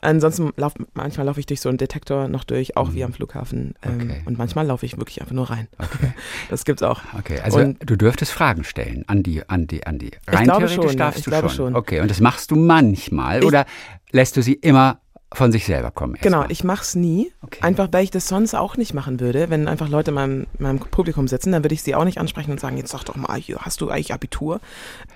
Ansonsten 0.00 0.52
lauf, 0.56 0.74
manchmal 0.94 1.26
laufe 1.26 1.40
ich 1.40 1.46
durch 1.46 1.60
so 1.60 1.68
einen 1.68 1.76
Detektor 1.76 2.28
noch 2.28 2.44
durch, 2.44 2.76
auch 2.76 2.90
mhm. 2.90 2.94
wie 2.94 3.04
am 3.04 3.12
Flughafen. 3.12 3.74
Ähm, 3.82 4.00
okay. 4.00 4.22
Und 4.26 4.38
manchmal 4.38 4.64
laufe 4.64 4.86
ich 4.86 4.96
wirklich 4.96 5.20
einfach 5.20 5.34
nur 5.34 5.50
rein. 5.50 5.66
Okay. 5.76 6.12
Das 6.50 6.64
gibt's 6.64 6.82
auch. 6.82 7.00
Okay, 7.18 7.40
also 7.40 7.58
und, 7.58 7.78
du 7.84 7.96
dürftest 7.96 8.32
Fragen 8.32 8.64
stellen 8.64 9.04
an 9.08 9.22
die, 9.22 9.46
an 9.48 9.66
die, 9.66 9.84
an 9.86 9.98
die. 9.98 10.12
Rein 10.26 10.38
ich 10.38 10.44
glaube 10.44 10.66
theoretisch 10.66 10.90
schon, 10.92 10.96
darfst 10.96 11.18
ich 11.18 11.24
du 11.24 11.30
glaube 11.30 11.48
schon. 11.48 11.56
schon. 11.56 11.76
Okay, 11.76 12.00
und 12.00 12.10
das 12.10 12.20
machst 12.20 12.50
du 12.50 12.56
manchmal 12.56 13.40
ich, 13.40 13.44
oder 13.44 13.66
lässt 14.12 14.36
du 14.36 14.42
sie 14.42 14.54
immer 14.54 15.00
von 15.32 15.52
sich 15.52 15.66
selber 15.66 15.90
kommen. 15.90 16.16
Genau, 16.20 16.38
mal. 16.40 16.50
ich 16.52 16.64
mach's 16.64 16.94
nie. 16.94 17.32
Okay. 17.42 17.60
Einfach, 17.62 17.88
weil 17.92 18.04
ich 18.04 18.10
das 18.10 18.28
sonst 18.28 18.54
auch 18.54 18.76
nicht 18.76 18.94
machen 18.94 19.20
würde. 19.20 19.50
Wenn 19.50 19.68
einfach 19.68 19.88
Leute 19.88 20.10
in 20.10 20.14
meinem, 20.14 20.46
meinem 20.58 20.78
Publikum 20.78 21.28
sitzen, 21.28 21.52
dann 21.52 21.62
würde 21.62 21.74
ich 21.74 21.82
sie 21.82 21.94
auch 21.94 22.04
nicht 22.04 22.18
ansprechen 22.18 22.50
und 22.50 22.60
sagen, 22.60 22.78
jetzt 22.78 22.90
sag 22.90 23.04
doch 23.04 23.16
mal, 23.16 23.38
hier, 23.38 23.58
hast 23.58 23.80
du 23.80 23.90
eigentlich 23.90 24.14
Abitur? 24.14 24.60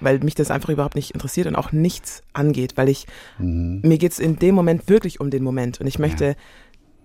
Weil 0.00 0.18
mich 0.18 0.34
das 0.34 0.50
einfach 0.50 0.68
überhaupt 0.68 0.96
nicht 0.96 1.12
interessiert 1.12 1.46
und 1.46 1.56
auch 1.56 1.72
nichts 1.72 2.22
angeht, 2.34 2.76
weil 2.76 2.90
ich, 2.90 3.06
mhm. 3.38 3.80
mir 3.82 3.96
geht's 3.96 4.18
in 4.18 4.38
dem 4.38 4.54
Moment 4.54 4.88
wirklich 4.88 5.18
um 5.18 5.30
den 5.30 5.42
Moment. 5.42 5.80
Und 5.80 5.86
ich 5.86 5.98
möchte 5.98 6.26
ja. 6.26 6.34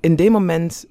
in 0.01 0.17
dem 0.17 0.33
Moment 0.33 0.87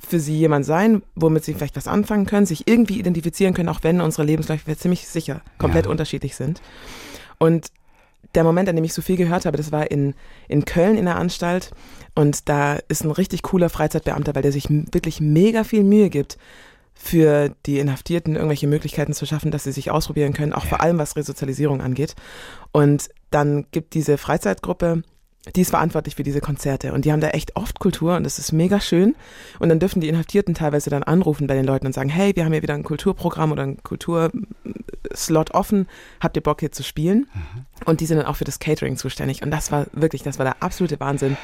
für 0.00 0.20
sie 0.20 0.38
jemand 0.38 0.64
sein, 0.64 1.02
womit 1.16 1.44
sie 1.44 1.54
vielleicht 1.54 1.74
was 1.74 1.88
anfangen 1.88 2.24
können, 2.24 2.46
sich 2.46 2.68
irgendwie 2.68 3.00
identifizieren 3.00 3.52
können, 3.52 3.68
auch 3.68 3.82
wenn 3.82 4.00
unsere 4.00 4.22
Lebensläufe 4.22 4.76
ziemlich 4.76 5.08
sicher 5.08 5.40
komplett 5.58 5.86
ja. 5.86 5.90
unterschiedlich 5.90 6.36
sind. 6.36 6.62
Und 7.38 7.68
der 8.34 8.44
Moment, 8.44 8.68
an 8.68 8.76
dem 8.76 8.84
ich 8.84 8.92
so 8.92 9.02
viel 9.02 9.16
gehört 9.16 9.46
habe, 9.46 9.56
das 9.56 9.72
war 9.72 9.90
in, 9.90 10.14
in 10.48 10.64
Köln 10.64 10.96
in 10.96 11.06
der 11.06 11.16
Anstalt. 11.16 11.70
Und 12.14 12.48
da 12.48 12.78
ist 12.88 13.04
ein 13.04 13.10
richtig 13.10 13.42
cooler 13.42 13.70
Freizeitbeamter, 13.70 14.34
weil 14.34 14.42
der 14.42 14.52
sich 14.52 14.68
wirklich 14.68 15.20
mega 15.20 15.64
viel 15.64 15.84
Mühe 15.84 16.10
gibt, 16.10 16.38
für 17.00 17.54
die 17.64 17.78
Inhaftierten 17.78 18.34
irgendwelche 18.34 18.66
Möglichkeiten 18.66 19.12
zu 19.12 19.24
schaffen, 19.24 19.52
dass 19.52 19.64
sie 19.64 19.72
sich 19.72 19.92
ausprobieren 19.92 20.32
können, 20.32 20.52
auch 20.52 20.66
vor 20.66 20.80
allem 20.80 20.98
was 20.98 21.14
Resozialisierung 21.14 21.80
angeht. 21.80 22.16
Und 22.72 23.08
dann 23.30 23.66
gibt 23.70 23.94
diese 23.94 24.18
Freizeitgruppe 24.18 25.02
die 25.56 25.60
ist 25.62 25.70
verantwortlich 25.70 26.16
für 26.16 26.22
diese 26.22 26.40
Konzerte 26.40 26.92
und 26.92 27.04
die 27.04 27.12
haben 27.12 27.20
da 27.20 27.28
echt 27.30 27.56
oft 27.56 27.78
Kultur 27.78 28.16
und 28.16 28.24
das 28.24 28.38
ist 28.38 28.52
mega 28.52 28.80
schön. 28.80 29.14
Und 29.58 29.68
dann 29.68 29.78
dürfen 29.78 30.00
die 30.00 30.08
Inhaftierten 30.08 30.54
teilweise 30.54 30.90
dann 30.90 31.02
anrufen 31.02 31.46
bei 31.46 31.54
den 31.54 31.64
Leuten 31.64 31.86
und 31.86 31.92
sagen, 31.92 32.08
hey, 32.08 32.34
wir 32.34 32.44
haben 32.44 32.52
hier 32.52 32.62
wieder 32.62 32.74
ein 32.74 32.84
Kulturprogramm 32.84 33.52
oder 33.52 33.62
ein 33.62 33.82
Kulturslot 33.82 35.52
offen, 35.52 35.86
habt 36.20 36.36
ihr 36.36 36.42
Bock 36.42 36.60
hier 36.60 36.72
zu 36.72 36.82
spielen? 36.82 37.28
Mhm. 37.32 37.66
Und 37.84 38.00
die 38.00 38.06
sind 38.06 38.18
dann 38.18 38.26
auch 38.26 38.36
für 38.36 38.44
das 38.44 38.58
Catering 38.58 38.96
zuständig 38.96 39.42
und 39.42 39.50
das 39.50 39.72
war 39.72 39.86
wirklich, 39.92 40.22
das 40.22 40.38
war 40.38 40.44
der 40.44 40.62
absolute 40.62 41.00
Wahnsinn. 41.00 41.36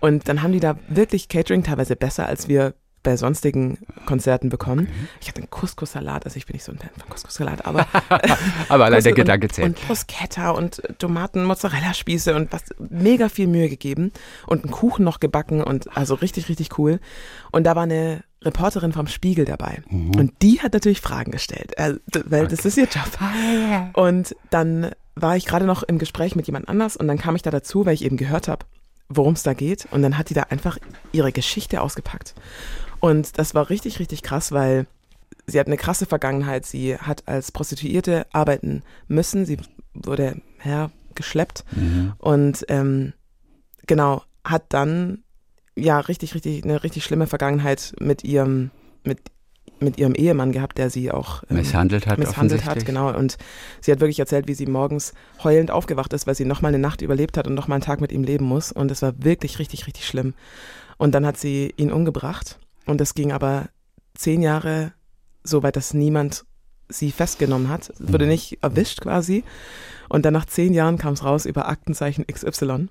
Und 0.00 0.28
dann 0.28 0.42
haben 0.42 0.52
die 0.52 0.60
da 0.60 0.78
wirklich 0.88 1.28
Catering 1.28 1.62
teilweise 1.62 1.96
besser 1.96 2.26
als 2.26 2.48
wir 2.48 2.74
bei 3.02 3.16
sonstigen 3.16 3.78
Konzerten 4.06 4.48
bekommen. 4.48 4.86
Okay. 4.86 5.08
Ich 5.20 5.28
hatte 5.28 5.40
einen 5.40 5.50
Couscous-Salat, 5.50 6.24
also 6.24 6.36
ich 6.36 6.46
bin 6.46 6.54
nicht 6.54 6.64
so 6.64 6.72
ein 6.72 6.78
Fan 6.78 6.90
von 6.96 7.08
Couscous-Salat, 7.08 7.64
aber 7.66 7.86
aber 8.68 8.84
allein 8.84 9.02
der 9.02 9.12
Gedanke 9.12 9.48
zählt. 9.48 9.68
Und 9.68 9.86
Bruschetta 9.86 10.50
und 10.50 10.82
Tomaten, 10.98 11.44
Mozzarella-Spieße 11.44 12.34
und 12.34 12.52
was 12.52 12.64
mega 12.78 13.28
viel 13.28 13.46
Mühe 13.46 13.68
gegeben 13.68 14.12
und 14.46 14.64
einen 14.64 14.72
Kuchen 14.72 15.04
noch 15.04 15.20
gebacken 15.20 15.62
und 15.62 15.96
also 15.96 16.14
richtig 16.14 16.48
richtig 16.48 16.78
cool. 16.78 17.00
Und 17.50 17.64
da 17.64 17.74
war 17.74 17.84
eine 17.84 18.22
Reporterin 18.42 18.92
vom 18.92 19.06
Spiegel 19.06 19.44
dabei 19.44 19.82
mhm. 19.88 20.14
und 20.16 20.32
die 20.42 20.60
hat 20.60 20.72
natürlich 20.72 21.00
Fragen 21.00 21.30
gestellt, 21.30 21.76
äh, 21.78 21.94
weil 22.26 22.44
okay. 22.44 22.56
das 22.56 22.64
ist 22.64 22.76
ihr 22.76 22.84
Job. 22.84 23.10
Ah, 23.20 23.90
und 23.94 24.34
dann 24.50 24.90
war 25.14 25.36
ich 25.36 25.46
gerade 25.46 25.66
noch 25.66 25.82
im 25.82 25.98
Gespräch 25.98 26.36
mit 26.36 26.46
jemand 26.46 26.68
anders 26.68 26.96
und 26.96 27.08
dann 27.08 27.18
kam 27.18 27.36
ich 27.36 27.42
da 27.42 27.50
dazu, 27.50 27.86
weil 27.86 27.94
ich 27.94 28.04
eben 28.04 28.16
gehört 28.16 28.48
habe, 28.48 28.66
worum 29.08 29.34
es 29.34 29.42
da 29.42 29.52
geht. 29.54 29.86
Und 29.90 30.02
dann 30.02 30.16
hat 30.16 30.30
die 30.30 30.34
da 30.34 30.44
einfach 30.44 30.78
ihre 31.12 31.32
Geschichte 31.32 31.82
ausgepackt. 31.82 32.34
Und 33.00 33.38
das 33.38 33.54
war 33.54 33.70
richtig, 33.70 33.98
richtig 33.98 34.22
krass, 34.22 34.52
weil 34.52 34.86
sie 35.46 35.58
hat 35.58 35.66
eine 35.66 35.76
krasse 35.76 36.06
Vergangenheit. 36.06 36.66
Sie 36.66 36.96
hat 36.96 37.26
als 37.26 37.52
Prostituierte 37.52 38.26
arbeiten 38.32 38.82
müssen. 39.08 39.46
Sie 39.46 39.58
wurde 39.94 40.40
hergeschleppt 40.58 41.64
mhm. 41.74 42.12
und 42.18 42.64
ähm, 42.68 43.12
genau, 43.86 44.22
hat 44.44 44.64
dann 44.68 45.24
ja 45.76 45.98
richtig, 46.00 46.34
richtig, 46.34 46.64
eine 46.64 46.84
richtig 46.84 47.04
schlimme 47.04 47.26
Vergangenheit 47.26 47.94
mit 47.98 48.24
ihrem, 48.24 48.70
mit 49.04 49.18
mit 49.82 49.98
ihrem 49.98 50.14
Ehemann 50.14 50.52
gehabt, 50.52 50.76
der 50.76 50.90
sie 50.90 51.10
auch 51.10 51.42
ähm, 51.48 51.56
misshandelt 51.56 52.06
hat. 52.06 52.18
Misshandelt 52.18 52.66
hat, 52.66 52.84
genau. 52.84 53.16
Und 53.16 53.38
sie 53.80 53.90
hat 53.90 54.00
wirklich 54.00 54.18
erzählt, 54.18 54.46
wie 54.46 54.52
sie 54.52 54.66
morgens 54.66 55.14
heulend 55.42 55.70
aufgewacht 55.70 56.12
ist, 56.12 56.26
weil 56.26 56.34
sie 56.34 56.44
nochmal 56.44 56.68
eine 56.70 56.78
Nacht 56.78 57.00
überlebt 57.00 57.38
hat 57.38 57.46
und 57.46 57.54
nochmal 57.54 57.76
einen 57.76 57.84
Tag 57.84 58.02
mit 58.02 58.12
ihm 58.12 58.22
leben 58.22 58.44
muss. 58.44 58.72
Und 58.72 58.90
es 58.90 59.00
war 59.00 59.14
wirklich 59.24 59.58
richtig, 59.58 59.86
richtig 59.86 60.06
schlimm. 60.06 60.34
Und 60.98 61.14
dann 61.14 61.24
hat 61.24 61.38
sie 61.38 61.72
ihn 61.78 61.92
umgebracht 61.92 62.58
und 62.90 63.00
das 63.00 63.14
ging 63.14 63.32
aber 63.32 63.68
zehn 64.14 64.42
Jahre 64.42 64.92
so 65.42 65.62
weit, 65.62 65.76
dass 65.76 65.94
niemand 65.94 66.44
sie 66.88 67.12
festgenommen 67.12 67.68
hat. 67.68 67.92
Wurde 67.98 68.24
mhm. 68.24 68.32
nicht 68.32 68.58
erwischt 68.62 69.00
quasi. 69.00 69.44
Und 70.08 70.24
dann 70.24 70.34
nach 70.34 70.46
zehn 70.46 70.74
Jahren 70.74 70.98
kam 70.98 71.14
es 71.14 71.24
raus 71.24 71.46
über 71.46 71.68
Aktenzeichen 71.68 72.26
XY. 72.26 72.88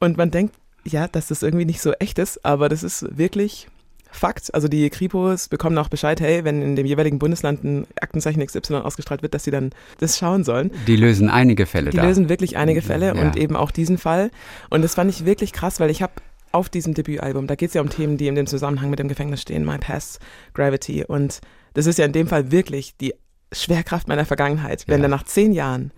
Und 0.00 0.16
man 0.16 0.30
denkt, 0.30 0.56
ja, 0.84 1.06
dass 1.06 1.28
das 1.28 1.42
irgendwie 1.42 1.64
nicht 1.64 1.80
so 1.80 1.92
echt 1.92 2.18
ist, 2.18 2.44
aber 2.44 2.68
das 2.68 2.82
ist 2.82 3.06
wirklich 3.16 3.68
Fakt. 4.12 4.52
Also 4.54 4.66
die 4.66 4.90
Kripos 4.90 5.48
bekommen 5.48 5.78
auch 5.78 5.88
Bescheid, 5.88 6.20
hey, 6.20 6.44
wenn 6.44 6.62
in 6.62 6.74
dem 6.74 6.84
jeweiligen 6.84 7.20
Bundesland 7.20 7.62
ein 7.62 7.86
Aktenzeichen 8.00 8.44
XY 8.44 8.76
ausgestrahlt 8.76 9.22
wird, 9.22 9.34
dass 9.34 9.44
sie 9.44 9.52
dann 9.52 9.70
das 9.98 10.18
schauen 10.18 10.42
sollen. 10.42 10.72
Die 10.88 10.96
lösen 10.96 11.30
einige 11.30 11.64
Fälle 11.64 11.90
Die 11.90 11.96
da. 11.96 12.04
lösen 12.04 12.28
wirklich 12.28 12.56
einige 12.56 12.82
Fälle 12.82 13.14
ja. 13.14 13.22
und 13.22 13.36
eben 13.36 13.54
auch 13.54 13.70
diesen 13.70 13.98
Fall. 13.98 14.32
Und 14.68 14.82
das 14.82 14.96
fand 14.96 15.10
ich 15.10 15.24
wirklich 15.24 15.52
krass, 15.52 15.78
weil 15.78 15.90
ich 15.90 16.02
habe 16.02 16.12
auf 16.52 16.68
diesem 16.68 16.94
Debütalbum, 16.94 17.46
da 17.46 17.54
geht 17.54 17.68
es 17.68 17.74
ja 17.74 17.80
um 17.80 17.90
Themen, 17.90 18.16
die 18.16 18.28
in 18.28 18.34
dem 18.34 18.46
Zusammenhang 18.46 18.90
mit 18.90 18.98
dem 18.98 19.08
Gefängnis 19.08 19.42
stehen, 19.42 19.64
My 19.64 19.78
Past, 19.78 20.20
Gravity. 20.54 21.04
Und 21.04 21.40
das 21.74 21.86
ist 21.86 21.98
ja 21.98 22.04
in 22.04 22.12
dem 22.12 22.26
Fall 22.26 22.50
wirklich 22.50 22.96
die 22.96 23.14
Schwerkraft 23.52 24.08
meiner 24.08 24.24
Vergangenheit. 24.24 24.84
Wenn 24.86 24.98
ja. 24.98 25.02
dann 25.02 25.10
nach 25.12 25.24
zehn 25.24 25.52
Jahren 25.52 25.92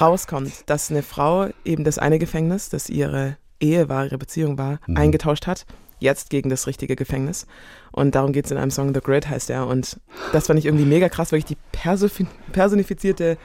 rauskommt, 0.00 0.68
dass 0.68 0.90
eine 0.90 1.02
Frau 1.02 1.48
eben 1.64 1.84
das 1.84 1.98
eine 1.98 2.18
Gefängnis, 2.18 2.68
das 2.68 2.88
ihre 2.88 3.36
Ehe 3.60 3.88
war, 3.88 4.04
ihre 4.04 4.18
Beziehung 4.18 4.58
war, 4.58 4.80
mhm. 4.86 4.96
eingetauscht 4.96 5.46
hat, 5.46 5.66
jetzt 5.98 6.30
gegen 6.30 6.50
das 6.50 6.66
richtige 6.66 6.96
Gefängnis. 6.96 7.46
Und 7.92 8.14
darum 8.14 8.32
geht 8.32 8.44
es 8.44 8.50
in 8.50 8.58
einem 8.58 8.70
Song, 8.70 8.94
The 8.94 9.00
Grid 9.00 9.28
heißt 9.28 9.50
er. 9.50 9.66
Und 9.66 9.98
das 10.32 10.46
fand 10.46 10.58
ich 10.58 10.66
irgendwie 10.66 10.84
mega 10.84 11.08
krass, 11.08 11.32
weil 11.32 11.38
ich 11.38 11.44
die 11.44 11.56
personifizierte 11.72 13.38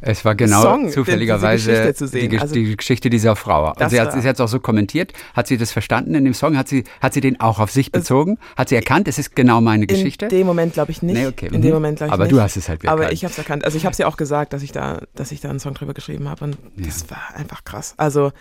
Es 0.00 0.24
war 0.24 0.34
genau 0.34 0.62
Song, 0.62 0.90
zufälligerweise 0.90 1.70
Geschichte 1.70 2.06
die, 2.06 2.28
Geschichte, 2.28 2.42
also, 2.42 2.54
die, 2.54 2.76
Geschichte 2.76 3.10
dieser 3.10 3.34
Frau. 3.34 3.72
Und 3.72 3.90
sie 3.90 4.00
hat 4.00 4.14
es 4.14 4.24
jetzt 4.24 4.40
auch 4.40 4.48
so 4.48 4.60
kommentiert. 4.60 5.12
Hat 5.34 5.46
sie 5.46 5.56
das 5.56 5.72
verstanden 5.72 6.14
in 6.14 6.24
dem 6.24 6.34
Song? 6.34 6.56
Hat 6.56 6.68
sie, 6.68 6.84
hat 7.00 7.14
sie 7.14 7.20
den 7.20 7.40
auch 7.40 7.58
auf 7.58 7.70
sich 7.70 7.92
bezogen? 7.92 8.38
Hat 8.56 8.68
sie 8.68 8.74
erkannt, 8.74 9.08
es 9.08 9.18
ist 9.18 9.34
genau 9.34 9.60
meine 9.60 9.86
Geschichte? 9.86 10.26
In 10.26 10.30
dem 10.30 10.46
Moment 10.46 10.74
glaube 10.74 10.90
ich 10.90 11.02
nicht. 11.02 11.16
Nee, 11.16 11.26
okay. 11.26 11.46
In 11.46 11.62
dem 11.62 11.68
mhm. 11.68 11.74
Moment 11.74 11.98
glaube 11.98 12.10
ich 12.10 12.14
Aber 12.14 12.24
nicht. 12.24 12.32
du 12.32 12.40
hast 12.40 12.56
es 12.56 12.68
halt 12.68 12.84
erkannt. 12.84 13.00
Aber 13.00 13.12
ich 13.12 13.24
habe 13.24 13.32
es 13.32 13.38
erkannt. 13.38 13.64
Also 13.64 13.78
ich 13.78 13.84
habe 13.84 13.92
es 13.92 13.98
ja 13.98 14.06
auch 14.06 14.16
gesagt, 14.16 14.52
dass 14.52 14.62
ich 14.62 14.72
da, 14.72 15.02
dass 15.14 15.32
ich 15.32 15.40
da 15.40 15.48
einen 15.48 15.60
Song 15.60 15.74
drüber 15.74 15.94
geschrieben 15.94 16.28
habe. 16.28 16.44
Und 16.44 16.58
ja. 16.76 16.86
das 16.86 17.08
war 17.10 17.34
einfach 17.34 17.64
krass. 17.64 17.94
Also, 17.96 18.32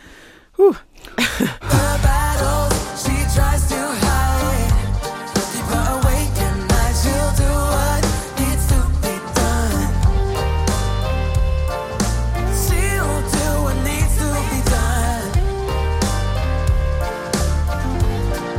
huh. 0.57 0.73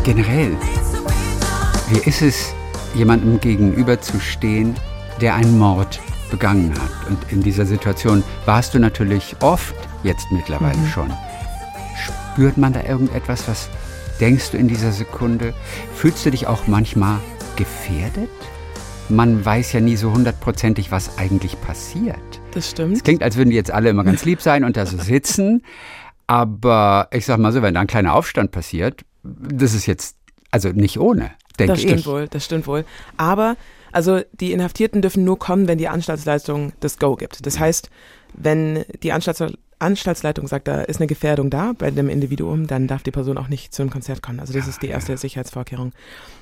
generell, 0.07 0.57
wie 1.91 2.09
ist 2.09 2.23
es, 2.23 2.55
jemandem 2.95 3.41
gegenüberzustehen, 3.41 4.77
der 5.21 5.35
einen 5.35 5.59
Mord 5.59 6.01
begangen 6.31 6.73
hat? 6.75 7.11
Und 7.11 7.19
in 7.33 7.43
dieser 7.43 7.67
Situation 7.67 8.23
warst 8.45 8.73
du 8.73 8.79
natürlich 8.79 9.35
oft 9.41 9.75
jetzt 10.05 10.31
mittlerweile 10.31 10.79
mhm. 10.79 10.87
schon. 10.87 11.13
Spürt 11.97 12.57
man 12.57 12.73
da 12.73 12.85
irgendetwas, 12.85 13.49
was 13.49 13.69
denkst 14.21 14.53
du 14.53 14.59
in 14.59 14.69
dieser 14.69 14.93
Sekunde? 14.93 15.53
Fühlst 15.97 16.25
du 16.25 16.31
dich 16.31 16.47
auch 16.47 16.69
manchmal 16.69 17.19
gefährdet? 17.57 18.31
Man 19.09 19.45
weiß 19.45 19.73
ja 19.73 19.81
nie 19.81 19.97
so 19.97 20.13
hundertprozentig, 20.13 20.93
was 20.93 21.19
eigentlich 21.19 21.61
passiert. 21.63 22.41
Das 22.53 22.71
stimmt. 22.71 22.97
Es 22.97 23.03
klingt, 23.03 23.25
als 23.25 23.37
würden 23.37 23.51
die 23.51 23.57
jetzt 23.57 23.73
alle 23.73 23.91
immer 23.91 24.05
ganz 24.05 24.25
lieb 24.25 24.41
sein 24.41 24.63
und 24.63 24.77
da 24.77 24.87
so 24.87 24.99
sitzen. 24.99 25.65
Aber 26.29 27.09
ich 27.13 27.27
sag 27.27 27.39
mal 27.39 27.53
so, 27.53 27.61
wenn 27.63 27.75
da 27.75 27.81
ein 27.81 27.87
kleiner 27.89 28.15
Aufstand 28.15 28.53
passiert, 28.53 29.05
das 29.39 29.75
ist 29.75 29.87
jetzt 29.87 30.17
also 30.51 30.71
nicht 30.71 30.99
ohne, 30.99 31.33
denke 31.59 31.75
ich. 31.75 31.81
Das 31.81 31.81
stimmt 31.81 32.01
ich. 32.01 32.07
wohl, 32.07 32.29
das 32.29 32.45
stimmt 32.45 32.67
wohl. 32.67 32.85
Aber 33.17 33.57
also 33.93 34.21
die 34.33 34.53
Inhaftierten 34.53 35.03
dürfen 35.03 35.25
nur 35.25 35.39
kommen, 35.39 35.69
wenn 35.69 35.79
die 35.79 35.89
Anstaltsleitung 35.89 36.73
das 36.81 36.99
Go 36.99 37.17
gibt. 37.17 37.47
Das 37.47 37.59
heißt, 37.59 37.91
wenn 38.35 38.85
die 39.03 39.13
Anstalts 39.13 39.43
Anstaltsleitung 39.79 40.49
sagt, 40.49 40.69
da 40.69 40.81
ist 40.81 41.01
eine 41.01 41.07
Gefährdung 41.07 41.51
da 41.51 41.75
bei 41.77 41.91
dem 41.91 42.09
Individuum, 42.09 42.67
dann 42.67 42.87
darf 42.87 43.03
die 43.03 43.11
Person 43.11 43.37
auch 43.37 43.49
nicht 43.49 43.75
zu 43.75 43.83
einem 43.83 43.91
Konzert 43.91 44.23
kommen. 44.23 44.41
Also 44.41 44.55
das 44.55 44.69
ist 44.69 44.81
die 44.81 44.89
erste 44.89 45.17
Sicherheitsvorkehrung. 45.19 45.93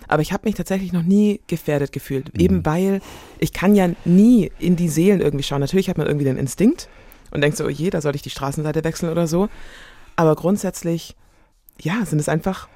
Aber 0.06 0.22
ich 0.22 0.32
habe 0.32 0.46
mich 0.46 0.54
tatsächlich 0.54 0.92
noch 0.92 1.02
nie 1.02 1.40
gefährdet 1.48 1.90
gefühlt, 1.90 2.32
mhm. 2.32 2.40
eben 2.40 2.66
weil 2.66 3.00
ich 3.40 3.52
kann 3.52 3.74
ja 3.74 3.88
nie 4.04 4.52
in 4.60 4.76
die 4.76 4.88
Seelen 4.88 5.20
irgendwie 5.20 5.42
schauen. 5.42 5.60
Natürlich 5.60 5.88
hat 5.88 5.98
man 5.98 6.06
irgendwie 6.06 6.26
den 6.26 6.36
Instinkt 6.36 6.88
und 7.32 7.40
denkt 7.40 7.56
so, 7.56 7.64
oh 7.64 7.68
je, 7.68 7.90
da 7.90 8.00
sollte 8.00 8.16
ich 8.16 8.22
die 8.22 8.30
Straßenseite 8.30 8.84
wechseln 8.84 9.10
oder 9.10 9.26
so. 9.26 9.48
Aber 10.14 10.36
grundsätzlich, 10.36 11.16
ja, 11.80 12.04
sind 12.06 12.18
es 12.18 12.28
einfach 12.28 12.68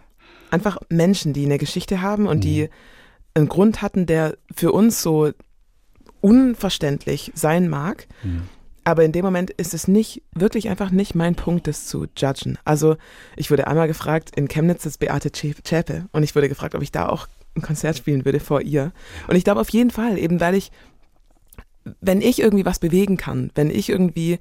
einfach 0.51 0.79
Menschen, 0.89 1.33
die 1.33 1.45
eine 1.45 1.59
Geschichte 1.59 2.01
haben 2.01 2.27
und 2.27 2.39
mhm. 2.39 2.43
die 2.43 2.69
einen 3.35 3.49
Grund 3.49 3.83
hatten, 3.83 4.07
der 4.07 4.37
für 4.55 4.73
uns 4.73 5.03
so 5.03 5.33
unverständlich 6.21 7.33
sein 7.35 7.69
mag. 7.69 8.07
Mhm. 8.23 8.43
Aber 8.85 9.05
in 9.05 9.13
dem 9.13 9.25
Moment 9.25 9.51
ist 9.51 9.75
es 9.75 9.87
nicht, 9.87 10.23
wirklich 10.35 10.71
einfach 10.71 10.91
nicht 10.91 11.15
mein 11.15 11.35
Punkt, 11.35 11.67
das 11.67 11.87
zu 11.87 12.07
judgen. 12.17 12.59
Also 12.65 12.97
ich 13.37 13.51
wurde 13.51 13.67
einmal 13.67 13.87
gefragt, 13.87 14.33
in 14.35 14.49
Chemnitz 14.49 14.87
ist 14.87 14.99
Beate 14.99 15.31
Zschäpe 15.31 16.07
und 16.13 16.23
ich 16.23 16.35
wurde 16.35 16.49
gefragt, 16.49 16.75
ob 16.75 16.83
ich 16.83 16.91
da 16.91 17.09
auch 17.09 17.29
ein 17.55 17.63
Konzert 17.63 17.99
spielen 17.99 18.25
würde 18.25 18.41
vor 18.41 18.63
ihr. 18.63 18.93
Und 19.27 19.37
ich 19.37 19.45
glaube 19.45 19.61
auf 19.61 19.69
jeden 19.69 19.91
Fall, 19.91 20.19
eben 20.19 20.41
weil 20.41 20.55
ich, 20.55 20.73
wenn 22.01 22.23
ich 22.23 22.41
irgendwie 22.41 22.65
was 22.65 22.79
bewegen 22.79 23.19
kann, 23.19 23.51
wenn 23.55 23.69
ich 23.69 23.91
irgendwie 23.91 24.39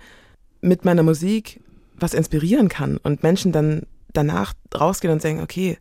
mit 0.62 0.86
meiner 0.86 1.04
Musik 1.04 1.60
was 1.96 2.14
inspirieren 2.14 2.70
kann 2.70 2.98
und 2.98 3.24
Menschen 3.24 3.52
dann 3.52 3.84
danach 4.18 4.54
rausgehen 4.74 5.14
und 5.14 5.22
sagen, 5.22 5.42
okay, 5.42 5.78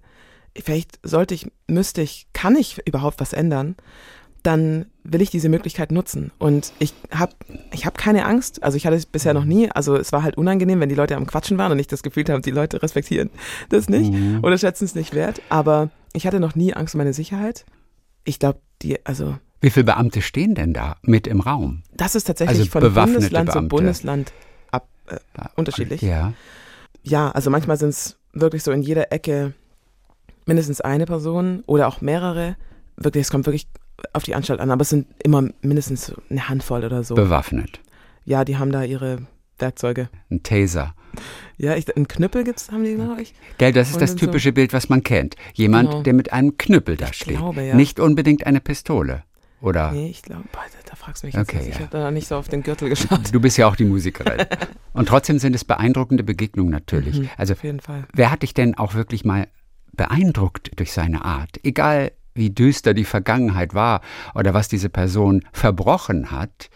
vielleicht 0.54 0.98
sollte 1.02 1.34
ich, 1.34 1.50
müsste 1.66 2.02
ich, 2.02 2.26
kann 2.32 2.56
ich 2.56 2.78
überhaupt 2.86 3.20
was 3.20 3.32
ändern, 3.32 3.76
dann 4.42 4.86
will 5.02 5.22
ich 5.22 5.30
diese 5.30 5.48
Möglichkeit 5.48 5.90
nutzen. 5.90 6.30
Und 6.38 6.72
ich 6.78 6.94
habe 7.10 7.32
ich 7.72 7.84
hab 7.84 7.98
keine 7.98 8.26
Angst. 8.26 8.62
Also 8.62 8.76
ich 8.76 8.86
hatte 8.86 8.96
es 8.96 9.04
bisher 9.04 9.34
noch 9.34 9.44
nie. 9.44 9.70
Also 9.72 9.96
es 9.96 10.12
war 10.12 10.22
halt 10.22 10.36
unangenehm, 10.36 10.78
wenn 10.80 10.88
die 10.88 10.94
Leute 10.94 11.16
am 11.16 11.26
Quatschen 11.26 11.58
waren 11.58 11.72
und 11.72 11.80
ich 11.80 11.88
das 11.88 12.04
Gefühl 12.04 12.24
habe, 12.28 12.42
die 12.42 12.52
Leute 12.52 12.80
respektieren 12.82 13.30
das 13.70 13.88
nicht 13.88 14.12
mhm. 14.12 14.40
oder 14.42 14.56
schätzen 14.56 14.84
es 14.84 14.94
nicht 14.94 15.14
wert. 15.14 15.42
Aber 15.48 15.90
ich 16.12 16.26
hatte 16.26 16.38
noch 16.38 16.54
nie 16.54 16.74
Angst 16.74 16.94
um 16.94 16.98
meine 16.98 17.12
Sicherheit. 17.12 17.66
Ich 18.24 18.38
glaube, 18.38 18.60
die, 18.82 19.04
also. 19.04 19.36
Wie 19.60 19.70
viele 19.70 19.84
Beamte 19.84 20.22
stehen 20.22 20.54
denn 20.54 20.72
da 20.72 20.96
mit 21.02 21.26
im 21.26 21.40
Raum? 21.40 21.82
Das 21.94 22.14
ist 22.14 22.24
tatsächlich 22.24 22.58
also 22.58 22.70
von 22.70 22.94
Bundesland 22.94 23.32
Beamte. 23.32 23.52
zu 23.52 23.68
Bundesland 23.68 24.32
ab, 24.70 24.88
äh, 25.08 25.16
unterschiedlich. 25.56 26.02
Ja. 26.02 26.34
Ja, 27.02 27.30
also 27.30 27.50
manchmal 27.50 27.78
sind 27.78 27.90
es 27.90 28.15
wirklich 28.40 28.62
so 28.62 28.72
in 28.72 28.82
jeder 28.82 29.12
Ecke 29.12 29.54
mindestens 30.46 30.80
eine 30.80 31.06
Person 31.06 31.62
oder 31.66 31.88
auch 31.88 32.00
mehrere. 32.00 32.56
Wirklich, 32.96 33.22
es 33.22 33.30
kommt 33.30 33.46
wirklich 33.46 33.66
auf 34.12 34.22
die 34.22 34.34
Anstalt 34.34 34.60
an, 34.60 34.70
aber 34.70 34.82
es 34.82 34.90
sind 34.90 35.06
immer 35.22 35.48
mindestens 35.62 36.12
eine 36.30 36.48
Handvoll 36.48 36.84
oder 36.84 37.02
so. 37.02 37.14
Bewaffnet. 37.14 37.80
Ja, 38.24 38.44
die 38.44 38.56
haben 38.56 38.72
da 38.72 38.82
ihre 38.82 39.18
Werkzeuge. 39.58 40.08
Ein 40.30 40.42
Taser. 40.42 40.94
Ja, 41.56 41.76
ich, 41.76 41.94
einen 41.96 42.08
Knüppel 42.08 42.44
gibt's, 42.44 42.70
haben 42.70 42.84
die, 42.84 42.94
glaube 42.94 43.22
ich. 43.22 43.34
Gell, 43.56 43.72
das 43.72 43.90
ist 43.90 44.00
das 44.00 44.16
typische 44.16 44.50
so. 44.50 44.54
Bild, 44.54 44.72
was 44.74 44.88
man 44.88 45.02
kennt. 45.02 45.36
Jemand, 45.54 45.90
genau. 45.90 46.02
der 46.02 46.12
mit 46.12 46.32
einem 46.32 46.58
Knüppel 46.58 46.96
da 46.96 47.06
ich 47.06 47.14
steht. 47.14 47.38
Glaube, 47.38 47.62
ja. 47.62 47.74
Nicht 47.74 47.98
unbedingt 47.98 48.46
eine 48.46 48.60
Pistole. 48.60 49.22
Oder? 49.60 49.92
Nee, 49.92 50.08
ich 50.08 50.22
glaube, 50.22 50.44
da 50.88 50.96
fragst 50.96 51.22
du 51.22 51.28
mich 51.28 51.34
jetzt. 51.34 51.48
Okay, 51.48 51.64
jetzt. 51.64 51.76
Ich 51.76 51.80
habe 51.80 51.88
da 51.90 52.10
nicht 52.10 52.28
so 52.28 52.36
auf 52.36 52.48
den 52.48 52.62
Gürtel 52.62 52.88
geschaut. 52.90 53.32
Du 53.32 53.40
bist 53.40 53.56
ja 53.56 53.66
auch 53.66 53.76
die 53.76 53.86
Musikerin. 53.86 54.46
Und 54.92 55.08
trotzdem 55.08 55.38
sind 55.38 55.54
es 55.54 55.64
beeindruckende 55.64 56.24
Begegnungen 56.24 56.70
natürlich. 56.70 57.20
Mhm, 57.20 57.30
also, 57.36 57.54
auf 57.54 57.64
jeden 57.64 57.80
Fall. 57.80 58.04
Wer 58.12 58.30
hat 58.30 58.42
dich 58.42 58.54
denn 58.54 58.76
auch 58.76 58.94
wirklich 58.94 59.24
mal 59.24 59.48
beeindruckt 59.96 60.78
durch 60.78 60.92
seine 60.92 61.24
Art, 61.24 61.58
egal 61.62 62.12
wie 62.34 62.50
düster 62.50 62.94
die 62.94 63.04
Vergangenheit 63.04 63.74
war 63.74 64.02
oder 64.34 64.54
was 64.54 64.68
diese 64.68 64.88
Person 64.88 65.42
verbrochen 65.52 66.30
hat. 66.30 66.70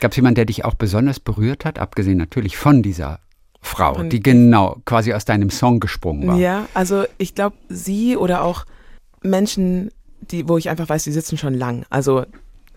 Gab 0.00 0.12
es 0.12 0.16
jemanden, 0.16 0.36
der 0.36 0.44
dich 0.46 0.64
auch 0.64 0.74
besonders 0.74 1.20
berührt 1.20 1.64
hat, 1.64 1.78
abgesehen 1.78 2.16
natürlich 2.16 2.56
von 2.56 2.82
dieser 2.82 3.20
Frau, 3.60 4.02
die 4.04 4.22
genau 4.22 4.80
quasi 4.86 5.12
aus 5.12 5.26
deinem 5.26 5.50
Song 5.50 5.80
gesprungen 5.80 6.28
war? 6.28 6.36
Ja, 6.36 6.66
also 6.72 7.04
ich 7.18 7.34
glaube, 7.34 7.56
sie 7.68 8.16
oder 8.16 8.42
auch 8.42 8.64
Menschen, 9.22 9.90
die, 10.20 10.48
wo 10.48 10.58
ich 10.58 10.68
einfach 10.68 10.88
weiß, 10.88 11.04
die 11.04 11.12
sitzen 11.12 11.38
schon 11.38 11.54
lang. 11.54 11.84
Also 11.90 12.24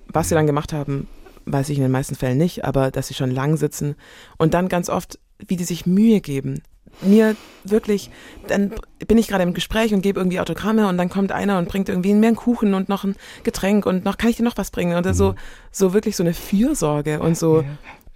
was 0.07 0.29
sie 0.29 0.35
dann 0.35 0.47
gemacht 0.47 0.73
haben, 0.73 1.07
weiß 1.45 1.69
ich 1.69 1.77
in 1.77 1.83
den 1.83 1.91
meisten 1.91 2.15
Fällen 2.15 2.37
nicht, 2.37 2.65
aber 2.65 2.91
dass 2.91 3.07
sie 3.07 3.13
schon 3.13 3.31
lang 3.31 3.57
sitzen 3.57 3.95
und 4.37 4.53
dann 4.53 4.69
ganz 4.69 4.89
oft, 4.89 5.19
wie 5.39 5.55
die 5.55 5.63
sich 5.63 5.85
Mühe 5.85 6.21
geben, 6.21 6.61
mir 7.01 7.35
wirklich, 7.63 8.09
dann 8.47 8.71
bin 9.07 9.17
ich 9.17 9.27
gerade 9.27 9.43
im 9.43 9.53
Gespräch 9.53 9.93
und 9.93 10.01
gebe 10.01 10.19
irgendwie 10.19 10.39
Autogramme 10.39 10.87
und 10.87 10.97
dann 10.97 11.09
kommt 11.09 11.31
einer 11.31 11.57
und 11.57 11.67
bringt 11.67 11.89
irgendwie 11.89 12.13
mehr 12.13 12.27
einen 12.27 12.37
Kuchen 12.37 12.73
und 12.73 12.87
noch 12.87 13.03
ein 13.03 13.15
Getränk 13.43 13.85
und 13.85 14.05
noch, 14.05 14.17
kann 14.17 14.29
ich 14.29 14.37
dir 14.37 14.43
noch 14.43 14.57
was 14.57 14.69
bringen? 14.69 14.95
Oder 14.95 15.13
so, 15.13 15.31
mhm. 15.31 15.37
so 15.71 15.93
wirklich 15.93 16.15
so 16.15 16.23
eine 16.23 16.33
Fürsorge 16.33 17.19
und 17.19 17.37
so, 17.37 17.63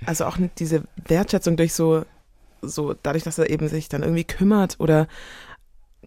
also 0.06 0.26
auch 0.26 0.38
diese 0.60 0.84
Wertschätzung 1.08 1.58
durch 1.58 1.74
so, 1.74 2.04
so, 2.62 2.94
dadurch, 3.02 3.24
dass 3.24 3.40
er 3.40 3.50
eben 3.50 3.68
sich 3.68 3.90
dann 3.90 4.04
irgendwie 4.04 4.24
kümmert 4.24 4.76
oder 4.80 5.08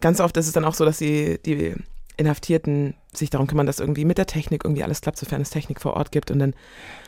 ganz 0.00 0.20
oft 0.20 0.36
ist 0.36 0.46
es 0.46 0.52
dann 0.52 0.64
auch 0.64 0.74
so, 0.74 0.84
dass 0.84 0.98
die, 0.98 1.38
die 1.44 1.74
Inhaftierten 2.16 2.94
sich 3.14 3.30
darum 3.30 3.46
kümmern, 3.46 3.66
dass 3.66 3.80
irgendwie 3.80 4.04
mit 4.04 4.18
der 4.18 4.26
Technik 4.26 4.64
irgendwie 4.64 4.84
alles 4.84 5.00
klappt, 5.00 5.18
sofern 5.18 5.40
es 5.40 5.50
Technik 5.50 5.80
vor 5.80 5.94
Ort 5.94 6.12
gibt 6.12 6.30
und 6.30 6.38
dann 6.38 6.54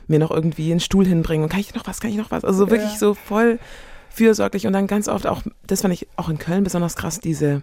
mir 0.07 0.19
noch 0.19 0.31
irgendwie 0.31 0.71
einen 0.71 0.81
Stuhl 0.81 1.07
hinbringen 1.07 1.45
und 1.45 1.51
kann 1.51 1.61
ich 1.61 1.75
noch 1.75 1.87
was, 1.87 2.01
kann 2.01 2.11
ich 2.11 2.17
noch 2.17 2.31
was? 2.31 2.45
Also 2.45 2.71
wirklich 2.71 2.99
so 2.99 3.15
voll 3.15 3.59
fürsorglich 4.11 4.67
und 4.67 4.73
dann 4.73 4.87
ganz 4.87 5.09
oft 5.09 5.27
auch, 5.27 5.43
das 5.67 5.83
fand 5.83 5.95
ich 5.95 6.09
auch 6.17 6.29
in 6.29 6.38
Köln 6.38 6.65
besonders 6.65 6.97
krass, 6.97 7.21
diese, 7.21 7.62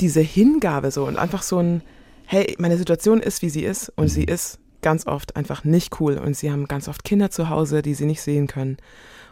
diese 0.00 0.20
Hingabe 0.20 0.90
so 0.90 1.06
und 1.06 1.16
einfach 1.16 1.42
so 1.42 1.58
ein, 1.58 1.82
hey, 2.26 2.54
meine 2.58 2.76
Situation 2.76 3.20
ist, 3.20 3.42
wie 3.42 3.50
sie 3.50 3.64
ist 3.64 3.90
und 3.96 4.08
sie 4.08 4.24
ist 4.24 4.58
ganz 4.82 5.06
oft 5.06 5.36
einfach 5.36 5.64
nicht 5.64 6.00
cool 6.00 6.18
und 6.18 6.36
sie 6.36 6.50
haben 6.50 6.68
ganz 6.68 6.88
oft 6.88 7.04
Kinder 7.04 7.30
zu 7.30 7.48
Hause, 7.48 7.82
die 7.82 7.94
sie 7.94 8.04
nicht 8.04 8.20
sehen 8.20 8.48
können. 8.48 8.76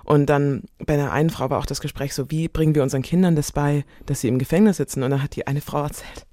Und 0.05 0.27
dann 0.27 0.65
bei 0.79 0.97
der 0.97 1.13
einen 1.13 1.31
Frau 1.31 1.51
war 1.51 1.59
auch 1.59 1.67
das 1.67 1.81
Gespräch 1.81 2.15
so, 2.15 2.31
wie 2.31 2.49
bringen 2.49 2.75
wir 2.75 2.83
unseren 2.83 3.03
Kindern 3.03 3.37
das 3.37 3.53
bei, 3.53 3.85
dass 4.07 4.21
sie 4.21 4.29
im 4.29 4.39
Gefängnis 4.39 4.79
sitzen? 4.79 5.03
Und 5.03 5.11
dann 5.11 5.23
hat 5.23 5.37
die 5.37 5.47
eine 5.47 5.61
Frau 5.61 5.83
erzählt, 5.83 6.27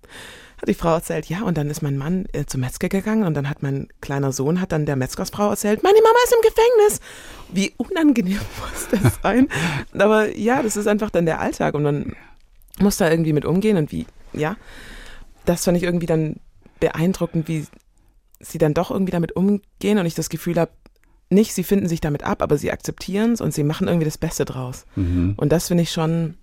hat 0.58 0.68
die 0.68 0.74
Frau 0.74 0.96
erzählt, 0.96 1.28
ja, 1.28 1.44
und 1.44 1.58
dann 1.58 1.70
ist 1.70 1.82
mein 1.82 1.98
Mann 1.98 2.26
äh, 2.34 2.46
zum 2.46 2.62
Metzger 2.62 2.90
gegangen 2.90 3.24
und 3.24 3.36
dann 3.36 3.50
hat 3.50 3.62
mein 3.62 3.88
kleiner 4.02 4.32
Sohn, 4.32 4.60
hat 4.60 4.72
dann 4.72 4.86
der 4.86 4.96
Metzgersfrau 4.96 5.50
erzählt, 5.50 5.84
meine 5.84 6.00
Mama 6.02 6.18
ist 6.24 6.34
im 6.34 6.42
Gefängnis. 6.42 7.00
Wie 7.50 7.74
unangenehm 7.78 8.40
muss 8.60 9.02
das 9.02 9.20
sein? 9.22 9.48
Aber 9.98 10.36
ja, 10.36 10.64
das 10.64 10.76
ist 10.76 10.88
einfach 10.88 11.12
dann 11.12 11.26
der 11.26 11.40
Alltag 11.40 11.76
und 11.76 11.84
man 11.84 12.16
muss 12.80 12.98
da 12.98 13.10
irgendwie 13.10 13.34
mit 13.34 13.46
umgehen 13.46 13.78
und 13.78 13.92
wie, 13.92 14.08
ja, 14.34 14.56
das 15.46 15.64
fand 15.66 15.78
ich 15.78 15.84
irgendwie 15.84 16.06
dann 16.08 16.38
beeindruckend, 16.80 17.48
wie 17.48 17.66
sie 18.40 18.58
dann 18.58 18.74
doch 18.74 18.92
irgendwie 18.92 19.12
damit 19.12 19.36
umgehen 19.36 19.98
und 19.98 20.06
ich 20.06 20.16
das 20.16 20.30
Gefühl 20.30 20.60
habe, 20.60 20.72
nicht, 21.30 21.54
sie 21.54 21.64
finden 21.64 21.88
sich 21.88 22.02
damit 22.02 22.24
ab, 22.24 22.42
aber 22.42 22.58
sie 22.58 22.72
akzeptieren 22.72 23.34
es 23.34 23.42
und 23.42 23.54
sie 23.54 23.64
machen 23.64 23.88
irgendwie 23.88 24.06
das 24.06 24.18
Beste 24.18 24.46
draus. 24.46 24.86
Mhm. 24.96 25.34
Und 25.38 25.52
das 25.52 25.68
finde 25.68 25.84
ich 25.84 25.92
schon 25.92 26.36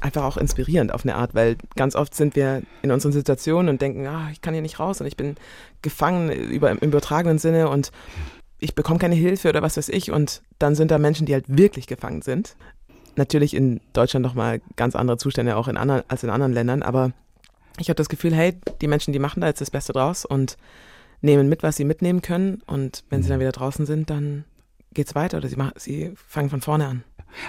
einfach 0.00 0.24
auch 0.24 0.36
inspirierend 0.36 0.92
auf 0.92 1.04
eine 1.04 1.16
Art, 1.16 1.34
weil 1.34 1.56
ganz 1.74 1.96
oft 1.96 2.14
sind 2.14 2.36
wir 2.36 2.62
in 2.82 2.90
unseren 2.90 3.12
Situationen 3.12 3.68
und 3.68 3.80
denken, 3.80 4.06
ah, 4.06 4.28
ich 4.32 4.40
kann 4.40 4.54
hier 4.54 4.62
nicht 4.62 4.78
raus 4.78 5.00
und 5.00 5.06
ich 5.06 5.16
bin 5.16 5.36
gefangen 5.82 6.30
über, 6.30 6.70
im 6.70 6.78
übertragenen 6.78 7.38
Sinne 7.38 7.68
und 7.68 7.92
ich 8.58 8.74
bekomme 8.74 8.98
keine 8.98 9.14
Hilfe 9.14 9.48
oder 9.48 9.62
was 9.62 9.76
weiß 9.76 9.88
ich 9.88 10.10
und 10.10 10.42
dann 10.58 10.74
sind 10.74 10.90
da 10.90 10.98
Menschen, 10.98 11.26
die 11.26 11.34
halt 11.34 11.44
wirklich 11.48 11.86
gefangen 11.86 12.22
sind. 12.22 12.56
Natürlich 13.16 13.54
in 13.54 13.80
Deutschland 13.92 14.24
nochmal 14.24 14.60
ganz 14.76 14.96
andere 14.96 15.16
Zustände 15.16 15.56
auch 15.56 15.68
in 15.68 15.76
anderen, 15.76 16.02
als 16.08 16.22
in 16.22 16.30
anderen 16.30 16.52
Ländern, 16.52 16.82
aber 16.82 17.12
ich 17.78 17.88
habe 17.88 17.96
das 17.96 18.08
Gefühl, 18.08 18.34
hey, 18.34 18.58
die 18.80 18.88
Menschen, 18.88 19.12
die 19.12 19.18
machen 19.18 19.40
da 19.40 19.46
jetzt 19.46 19.60
das 19.60 19.70
Beste 19.70 19.92
draus 19.92 20.24
und 20.24 20.56
nehmen 21.20 21.48
mit, 21.48 21.62
was 21.62 21.76
sie 21.76 21.84
mitnehmen 21.84 22.22
können 22.22 22.62
und 22.66 23.04
wenn 23.10 23.22
sie 23.22 23.28
dann 23.28 23.38
mhm. 23.38 23.42
wieder 23.42 23.52
draußen 23.52 23.86
sind, 23.86 24.10
dann 24.10 24.44
geht 24.92 25.08
es 25.08 25.14
weiter 25.14 25.38
oder 25.38 25.48
sie, 25.48 25.56
machen, 25.56 25.72
sie 25.76 26.12
fangen 26.14 26.50
von 26.50 26.60
vorne 26.60 26.86
an. 26.86 27.04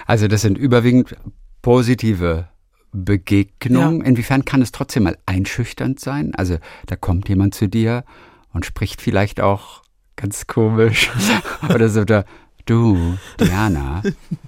Also 0.06 0.28
das 0.28 0.42
sind 0.42 0.58
überwiegend 0.58 1.16
positive 1.62 2.48
Begegnungen. 2.92 4.00
Ja. 4.00 4.06
Inwiefern 4.06 4.44
kann 4.44 4.62
es 4.62 4.72
trotzdem 4.72 5.04
mal 5.04 5.18
einschüchternd 5.26 6.00
sein? 6.00 6.34
Also 6.34 6.58
da 6.86 6.96
kommt 6.96 7.28
jemand 7.28 7.54
zu 7.54 7.68
dir 7.68 8.04
und 8.52 8.66
spricht 8.66 9.00
vielleicht 9.02 9.40
auch 9.40 9.82
ganz 10.16 10.46
komisch 10.46 11.10
oder 11.68 11.88
so 11.88 12.04
da, 12.04 12.24
du, 12.66 13.16
Diana, 13.40 14.02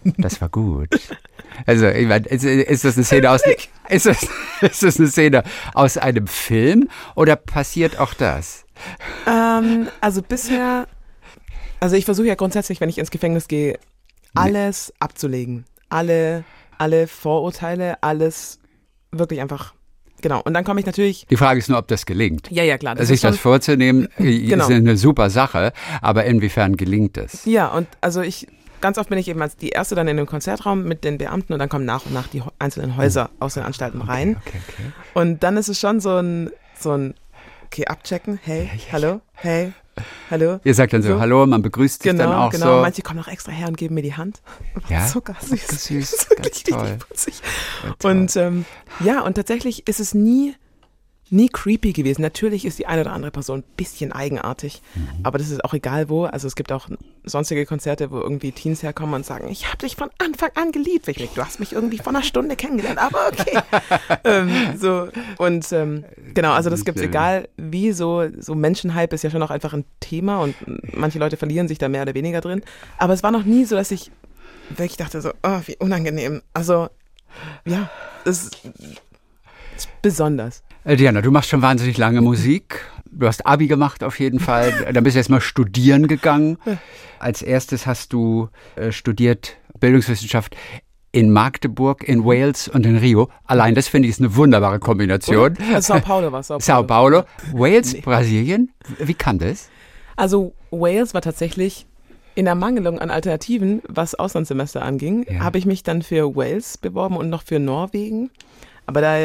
das 0.05 0.41
war 0.41 0.49
gut. 0.49 0.89
Also, 1.67 1.89
ich 1.89 2.07
meine, 2.07 2.27
ist, 2.27 2.45
ist, 2.45 2.85
das 2.85 2.97
eine 2.97 3.05
Szene 3.05 3.31
aus, 3.31 3.43
ist 3.89 4.07
das, 4.07 4.27
ist 4.61 4.83
das 4.83 4.99
eine 4.99 5.09
Szene 5.09 5.43
aus 5.75 5.97
einem 5.97 6.27
Film 6.27 6.89
oder 7.15 7.37
passiert 7.37 7.99
auch 7.99 8.15
das? 8.15 8.65
Ähm, 9.27 9.89
also 10.01 10.23
bisher, 10.23 10.87
also 11.81 11.97
ich 11.97 12.05
versuche 12.05 12.29
ja 12.29 12.35
grundsätzlich, 12.35 12.81
wenn 12.81 12.89
ich 12.89 12.99
ins 12.99 13.11
Gefängnis 13.11 13.49
gehe, 13.49 13.79
alles 14.35 14.93
abzulegen. 15.01 15.65
Alle, 15.89 16.45
alle 16.81 17.07
Vorurteile, 17.07 18.03
alles 18.03 18.59
wirklich 19.13 19.41
einfach 19.41 19.75
Genau, 20.23 20.43
und 20.43 20.53
dann 20.53 20.65
komme 20.65 20.81
ich 20.81 20.85
natürlich. 20.85 21.27
Die 21.31 21.37
Frage 21.39 21.61
ist 21.61 21.71
nur, 21.71 21.79
ob 21.79 21.89
das 21.89 22.05
gelingt. 22.05 22.51
Ja, 22.51 22.63
ja, 22.63 22.77
klar. 22.77 22.95
Das 22.95 23.09
Sich 23.09 23.23
das 23.23 23.39
vorzunehmen, 23.39 24.07
genau. 24.19 24.65
ist 24.65 24.71
eine 24.71 24.99
super 24.99 25.31
Sache, 25.31 25.73
aber 26.03 26.27
inwiefern 26.27 26.77
gelingt 26.77 27.17
es? 27.17 27.47
Ja, 27.47 27.69
und 27.69 27.89
also 28.03 28.21
ich, 28.21 28.47
ganz 28.83 28.99
oft 28.99 29.09
bin 29.09 29.19
ich 29.19 29.29
eben 29.29 29.41
als 29.41 29.57
die 29.57 29.71
Erste 29.71 29.95
dann 29.95 30.09
in 30.09 30.19
dem 30.19 30.27
Konzertraum 30.27 30.85
mit 30.85 31.05
den 31.05 31.17
Beamten 31.17 31.55
und 31.55 31.59
dann 31.59 31.71
kommen 31.71 31.87
nach 31.87 32.05
und 32.05 32.13
nach 32.13 32.29
die 32.29 32.43
einzelnen 32.59 32.99
Häuser 32.99 33.31
aus 33.39 33.55
den 33.55 33.63
Anstalten 33.63 34.03
rein. 34.03 34.37
Okay, 34.41 34.59
okay, 34.69 34.75
okay. 34.75 34.93
Und 35.15 35.43
dann 35.43 35.57
ist 35.57 35.69
es 35.69 35.81
schon 35.81 36.01
so 36.01 36.17
ein, 36.17 36.51
so 36.79 36.93
ein, 36.93 37.15
okay, 37.65 37.87
abchecken, 37.87 38.39
hey, 38.43 38.65
ja, 38.65 38.75
ja, 38.75 38.93
hallo, 38.93 39.21
hey, 39.33 39.73
hallo. 40.31 40.61
Ihr 40.65 40.75
sagt 40.75 40.93
dann 40.93 41.03
so, 41.03 41.15
so. 41.15 41.21
hallo, 41.21 41.47
man 41.47 41.63
begrüßt 41.63 42.03
sich 42.03 42.11
genau, 42.11 42.25
dann 42.25 42.33
auch 42.33 42.51
genau. 42.51 42.65
so. 42.65 42.71
Genau, 42.71 42.83
manche 42.83 43.03
kommen 43.03 43.19
noch 43.19 43.29
extra 43.29 43.53
her 43.53 43.69
und 43.69 43.77
geben 43.77 43.95
mir 43.95 44.03
die 44.03 44.15
Hand. 44.15 44.41
Ja, 44.89 45.07
süß. 45.07 45.21
Ganz 45.61 45.85
süß, 45.85 46.29
ganz 46.37 46.63
toll. 46.65 46.99
Und 48.03 48.37
ähm, 48.37 48.65
ja, 49.01 49.21
und 49.21 49.35
tatsächlich 49.35 49.87
ist 49.87 50.01
es 50.01 50.15
nie 50.15 50.55
nie 51.31 51.49
creepy 51.49 51.93
gewesen. 51.93 52.23
Natürlich 52.23 52.65
ist 52.65 52.79
die 52.79 52.87
eine 52.87 53.03
oder 53.03 53.13
andere 53.13 53.31
Person 53.31 53.61
ein 53.61 53.65
bisschen 53.77 54.13
eigenartig, 54.13 54.83
mhm. 54.95 55.09
aber 55.23 55.39
das 55.39 55.51
ist 55.51 55.65
auch 55.65 55.75
egal 55.75 56.09
wo. 56.09 56.25
Also 56.25 56.47
es 56.47 56.57
gibt 56.57 56.73
auch 56.73 56.89
sonstige 57.25 57.67
Konzerte, 57.67 58.11
wo 58.11 58.19
irgendwie 58.19 58.53
Teens 58.53 58.83
herkommen 58.83 59.15
und 59.15 59.27
sagen, 59.27 59.49
ich 59.49 59.67
habe 59.67 59.79
dich 59.79 59.97
von 59.97 60.11
Anfang 60.19 60.51
an 60.55 60.73
geliebt. 60.73 61.09
Ich 61.09 61.17
denke, 61.17 61.35
du 61.35 61.45
hast 61.45 61.61
mich 61.61 61.73
irgendwie 61.73 61.99
vor 61.99 62.09
einer 62.09 62.23
Stunde 62.23 62.57
kennengelernt, 62.57 62.99
aber 62.99 63.29
okay. 63.29 63.59
ähm, 64.25 64.79
so 64.79 65.09
und 65.39 65.71
ähm, 65.73 66.05
genau, 66.35 66.53
also 66.53 66.71
das 66.71 66.85
gibt's 66.85 67.01
egal 67.01 67.49
wie 67.57 67.93
so 67.93 68.25
so 68.39 68.55
Menschenhype 68.55 69.15
ist 69.15 69.23
ja 69.23 69.31
schon 69.31 69.43
auch 69.43 69.51
einfach 69.51 69.73
ein 69.73 69.85
Thema 70.01 70.39
und 70.39 70.55
manche 70.95 71.19
Leute 71.19 71.37
verlieren 71.37 71.69
sich 71.69 71.79
da 71.79 71.89
mehr 71.89 72.03
oder 72.03 72.15
weniger 72.15 72.41
drin. 72.41 72.63
Aber 72.99 73.13
es 73.13 73.23
war 73.23 73.31
noch 73.31 73.45
nie 73.45 73.65
so, 73.65 73.77
dass 73.77 73.91
ich 73.91 74.11
wirklich 74.71 74.97
dachte 74.97 75.21
so, 75.21 75.31
oh, 75.43 75.61
wie 75.67 75.77
unangenehm. 75.79 76.43
Also 76.55 76.89
ja, 77.65 77.91
es 78.25 78.51
besonders. 80.03 80.63
Äh, 80.85 80.97
Diana, 80.97 81.21
du 81.21 81.31
machst 81.31 81.51
schon 81.51 81.63
wahnsinnig 81.63 81.99
lange 81.99 82.21
Musik. 82.21 82.81
Du 83.11 83.27
hast 83.27 83.47
Abi 83.47 83.67
gemacht 83.67 84.05
auf 84.05 84.19
jeden 84.19 84.41
Fall. 84.41 84.73
Dann 84.93 85.05
bist 85.05 85.15
du 85.15 85.19
erstmal 85.19 85.41
studieren 85.41 86.07
gegangen. 86.07 86.59
Als 87.19 87.43
erstes 87.43 87.87
hast 87.87 88.13
du 88.13 88.49
äh, 88.77 88.93
studiert 88.93 89.57
Bildungswissenschaft 89.79 90.57
in 91.13 91.33
Magdeburg, 91.33 92.05
in 92.05 92.25
Wales 92.25 92.69
und 92.69 92.87
in 92.87 92.97
Rio. 92.97 93.29
Allein 93.45 93.75
das 93.75 93.89
finde 93.89 94.07
ich 94.07 94.13
ist 94.13 94.21
eine 94.21 94.37
wunderbare 94.37 94.79
Kombination. 94.79 95.57
Also 95.73 95.95
Sao 95.95 96.01
Paulo 96.01 96.31
war 96.31 96.43
Sao 96.43 96.59
Paulo. 96.59 96.65
Sao 96.65 96.83
Paulo. 96.85 97.23
Wales, 97.53 97.95
nee. 97.95 98.01
Brasilien. 98.01 98.73
Wie 98.99 99.15
kam 99.15 99.39
das? 99.39 99.69
Also 100.17 100.55
Wales 100.71 101.15
war 101.15 101.23
tatsächlich 101.23 101.87
in 102.37 102.47
Ermangelung 102.47 102.99
an 103.01 103.11
Alternativen, 103.11 103.83
was 103.89 104.15
Auslandssemester 104.15 104.83
anging, 104.83 105.27
ja. 105.29 105.41
habe 105.41 105.59
ich 105.59 105.67
mich 105.67 105.83
dann 105.83 106.03
für 106.03 106.37
Wales 106.37 106.79
beworben 106.79 107.17
und 107.17 107.29
noch 107.29 107.43
für 107.43 107.59
Norwegen. 107.59 108.31
Aber 108.91 109.01
da 109.01 109.17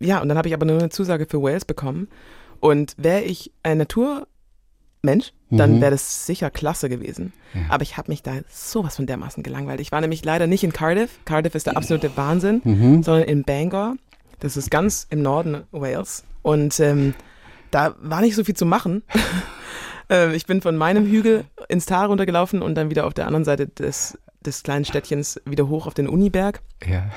ja, 0.00 0.20
und 0.20 0.28
dann 0.28 0.38
habe 0.38 0.48
ich 0.48 0.54
aber 0.54 0.66
nur 0.66 0.78
eine 0.78 0.88
Zusage 0.88 1.26
für 1.28 1.42
Wales 1.42 1.64
bekommen. 1.64 2.08
Und 2.60 2.94
wäre 2.96 3.22
ich 3.22 3.52
ein 3.62 3.78
Naturmensch, 3.78 5.32
dann 5.50 5.76
mhm. 5.76 5.80
wäre 5.80 5.90
das 5.90 6.26
sicher 6.26 6.50
klasse 6.50 6.88
gewesen. 6.88 7.32
Ja. 7.54 7.60
Aber 7.68 7.82
ich 7.82 7.96
habe 7.96 8.10
mich 8.10 8.22
da 8.22 8.32
sowas 8.50 8.96
von 8.96 9.06
dermaßen 9.06 9.42
gelangweilt. 9.42 9.80
Ich 9.80 9.92
war 9.92 10.00
nämlich 10.00 10.24
leider 10.24 10.46
nicht 10.46 10.64
in 10.64 10.72
Cardiff. 10.72 11.18
Cardiff 11.24 11.54
ist 11.54 11.66
der 11.66 11.76
absolute 11.76 12.16
Wahnsinn, 12.16 12.60
mhm. 12.64 13.02
sondern 13.02 13.28
in 13.28 13.44
Bangor. 13.44 13.96
Das 14.40 14.56
ist 14.56 14.70
ganz 14.70 15.06
im 15.10 15.22
Norden 15.22 15.64
Wales. 15.70 16.24
Und 16.42 16.80
ähm, 16.80 17.14
da 17.70 17.94
war 18.00 18.20
nicht 18.20 18.34
so 18.34 18.44
viel 18.44 18.56
zu 18.56 18.66
machen. 18.66 19.02
äh, 20.10 20.34
ich 20.34 20.46
bin 20.46 20.62
von 20.62 20.76
meinem 20.76 21.06
Hügel 21.06 21.44
ins 21.68 21.86
Tal 21.86 22.06
runtergelaufen 22.06 22.62
und 22.62 22.74
dann 22.74 22.90
wieder 22.90 23.06
auf 23.06 23.14
der 23.14 23.26
anderen 23.26 23.44
Seite 23.44 23.68
des, 23.68 24.18
des 24.40 24.62
kleinen 24.62 24.84
Städtchens 24.84 25.40
wieder 25.44 25.68
hoch 25.68 25.86
auf 25.86 25.94
den 25.94 26.08
Uniberg. 26.08 26.62
Ja 26.86 27.10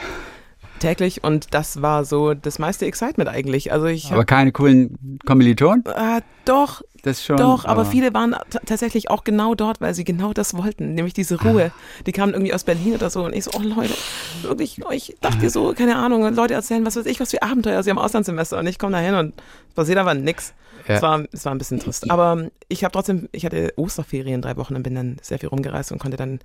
täglich 0.79 1.23
und 1.23 1.53
das 1.53 1.81
war 1.81 2.05
so 2.05 2.33
das 2.33 2.59
meiste 2.59 2.85
Excitement 2.85 3.29
eigentlich. 3.29 3.71
Also 3.71 3.85
ich 3.87 4.11
aber 4.11 4.25
keine 4.25 4.51
coolen 4.51 5.19
Kommilitonen? 5.25 5.85
Äh, 5.85 6.21
doch, 6.45 6.81
das 7.03 7.23
schon. 7.23 7.37
Doch, 7.37 7.65
aber, 7.65 7.81
aber 7.81 7.85
viele 7.85 8.13
waren 8.13 8.35
tatsächlich 8.65 9.09
auch 9.09 9.23
genau 9.23 9.55
dort, 9.55 9.81
weil 9.81 9.93
sie 9.93 10.03
genau 10.03 10.33
das 10.33 10.55
wollten, 10.55 10.93
nämlich 10.93 11.13
diese 11.13 11.41
Ruhe. 11.41 11.71
Ah. 11.73 12.03
Die 12.05 12.11
kamen 12.11 12.33
irgendwie 12.33 12.53
aus 12.53 12.63
Berlin 12.63 12.95
oder 12.95 13.09
so 13.09 13.23
und 13.23 13.35
ich 13.35 13.45
so, 13.45 13.51
oh 13.55 13.61
Leute, 13.61 13.93
wirklich, 14.41 14.79
ich 14.91 15.15
dachte 15.21 15.49
so, 15.49 15.73
keine 15.73 15.95
Ahnung, 15.97 16.33
Leute 16.33 16.53
erzählen, 16.53 16.85
was 16.85 16.95
weiß 16.95 17.05
ich, 17.05 17.19
was 17.19 17.31
für 17.31 17.41
Abenteuer 17.41 17.83
sie 17.83 17.91
am 17.91 17.97
Auslandssemester 17.97 18.57
und 18.57 18.67
ich 18.67 18.79
komme 18.79 18.93
da 18.93 18.99
hin 18.99 19.15
und 19.15 19.33
passiert 19.75 19.97
aber 19.97 20.13
nix. 20.13 20.53
Ja. 20.87 20.95
Es, 20.95 21.01
war, 21.01 21.23
es 21.31 21.45
war 21.45 21.53
ein 21.53 21.57
bisschen 21.59 21.79
trist. 21.79 22.09
Aber 22.09 22.49
ich 22.67 22.83
habe 22.83 22.91
trotzdem, 22.91 23.29
ich 23.31 23.45
hatte 23.45 23.73
Osterferien 23.75 24.41
drei 24.41 24.57
Wochen 24.57 24.75
und 24.75 24.83
bin 24.83 24.95
dann 24.95 25.17
sehr 25.21 25.37
viel 25.37 25.49
rumgereist 25.49 25.91
und 25.91 25.99
konnte 25.99 26.17
dann 26.17 26.39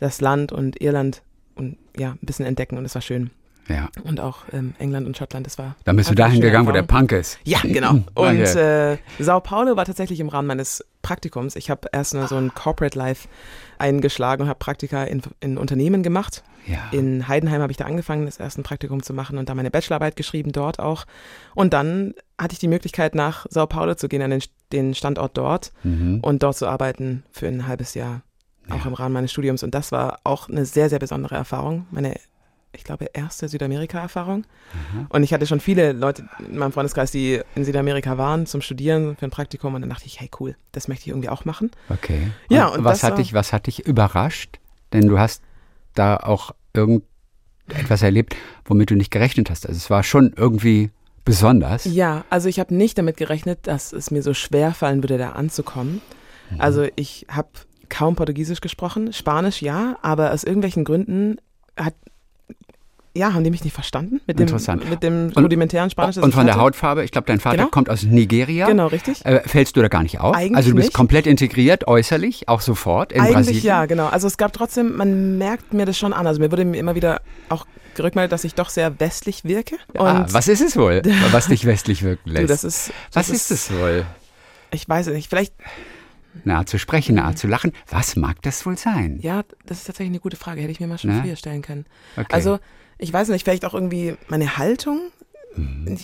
das 0.00 0.20
Land 0.20 0.50
und 0.50 0.80
Irland 0.80 1.22
und 1.54 1.76
ja, 1.96 2.10
ein 2.10 2.18
bisschen 2.20 2.46
entdecken 2.46 2.78
und 2.78 2.84
es 2.84 2.94
war 2.94 3.02
schön. 3.02 3.30
Ja. 3.68 3.88
Und 4.04 4.20
auch 4.20 4.44
ähm, 4.52 4.74
England 4.78 5.06
und 5.06 5.16
Schottland, 5.16 5.46
das 5.46 5.58
war. 5.58 5.74
Dann 5.84 5.96
bist 5.96 6.10
du 6.10 6.14
dahin 6.14 6.40
gegangen, 6.40 6.66
wo 6.68 6.72
der 6.72 6.82
Punk 6.82 7.12
ist. 7.12 7.38
Ja, 7.44 7.58
genau. 7.62 8.00
Und 8.14 8.38
äh, 8.38 8.98
Sao 9.18 9.40
Paulo 9.40 9.76
war 9.76 9.84
tatsächlich 9.84 10.20
im 10.20 10.28
Rahmen 10.28 10.48
meines 10.48 10.84
Praktikums. 11.02 11.56
Ich 11.56 11.70
habe 11.70 11.88
erst 11.92 12.14
nur 12.14 12.28
so 12.28 12.36
ein 12.36 12.54
Corporate 12.54 12.96
Life 12.96 13.28
eingeschlagen 13.78 14.42
und 14.42 14.48
habe 14.48 14.58
Praktika 14.58 15.04
in, 15.04 15.22
in 15.40 15.58
Unternehmen 15.58 16.02
gemacht. 16.02 16.42
Ja. 16.66 16.88
In 16.90 17.28
Heidenheim 17.28 17.60
habe 17.62 17.70
ich 17.70 17.76
da 17.76 17.84
angefangen, 17.84 18.26
das 18.26 18.38
erste 18.38 18.62
Praktikum 18.62 19.02
zu 19.02 19.12
machen 19.12 19.38
und 19.38 19.48
da 19.48 19.54
meine 19.54 19.70
Bachelorarbeit 19.70 20.16
geschrieben, 20.16 20.52
dort 20.52 20.80
auch. 20.80 21.04
Und 21.54 21.72
dann 21.72 22.14
hatte 22.38 22.54
ich 22.54 22.58
die 22.58 22.68
Möglichkeit, 22.68 23.14
nach 23.14 23.46
Sao 23.50 23.66
Paulo 23.66 23.94
zu 23.94 24.08
gehen, 24.08 24.22
an 24.22 24.30
den, 24.30 24.42
den 24.72 24.94
Standort 24.94 25.36
dort 25.36 25.72
mhm. 25.84 26.20
und 26.22 26.42
dort 26.42 26.56
zu 26.56 26.66
arbeiten 26.66 27.22
für 27.30 27.46
ein 27.46 27.68
halbes 27.68 27.94
Jahr, 27.94 28.22
auch 28.68 28.80
ja. 28.80 28.86
im 28.86 28.94
Rahmen 28.94 29.12
meines 29.12 29.30
Studiums. 29.30 29.62
Und 29.62 29.74
das 29.74 29.92
war 29.92 30.18
auch 30.24 30.48
eine 30.48 30.64
sehr, 30.64 30.88
sehr 30.88 30.98
besondere 30.98 31.36
Erfahrung. 31.36 31.86
Meine 31.90 32.16
ich 32.72 32.84
glaube, 32.84 33.06
erste 33.12 33.48
Südamerika-Erfahrung. 33.48 34.38
Mhm. 34.92 35.06
Und 35.08 35.22
ich 35.22 35.32
hatte 35.32 35.46
schon 35.46 35.60
viele 35.60 35.92
Leute 35.92 36.28
in 36.38 36.58
meinem 36.58 36.72
Freundeskreis, 36.72 37.10
die 37.10 37.40
in 37.54 37.64
Südamerika 37.64 38.18
waren 38.18 38.46
zum 38.46 38.60
Studieren, 38.60 39.16
für 39.16 39.26
ein 39.26 39.30
Praktikum. 39.30 39.74
Und 39.74 39.80
dann 39.80 39.90
dachte 39.90 40.06
ich, 40.06 40.20
hey 40.20 40.30
cool, 40.40 40.56
das 40.72 40.88
möchte 40.88 41.04
ich 41.04 41.08
irgendwie 41.08 41.28
auch 41.28 41.44
machen. 41.44 41.70
Okay. 41.88 42.30
Ja, 42.48 42.68
und, 42.68 42.78
und 42.78 42.84
was, 42.84 43.02
hat 43.02 43.18
dich, 43.18 43.32
was 43.32 43.52
hat 43.52 43.66
dich 43.66 43.86
überrascht? 43.86 44.58
Denn 44.92 45.08
du 45.08 45.18
hast 45.18 45.42
da 45.94 46.16
auch 46.16 46.54
irgendetwas 46.74 48.02
erlebt, 48.02 48.36
womit 48.64 48.90
du 48.90 48.94
nicht 48.94 49.10
gerechnet 49.10 49.50
hast. 49.50 49.66
Also 49.66 49.76
es 49.76 49.90
war 49.90 50.02
schon 50.02 50.32
irgendwie 50.36 50.90
besonders. 51.24 51.84
Ja, 51.86 52.24
also 52.30 52.48
ich 52.48 52.60
habe 52.60 52.74
nicht 52.74 52.98
damit 52.98 53.16
gerechnet, 53.16 53.66
dass 53.66 53.92
es 53.92 54.10
mir 54.10 54.22
so 54.22 54.34
schwer 54.34 54.72
fallen 54.72 55.02
würde, 55.02 55.18
da 55.18 55.32
anzukommen. 55.32 56.00
Mhm. 56.50 56.60
Also 56.60 56.86
ich 56.94 57.26
habe 57.28 57.48
kaum 57.88 58.16
Portugiesisch 58.16 58.60
gesprochen, 58.60 59.12
Spanisch 59.12 59.62
ja, 59.62 59.98
aber 60.02 60.32
aus 60.32 60.44
irgendwelchen 60.44 60.84
Gründen 60.84 61.36
hat 61.76 61.94
ja, 63.16 63.32
haben 63.32 63.44
die 63.44 63.50
mich 63.50 63.64
nicht 63.64 63.72
verstanden 63.72 64.20
mit 64.26 64.38
dem, 64.38 64.42
Interessant. 64.42 64.88
mit 64.88 65.02
dem 65.02 65.30
rudimentären 65.30 65.90
Spanisch. 65.90 66.18
Und 66.18 66.34
von 66.34 66.46
der 66.46 66.56
Hautfarbe, 66.56 67.04
ich 67.04 67.10
glaube, 67.10 67.26
dein 67.26 67.40
Vater 67.40 67.56
genau. 67.56 67.68
kommt 67.68 67.88
aus 67.90 68.02
Nigeria. 68.02 68.66
Genau, 68.66 68.86
richtig. 68.86 69.24
Äh, 69.24 69.40
fällst 69.46 69.76
du 69.76 69.82
da 69.82 69.88
gar 69.88 70.02
nicht 70.02 70.20
auf? 70.20 70.36
Eigentlich 70.36 70.56
also 70.56 70.70
du 70.70 70.76
bist 70.76 70.88
nicht. 70.88 70.94
komplett 70.94 71.26
integriert, 71.26 71.88
äußerlich, 71.88 72.48
auch 72.48 72.60
sofort 72.60 73.12
in 73.12 73.20
Eigentlich 73.20 73.34
Brasilien? 73.34 73.64
ja, 73.64 73.86
genau. 73.86 74.06
Also 74.06 74.26
es 74.26 74.36
gab 74.36 74.52
trotzdem, 74.52 74.96
man 74.96 75.38
merkt 75.38 75.72
mir 75.72 75.86
das 75.86 75.98
schon 75.98 76.12
an. 76.12 76.26
Also 76.26 76.40
mir 76.40 76.50
wurde 76.50 76.62
immer 76.62 76.94
wieder 76.94 77.20
auch 77.48 77.66
gerückmeldet, 77.94 78.32
dass 78.32 78.44
ich 78.44 78.54
doch 78.54 78.68
sehr 78.68 79.00
westlich 79.00 79.44
wirke. 79.44 79.76
ah, 79.96 80.26
was 80.28 80.48
ist 80.48 80.60
es 80.60 80.76
wohl, 80.76 81.02
was 81.32 81.46
dich 81.46 81.64
westlich 81.64 82.02
wirken 82.02 82.30
lässt? 82.30 82.44
Du, 82.44 82.48
das 82.48 82.64
ist, 82.64 82.92
das 83.12 83.28
was 83.28 83.30
ist 83.30 83.50
es 83.50 83.72
wohl? 83.72 84.04
Ich 84.70 84.88
weiß 84.88 85.06
es 85.06 85.14
nicht. 85.14 85.28
Vielleicht 85.28 85.54
eine 86.44 86.56
Art 86.56 86.68
zu 86.68 86.78
sprechen, 86.78 87.18
eine 87.18 87.26
Art 87.26 87.38
zu 87.38 87.46
lachen. 87.46 87.72
Was 87.88 88.16
mag 88.16 88.42
das 88.42 88.66
wohl 88.66 88.76
sein? 88.76 89.18
Ja, 89.22 89.42
das 89.64 89.78
ist 89.78 89.84
tatsächlich 89.86 90.12
eine 90.12 90.20
gute 90.20 90.36
Frage. 90.36 90.60
Hätte 90.60 90.72
ich 90.72 90.80
mir 90.80 90.86
mal 90.86 90.98
schon 90.98 91.14
ne? 91.14 91.22
früher 91.22 91.36
stellen 91.36 91.62
können. 91.62 91.86
Okay. 92.16 92.26
Also 92.30 92.58
ich 92.98 93.12
weiß 93.12 93.28
nicht, 93.28 93.44
vielleicht 93.44 93.64
auch 93.64 93.74
irgendwie 93.74 94.16
meine 94.28 94.56
Haltung. 94.56 95.10
Mhm. 95.54 95.98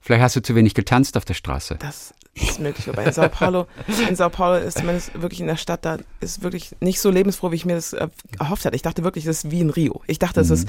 Vielleicht 0.00 0.22
hast 0.22 0.36
du 0.36 0.42
zu 0.42 0.54
wenig 0.54 0.74
getanzt 0.74 1.16
auf 1.16 1.24
der 1.24 1.34
Straße. 1.34 1.76
Das, 1.78 2.14
ist 2.36 2.60
möglich. 2.60 2.86
Wobei 2.86 3.04
in 3.04 3.12
Sao 3.12 3.28
Paulo, 3.28 3.66
in 4.08 4.16
Sao 4.16 4.28
Paulo 4.28 4.56
ist 4.56 4.78
zumindest 4.78 5.20
wirklich 5.20 5.40
in 5.40 5.46
der 5.46 5.56
Stadt, 5.56 5.84
da 5.84 5.98
ist 6.20 6.42
wirklich 6.42 6.76
nicht 6.80 7.00
so 7.00 7.10
lebensfroh, 7.10 7.50
wie 7.50 7.56
ich 7.56 7.64
mir 7.64 7.74
das 7.74 7.92
äh, 7.92 8.08
erhofft 8.38 8.64
hatte. 8.64 8.76
Ich 8.76 8.82
dachte 8.82 9.04
wirklich, 9.04 9.24
das 9.24 9.44
ist 9.44 9.50
wie 9.50 9.60
in 9.60 9.70
Rio. 9.70 10.02
Ich 10.06 10.18
dachte, 10.18 10.40
es 10.40 10.48
mhm. 10.48 10.54
ist 10.54 10.68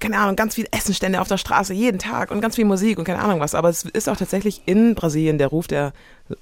keine 0.00 0.18
Ahnung, 0.18 0.36
ganz 0.36 0.54
viel 0.54 0.68
Essenstände 0.70 1.18
auf 1.18 1.28
der 1.28 1.38
Straße 1.38 1.72
jeden 1.72 1.98
Tag 1.98 2.30
und 2.30 2.42
ganz 2.42 2.56
viel 2.56 2.66
Musik 2.66 2.98
und 2.98 3.04
keine 3.04 3.20
Ahnung 3.20 3.40
was. 3.40 3.54
Aber 3.54 3.70
es 3.70 3.84
ist 3.84 4.08
auch 4.08 4.18
tatsächlich 4.18 4.62
in 4.66 4.94
Brasilien 4.94 5.38
der 5.38 5.48
Ruf 5.48 5.66
der 5.66 5.94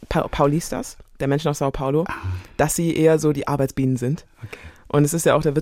pa 0.08 0.26
Paulistas, 0.26 0.96
der 1.20 1.28
Menschen 1.28 1.48
aus 1.48 1.58
Sao 1.58 1.70
Paulo, 1.70 2.04
ah. 2.08 2.12
dass 2.56 2.74
sie 2.74 2.96
eher 2.96 3.20
so 3.20 3.32
die 3.32 3.46
Arbeitsbienen 3.46 3.96
sind. 3.96 4.26
Okay. 4.42 4.58
Und 4.88 5.04
es 5.04 5.14
ist 5.14 5.26
ja 5.26 5.34
auch 5.36 5.42
der 5.42 5.52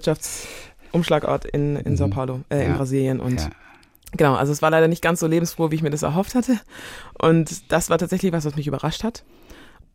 Wirtschaftsumschlagort 0.95 1.45
in, 1.45 1.77
in 1.77 1.93
mhm. 1.93 1.97
Sao 1.97 2.09
Paulo, 2.09 2.41
äh, 2.49 2.59
ja. 2.59 2.63
in 2.65 2.75
Brasilien. 2.75 3.21
Und 3.21 3.41
ja. 3.41 3.51
genau, 4.13 4.35
also 4.35 4.53
es 4.53 4.63
war 4.63 4.71
leider 4.71 4.89
nicht 4.89 5.03
ganz 5.03 5.21
so 5.21 5.27
lebensfroh, 5.27 5.71
wie 5.71 5.77
ich 5.77 5.83
mir 5.83 5.91
das 5.91 6.03
erhofft 6.03 6.35
hatte. 6.35 6.59
Und 7.21 7.73
das 7.73 7.91
war 7.91 7.99
tatsächlich 7.99 8.33
was, 8.33 8.45
was 8.45 8.57
mich 8.57 8.67
überrascht 8.67 9.05
hat 9.05 9.25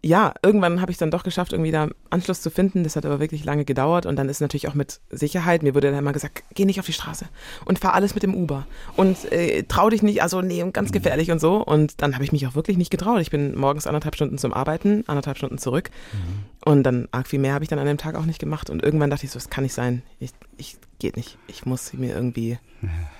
ja, 0.01 0.33
irgendwann 0.41 0.79
habe 0.79 0.91
ich 0.91 0.97
dann 0.97 1.11
doch 1.11 1.23
geschafft, 1.23 1.51
irgendwie 1.51 1.71
da 1.71 1.89
Anschluss 2.09 2.41
zu 2.41 2.49
finden. 2.49 2.83
Das 2.83 2.95
hat 2.95 3.05
aber 3.05 3.19
wirklich 3.19 3.43
lange 3.43 3.65
gedauert. 3.65 4.05
Und 4.05 4.15
dann 4.15 4.29
ist 4.29 4.39
natürlich 4.39 4.69
auch 4.69 4.73
mit 4.73 5.01
Sicherheit, 5.09 5.61
mir 5.61 5.75
wurde 5.75 5.89
dann 5.89 5.99
immer 5.99 6.13
gesagt, 6.13 6.43
geh 6.53 6.63
nicht 6.63 6.79
auf 6.79 6.85
die 6.85 6.93
Straße 6.93 7.25
und 7.65 7.79
fahr 7.79 7.93
alles 7.93 8.13
mit 8.13 8.23
dem 8.23 8.33
Uber. 8.33 8.65
Und 8.95 9.29
äh, 9.31 9.63
trau 9.63 9.89
dich 9.89 10.01
nicht, 10.01 10.23
also 10.23 10.41
nee, 10.41 10.63
und 10.63 10.73
ganz 10.73 10.93
gefährlich 10.93 11.31
und 11.31 11.39
so. 11.39 11.57
Und 11.57 12.01
dann 12.01 12.13
habe 12.13 12.23
ich 12.23 12.31
mich 12.31 12.47
auch 12.47 12.55
wirklich 12.55 12.77
nicht 12.77 12.91
getraut. 12.91 13.19
Ich 13.19 13.29
bin 13.29 13.57
morgens 13.57 13.87
anderthalb 13.87 14.15
Stunden 14.15 14.37
zum 14.37 14.53
Arbeiten, 14.53 15.03
anderthalb 15.07 15.37
Stunden 15.37 15.57
zurück. 15.57 15.89
Mhm. 16.13 16.71
Und 16.71 16.83
dann 16.83 17.09
arg 17.11 17.27
viel 17.27 17.39
mehr 17.39 17.53
habe 17.53 17.65
ich 17.65 17.69
dann 17.69 17.79
an 17.79 17.85
dem 17.85 17.97
Tag 17.97 18.15
auch 18.15 18.25
nicht 18.25 18.39
gemacht. 18.39 18.69
Und 18.69 18.81
irgendwann 18.81 19.09
dachte 19.09 19.25
ich 19.25 19.31
so, 19.31 19.37
das 19.37 19.49
kann 19.49 19.63
nicht 19.63 19.73
sein. 19.73 20.01
Ich, 20.19 20.31
ich 20.55 20.77
geht 20.99 21.17
nicht. 21.17 21.37
Ich 21.47 21.65
muss 21.65 21.93
mir 21.93 22.13
irgendwie, 22.13 22.59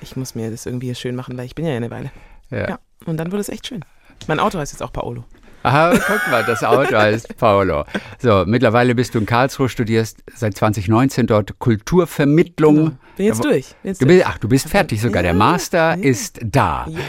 ich 0.02 0.16
muss 0.16 0.36
mir 0.36 0.52
das 0.52 0.66
irgendwie 0.66 0.94
schön 0.96 1.16
machen, 1.16 1.38
weil 1.38 1.46
ich 1.46 1.56
bin 1.56 1.66
ja 1.66 1.76
eine 1.76 1.90
Weile. 1.90 2.12
Ja. 2.50 2.70
ja. 2.70 2.80
Und 3.06 3.18
dann 3.18 3.32
wurde 3.32 3.42
es 3.42 3.50
echt 3.50 3.68
schön. 3.68 3.84
Mein 4.28 4.40
Auto 4.40 4.60
heißt 4.60 4.74
jetzt 4.74 4.82
auch 4.82 4.94
Paolo. 4.94 5.24
Aha, 5.64 5.92
guck 5.92 6.32
mal, 6.32 6.44
das 6.44 6.64
Auto 6.64 6.96
heißt 6.96 7.38
Paolo. 7.38 7.84
So, 8.18 8.44
mittlerweile 8.46 8.96
bist 8.96 9.14
du 9.14 9.20
in 9.20 9.26
Karlsruhe, 9.26 9.70
studierst 9.70 10.24
seit 10.34 10.56
2019 10.56 11.28
dort 11.28 11.60
Kulturvermittlung. 11.60 12.76
Genau. 12.76 12.92
Bin 13.18 13.26
jetzt 13.26 13.44
durch. 13.44 13.76
Jetzt 13.84 14.02
du 14.02 14.06
bist, 14.06 14.26
ach, 14.26 14.38
du 14.38 14.48
bist 14.48 14.70
fertig 14.70 15.02
sogar. 15.02 15.24
Der 15.24 15.34
Master 15.34 15.96
ja. 15.96 16.04
ist 16.04 16.40
da. 16.42 16.88
Yes. 16.90 17.00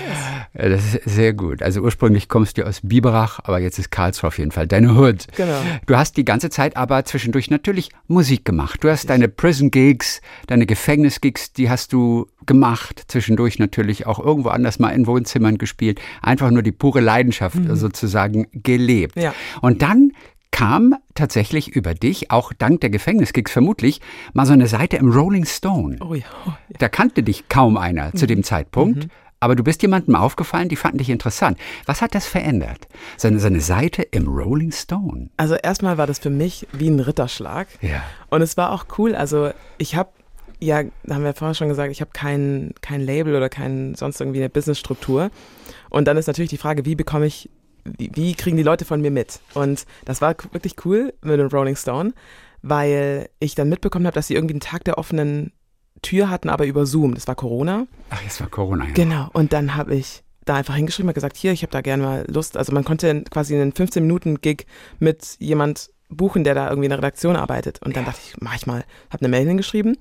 Das 0.52 0.94
ist 0.94 1.04
sehr 1.04 1.32
gut. 1.32 1.62
Also 1.62 1.80
ursprünglich 1.80 2.28
kommst 2.28 2.58
du 2.58 2.66
aus 2.66 2.80
Biberach, 2.82 3.38
aber 3.44 3.60
jetzt 3.60 3.78
ist 3.78 3.92
Karlsruhe 3.92 4.28
auf 4.28 4.38
jeden 4.38 4.50
Fall 4.50 4.66
deine 4.66 4.96
Hood. 4.96 5.26
Genau. 5.36 5.60
Du 5.86 5.96
hast 5.96 6.16
die 6.16 6.24
ganze 6.24 6.50
Zeit 6.50 6.76
aber 6.76 7.04
zwischendurch 7.04 7.50
natürlich 7.50 7.90
Musik 8.08 8.44
gemacht. 8.44 8.82
Du 8.82 8.90
hast 8.90 9.08
deine 9.08 9.28
Prison 9.28 9.70
Gigs, 9.70 10.20
deine 10.48 10.66
Gefängnis 10.66 11.20
Gigs, 11.20 11.52
die 11.52 11.70
hast 11.70 11.92
du 11.92 12.28
gemacht. 12.46 13.04
Zwischendurch 13.08 13.58
natürlich 13.58 14.06
auch 14.06 14.18
irgendwo 14.18 14.48
anders 14.50 14.78
mal 14.78 14.90
in 14.90 15.06
Wohnzimmern 15.06 15.58
gespielt. 15.58 16.00
Einfach 16.22 16.50
nur 16.50 16.62
die 16.62 16.72
pure 16.72 17.00
Leidenschaft 17.00 17.56
mhm. 17.56 17.76
sozusagen 17.76 18.46
gelebt. 18.52 19.16
Ja. 19.16 19.34
Und 19.60 19.82
dann 19.82 20.12
kam 20.50 20.94
tatsächlich 21.14 21.68
über 21.68 21.94
dich, 21.94 22.30
auch 22.30 22.52
dank 22.52 22.80
der 22.80 22.90
Gefängniskicks 22.90 23.52
vermutlich, 23.52 24.00
mal 24.32 24.46
so 24.46 24.52
eine 24.52 24.66
Seite 24.66 24.96
im 24.96 25.10
Rolling 25.10 25.46
Stone. 25.46 25.98
Oh 26.00 26.14
ja, 26.14 26.24
oh 26.46 26.50
ja. 26.50 26.76
Da 26.78 26.88
kannte 26.88 27.22
dich 27.22 27.48
kaum 27.48 27.76
einer 27.76 28.06
mhm. 28.06 28.16
zu 28.16 28.26
dem 28.26 28.42
Zeitpunkt. 28.42 29.04
Mhm. 29.04 29.10
Aber 29.42 29.56
du 29.56 29.64
bist 29.64 29.80
jemandem 29.80 30.16
aufgefallen, 30.16 30.68
die 30.68 30.76
fanden 30.76 30.98
dich 30.98 31.08
interessant. 31.08 31.58
Was 31.86 32.02
hat 32.02 32.14
das 32.14 32.26
verändert? 32.26 32.88
Seine, 33.16 33.38
seine 33.38 33.60
Seite 33.60 34.02
im 34.02 34.28
Rolling 34.28 34.70
Stone. 34.70 35.30
Also 35.38 35.54
erstmal 35.54 35.96
war 35.96 36.06
das 36.06 36.18
für 36.18 36.28
mich 36.28 36.68
wie 36.72 36.88
ein 36.88 37.00
Ritterschlag. 37.00 37.68
Ja. 37.80 38.02
Und 38.28 38.42
es 38.42 38.58
war 38.58 38.70
auch 38.70 38.84
cool. 38.98 39.14
Also 39.14 39.50
ich 39.78 39.96
habe 39.96 40.10
ja, 40.60 40.82
da 41.04 41.14
haben 41.14 41.24
wir 41.24 41.34
vorher 41.34 41.54
schon 41.54 41.68
gesagt, 41.68 41.90
ich 41.90 42.00
habe 42.00 42.10
kein, 42.12 42.74
kein 42.80 43.00
Label 43.00 43.34
oder 43.34 43.48
kein 43.48 43.94
sonst 43.94 44.20
irgendwie 44.20 44.40
eine 44.40 44.50
Businessstruktur. 44.50 45.30
Und 45.88 46.06
dann 46.06 46.16
ist 46.16 46.26
natürlich 46.26 46.50
die 46.50 46.58
Frage, 46.58 46.84
wie 46.84 46.94
bekomme 46.94 47.26
ich 47.26 47.50
wie, 47.84 48.10
wie 48.14 48.34
kriegen 48.34 48.56
die 48.56 48.62
Leute 48.62 48.84
von 48.84 49.00
mir 49.00 49.10
mit? 49.10 49.40
Und 49.54 49.86
das 50.04 50.20
war 50.20 50.34
wirklich 50.52 50.76
cool 50.84 51.12
mit 51.22 51.38
dem 51.38 51.48
Rolling 51.48 51.76
Stone, 51.76 52.12
weil 52.62 53.28
ich 53.38 53.54
dann 53.54 53.68
mitbekommen 53.68 54.06
habe, 54.06 54.14
dass 54.14 54.26
sie 54.26 54.34
irgendwie 54.34 54.54
einen 54.54 54.60
Tag 54.60 54.84
der 54.84 54.98
offenen 54.98 55.52
Tür 56.02 56.30
hatten, 56.30 56.48
aber 56.48 56.66
über 56.66 56.86
Zoom. 56.86 57.14
Das 57.14 57.26
war 57.26 57.34
Corona. 57.34 57.86
Ach, 58.10 58.22
es 58.26 58.40
war 58.40 58.48
Corona, 58.48 58.86
ja. 58.86 58.92
Genau. 58.92 59.28
Und 59.32 59.52
dann 59.52 59.76
habe 59.76 59.94
ich 59.94 60.22
da 60.44 60.54
einfach 60.54 60.74
hingeschrieben 60.74 61.08
und 61.08 61.14
gesagt, 61.14 61.36
hier, 61.36 61.52
ich 61.52 61.62
habe 61.62 61.72
da 61.72 61.80
gerne 61.80 62.02
mal 62.02 62.24
Lust. 62.28 62.56
Also 62.56 62.72
man 62.72 62.84
konnte 62.84 63.22
quasi 63.24 63.54
einen 63.54 63.72
15-Minuten-Gig 63.72 64.66
mit 64.98 65.36
jemand 65.38 65.90
buchen, 66.08 66.42
der 66.44 66.54
da 66.54 66.68
irgendwie 66.68 66.86
in 66.86 66.90
der 66.90 66.98
Redaktion 66.98 67.36
arbeitet. 67.36 67.80
Und 67.82 67.96
dann 67.96 68.04
ja. 68.04 68.10
dachte 68.10 68.22
ich, 68.24 68.40
mach 68.40 68.54
ich 68.54 68.66
mal, 68.66 68.84
habe 69.10 69.24
eine 69.24 69.28
Mail 69.28 69.46
hingeschrieben 69.46 69.96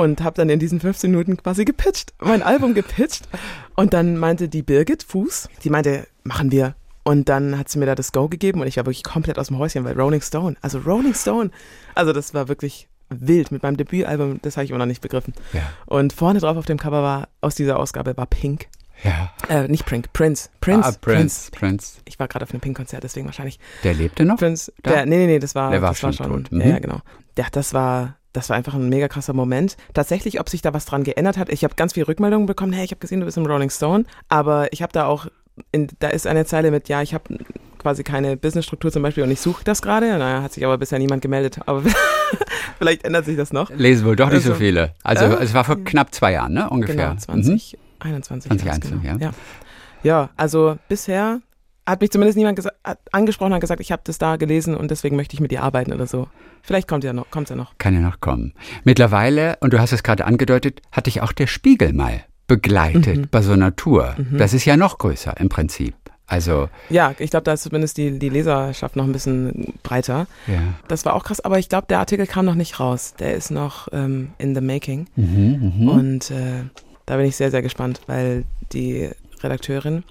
und 0.00 0.22
habe 0.22 0.34
dann 0.34 0.48
in 0.48 0.58
diesen 0.58 0.80
15 0.80 1.10
Minuten 1.10 1.36
quasi 1.36 1.66
gepitcht, 1.66 2.14
mein 2.20 2.42
Album 2.42 2.72
gepitcht. 2.72 3.28
Und 3.76 3.92
dann 3.92 4.16
meinte 4.16 4.48
die 4.48 4.62
Birgit 4.62 5.02
Fuß, 5.02 5.50
die 5.62 5.68
meinte, 5.68 6.06
machen 6.24 6.50
wir. 6.50 6.74
Und 7.02 7.28
dann 7.28 7.58
hat 7.58 7.68
sie 7.68 7.78
mir 7.78 7.86
da 7.86 7.94
das 7.94 8.12
Go 8.12 8.28
gegeben 8.28 8.60
und 8.60 8.66
ich 8.66 8.76
war 8.78 8.86
wirklich 8.86 9.02
komplett 9.02 9.38
aus 9.38 9.48
dem 9.48 9.58
Häuschen, 9.58 9.84
weil 9.84 9.98
Rolling 9.98 10.22
Stone, 10.22 10.56
also 10.62 10.78
Rolling 10.78 11.14
Stone, 11.14 11.50
also 11.94 12.12
das 12.12 12.32
war 12.34 12.48
wirklich 12.48 12.88
wild 13.10 13.52
mit 13.52 13.62
meinem 13.62 13.76
Debütalbum, 13.76 14.40
das 14.42 14.56
habe 14.56 14.64
ich 14.64 14.70
immer 14.70 14.78
noch 14.78 14.86
nicht 14.86 15.02
begriffen. 15.02 15.34
Ja. 15.52 15.62
Und 15.86 16.12
vorne 16.12 16.40
drauf 16.40 16.56
auf 16.56 16.66
dem 16.66 16.78
Cover 16.78 17.02
war, 17.02 17.28
aus 17.40 17.54
dieser 17.54 17.78
Ausgabe 17.78 18.16
war 18.16 18.26
Pink. 18.26 18.68
Ja. 19.02 19.32
Äh, 19.48 19.68
nicht 19.68 19.86
Pink, 19.86 20.12
Prince. 20.12 20.48
Prince. 20.60 20.88
Ah, 20.88 20.92
Prince. 20.92 21.50
Prince. 21.50 21.50
Prince. 21.50 22.00
Ich 22.04 22.18
war 22.18 22.28
gerade 22.28 22.44
auf 22.44 22.52
einem 22.52 22.60
Pink-Konzert, 22.60 23.02
deswegen 23.02 23.26
wahrscheinlich. 23.26 23.58
Der 23.82 23.94
lebte 23.94 24.24
noch? 24.24 24.36
Prince. 24.36 24.72
Da? 24.82 24.90
Der, 24.90 25.06
nee, 25.06 25.16
nee, 25.16 25.26
nee, 25.26 25.38
das 25.38 25.54
war, 25.54 25.70
der 25.70 25.82
war 25.82 25.90
das 25.90 25.98
schon, 25.98 26.10
war 26.10 26.26
schon 26.26 26.44
tot. 26.44 26.52
Mhm. 26.52 26.60
Ja, 26.60 26.66
ja, 26.68 26.78
genau. 26.78 27.00
Ja, 27.36 27.46
das 27.50 27.72
war, 27.72 28.16
das 28.32 28.48
war 28.48 28.56
einfach 28.56 28.74
ein 28.74 28.88
mega 28.88 29.08
krasser 29.08 29.32
Moment. 29.32 29.76
Tatsächlich, 29.94 30.40
ob 30.40 30.48
sich 30.48 30.62
da 30.62 30.72
was 30.72 30.84
dran 30.84 31.04
geändert 31.04 31.36
hat, 31.36 31.48
ich 31.48 31.64
habe 31.64 31.74
ganz 31.74 31.94
viele 31.94 32.08
Rückmeldungen 32.08 32.46
bekommen, 32.46 32.72
hey, 32.72 32.84
ich 32.84 32.90
habe 32.90 33.00
gesehen, 33.00 33.20
du 33.20 33.26
bist 33.26 33.36
im 33.36 33.46
Rolling 33.46 33.70
Stone, 33.70 34.04
aber 34.28 34.72
ich 34.72 34.82
habe 34.82 34.92
da 34.92 35.06
auch, 35.06 35.26
in, 35.72 35.88
da 35.98 36.08
ist 36.08 36.26
eine 36.26 36.44
Zeile 36.44 36.70
mit, 36.70 36.88
ja, 36.88 37.02
ich 37.02 37.14
habe 37.14 37.38
quasi 37.78 38.04
keine 38.04 38.36
Businessstruktur 38.36 38.92
zum 38.92 39.02
Beispiel 39.02 39.24
und 39.24 39.30
ich 39.30 39.40
suche 39.40 39.64
das 39.64 39.82
gerade. 39.82 40.06
Naja, 40.18 40.42
hat 40.42 40.52
sich 40.52 40.64
aber 40.64 40.78
bisher 40.78 40.98
niemand 40.98 41.22
gemeldet. 41.22 41.60
Aber 41.66 41.82
vielleicht 42.78 43.04
ändert 43.04 43.24
sich 43.24 43.36
das 43.36 43.52
noch. 43.52 43.70
Lesen 43.70 44.06
wohl 44.06 44.16
doch 44.16 44.26
nicht 44.26 44.36
also, 44.36 44.50
so 44.50 44.54
viele. 44.54 44.94
Also 45.02 45.24
äh, 45.24 45.42
es 45.42 45.54
war 45.54 45.64
vor 45.64 45.82
knapp 45.82 46.14
zwei 46.14 46.32
Jahren, 46.32 46.52
ne? 46.52 46.68
Ungefähr. 46.68 46.94
Genau, 46.94 47.16
2021. 47.16 47.78
Mhm. 47.78 48.22
2021, 48.22 48.90
genau. 48.90 49.02
ja. 49.02 49.28
ja. 49.28 49.34
Ja, 50.02 50.30
also 50.36 50.78
bisher 50.88 51.40
hat 51.90 52.00
mich 52.00 52.10
zumindest 52.10 52.36
niemand 52.36 52.60
angesprochen 53.12 53.52
und 53.52 53.60
gesagt, 53.60 53.80
ich 53.80 53.92
habe 53.92 54.02
das 54.04 54.18
da 54.18 54.36
gelesen 54.36 54.76
und 54.76 54.90
deswegen 54.90 55.16
möchte 55.16 55.34
ich 55.34 55.40
mit 55.40 55.50
dir 55.50 55.62
arbeiten 55.62 55.92
oder 55.92 56.06
so. 56.06 56.28
Vielleicht 56.62 56.88
kommt 56.88 57.04
ja 57.04 57.12
noch, 57.12 57.30
kommt's 57.30 57.50
ja 57.50 57.56
noch. 57.56 57.72
Kann 57.78 57.94
ja 57.94 58.00
noch 58.00 58.20
kommen. 58.20 58.52
Mittlerweile, 58.84 59.56
und 59.60 59.72
du 59.72 59.78
hast 59.78 59.92
es 59.92 60.02
gerade 60.02 60.24
angedeutet, 60.24 60.80
hat 60.92 61.06
dich 61.06 61.22
auch 61.22 61.32
der 61.32 61.46
Spiegel 61.46 61.92
mal 61.92 62.24
begleitet 62.46 63.16
mhm. 63.16 63.28
bei 63.30 63.42
so 63.42 63.52
einer 63.52 63.76
Tour. 63.76 64.14
Mhm. 64.18 64.38
Das 64.38 64.52
ist 64.52 64.64
ja 64.64 64.76
noch 64.76 64.98
größer 64.98 65.36
im 65.38 65.48
Prinzip. 65.48 65.94
Also 66.26 66.68
ja, 66.90 67.12
ich 67.18 67.30
glaube, 67.30 67.42
da 67.42 67.54
ist 67.54 67.64
zumindest 67.64 67.96
die, 67.96 68.16
die 68.18 68.28
Leserschaft 68.28 68.94
noch 68.94 69.04
ein 69.04 69.12
bisschen 69.12 69.74
breiter. 69.82 70.28
Ja. 70.46 70.60
Das 70.86 71.04
war 71.04 71.14
auch 71.14 71.24
krass, 71.24 71.40
aber 71.40 71.58
ich 71.58 71.68
glaube, 71.68 71.88
der 71.90 71.98
Artikel 71.98 72.26
kam 72.28 72.44
noch 72.44 72.54
nicht 72.54 72.78
raus. 72.78 73.14
Der 73.18 73.34
ist 73.34 73.50
noch 73.50 73.88
ähm, 73.92 74.30
in 74.38 74.54
the 74.54 74.60
making. 74.60 75.08
Mhm, 75.16 75.72
mh. 75.78 75.92
Und 75.92 76.30
äh, 76.30 76.64
da 77.06 77.16
bin 77.16 77.26
ich 77.26 77.34
sehr, 77.34 77.50
sehr 77.50 77.62
gespannt, 77.62 78.00
weil 78.06 78.44
die 78.72 79.10
Redakteurin, 79.42 80.04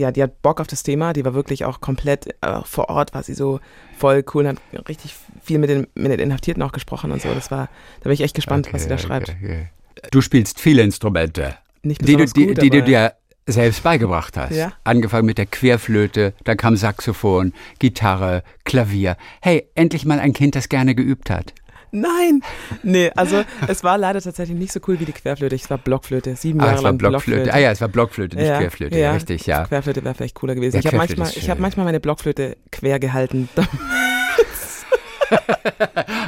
ja, 0.00 0.10
die 0.10 0.22
hat 0.22 0.42
Bock 0.42 0.60
auf 0.60 0.66
das 0.66 0.82
Thema, 0.82 1.12
die 1.12 1.24
war 1.24 1.34
wirklich 1.34 1.64
auch 1.64 1.80
komplett 1.80 2.26
äh, 2.40 2.60
vor 2.64 2.88
Ort, 2.88 3.14
war 3.14 3.22
sie 3.22 3.34
so 3.34 3.60
voll 3.96 4.24
cool 4.34 4.46
und 4.46 4.58
hat 4.58 4.88
richtig 4.88 5.14
viel 5.42 5.58
mit 5.58 5.70
den, 5.70 5.86
mit 5.94 6.10
den 6.10 6.18
Inhaftierten 6.18 6.62
auch 6.62 6.72
gesprochen 6.72 7.12
und 7.12 7.22
so. 7.22 7.32
Das 7.32 7.50
war, 7.50 7.68
da 8.00 8.04
bin 8.04 8.12
ich 8.12 8.22
echt 8.22 8.34
gespannt, 8.34 8.66
okay, 8.66 8.74
was 8.74 8.82
sie 8.84 8.88
da 8.88 8.98
schreibt. 8.98 9.28
Okay, 9.28 9.38
okay. 9.42 10.08
Du 10.10 10.20
spielst 10.20 10.60
viele 10.60 10.82
Instrumente, 10.82 11.56
Nicht 11.82 12.06
die, 12.06 12.16
du, 12.16 12.24
die, 12.24 12.46
gut, 12.46 12.62
die 12.62 12.70
du 12.70 12.82
dir 12.82 13.14
selbst 13.46 13.82
beigebracht 13.82 14.36
hast. 14.36 14.56
Ja? 14.56 14.72
Angefangen 14.84 15.26
mit 15.26 15.38
der 15.38 15.46
Querflöte, 15.46 16.34
dann 16.44 16.56
kam 16.56 16.76
Saxophon, 16.76 17.52
Gitarre, 17.78 18.42
Klavier. 18.64 19.16
Hey, 19.40 19.68
endlich 19.74 20.04
mal 20.04 20.20
ein 20.20 20.32
Kind, 20.32 20.54
das 20.54 20.68
gerne 20.68 20.94
geübt 20.94 21.30
hat. 21.30 21.54
Nein! 21.92 22.42
Nee, 22.82 23.10
also 23.16 23.44
es 23.66 23.82
war 23.82 23.98
leider 23.98 24.20
tatsächlich 24.20 24.56
nicht 24.58 24.72
so 24.72 24.80
cool 24.86 25.00
wie 25.00 25.04
die 25.04 25.12
Querflöte. 25.12 25.56
Es 25.56 25.68
war 25.70 25.78
Blockflöte. 25.78 26.36
Sieben 26.36 26.60
ah, 26.60 26.66
Jahre 26.66 26.76
es 26.76 26.82
war 26.82 26.90
lang 26.90 26.98
Blockflöte. 26.98 27.42
Blockflöte. 27.42 27.54
Ah 27.54 27.58
ja, 27.60 27.70
es 27.70 27.80
war 27.80 27.88
Blockflöte, 27.88 28.36
nicht 28.36 28.46
ja, 28.46 28.58
Querflöte. 28.58 28.98
Ja, 28.98 29.12
richtig, 29.12 29.46
ja. 29.46 29.64
Querflöte 29.64 30.04
wäre 30.04 30.14
vielleicht 30.14 30.34
cooler 30.34 30.54
gewesen. 30.54 30.76
Ja, 30.76 30.80
ich 30.80 30.86
habe 30.86 30.96
manchmal, 30.96 31.28
hab 31.28 31.58
manchmal 31.58 31.84
meine 31.84 32.00
Blockflöte 32.00 32.56
quer 32.70 32.98
gehalten. 33.00 33.48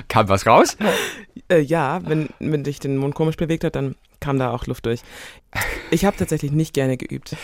kam 0.08 0.28
was 0.28 0.46
raus? 0.46 0.76
Äh, 1.48 1.60
ja, 1.60 2.00
wenn, 2.04 2.28
wenn 2.38 2.64
sich 2.64 2.80
den 2.80 2.96
Mund 2.96 3.14
komisch 3.14 3.36
bewegt 3.36 3.64
hat, 3.64 3.76
dann 3.76 3.94
kam 4.20 4.38
da 4.38 4.50
auch 4.50 4.66
Luft 4.66 4.86
durch. 4.86 5.02
Ich 5.90 6.04
habe 6.04 6.16
tatsächlich 6.16 6.52
nicht 6.52 6.74
gerne 6.74 6.96
geübt. 6.96 7.36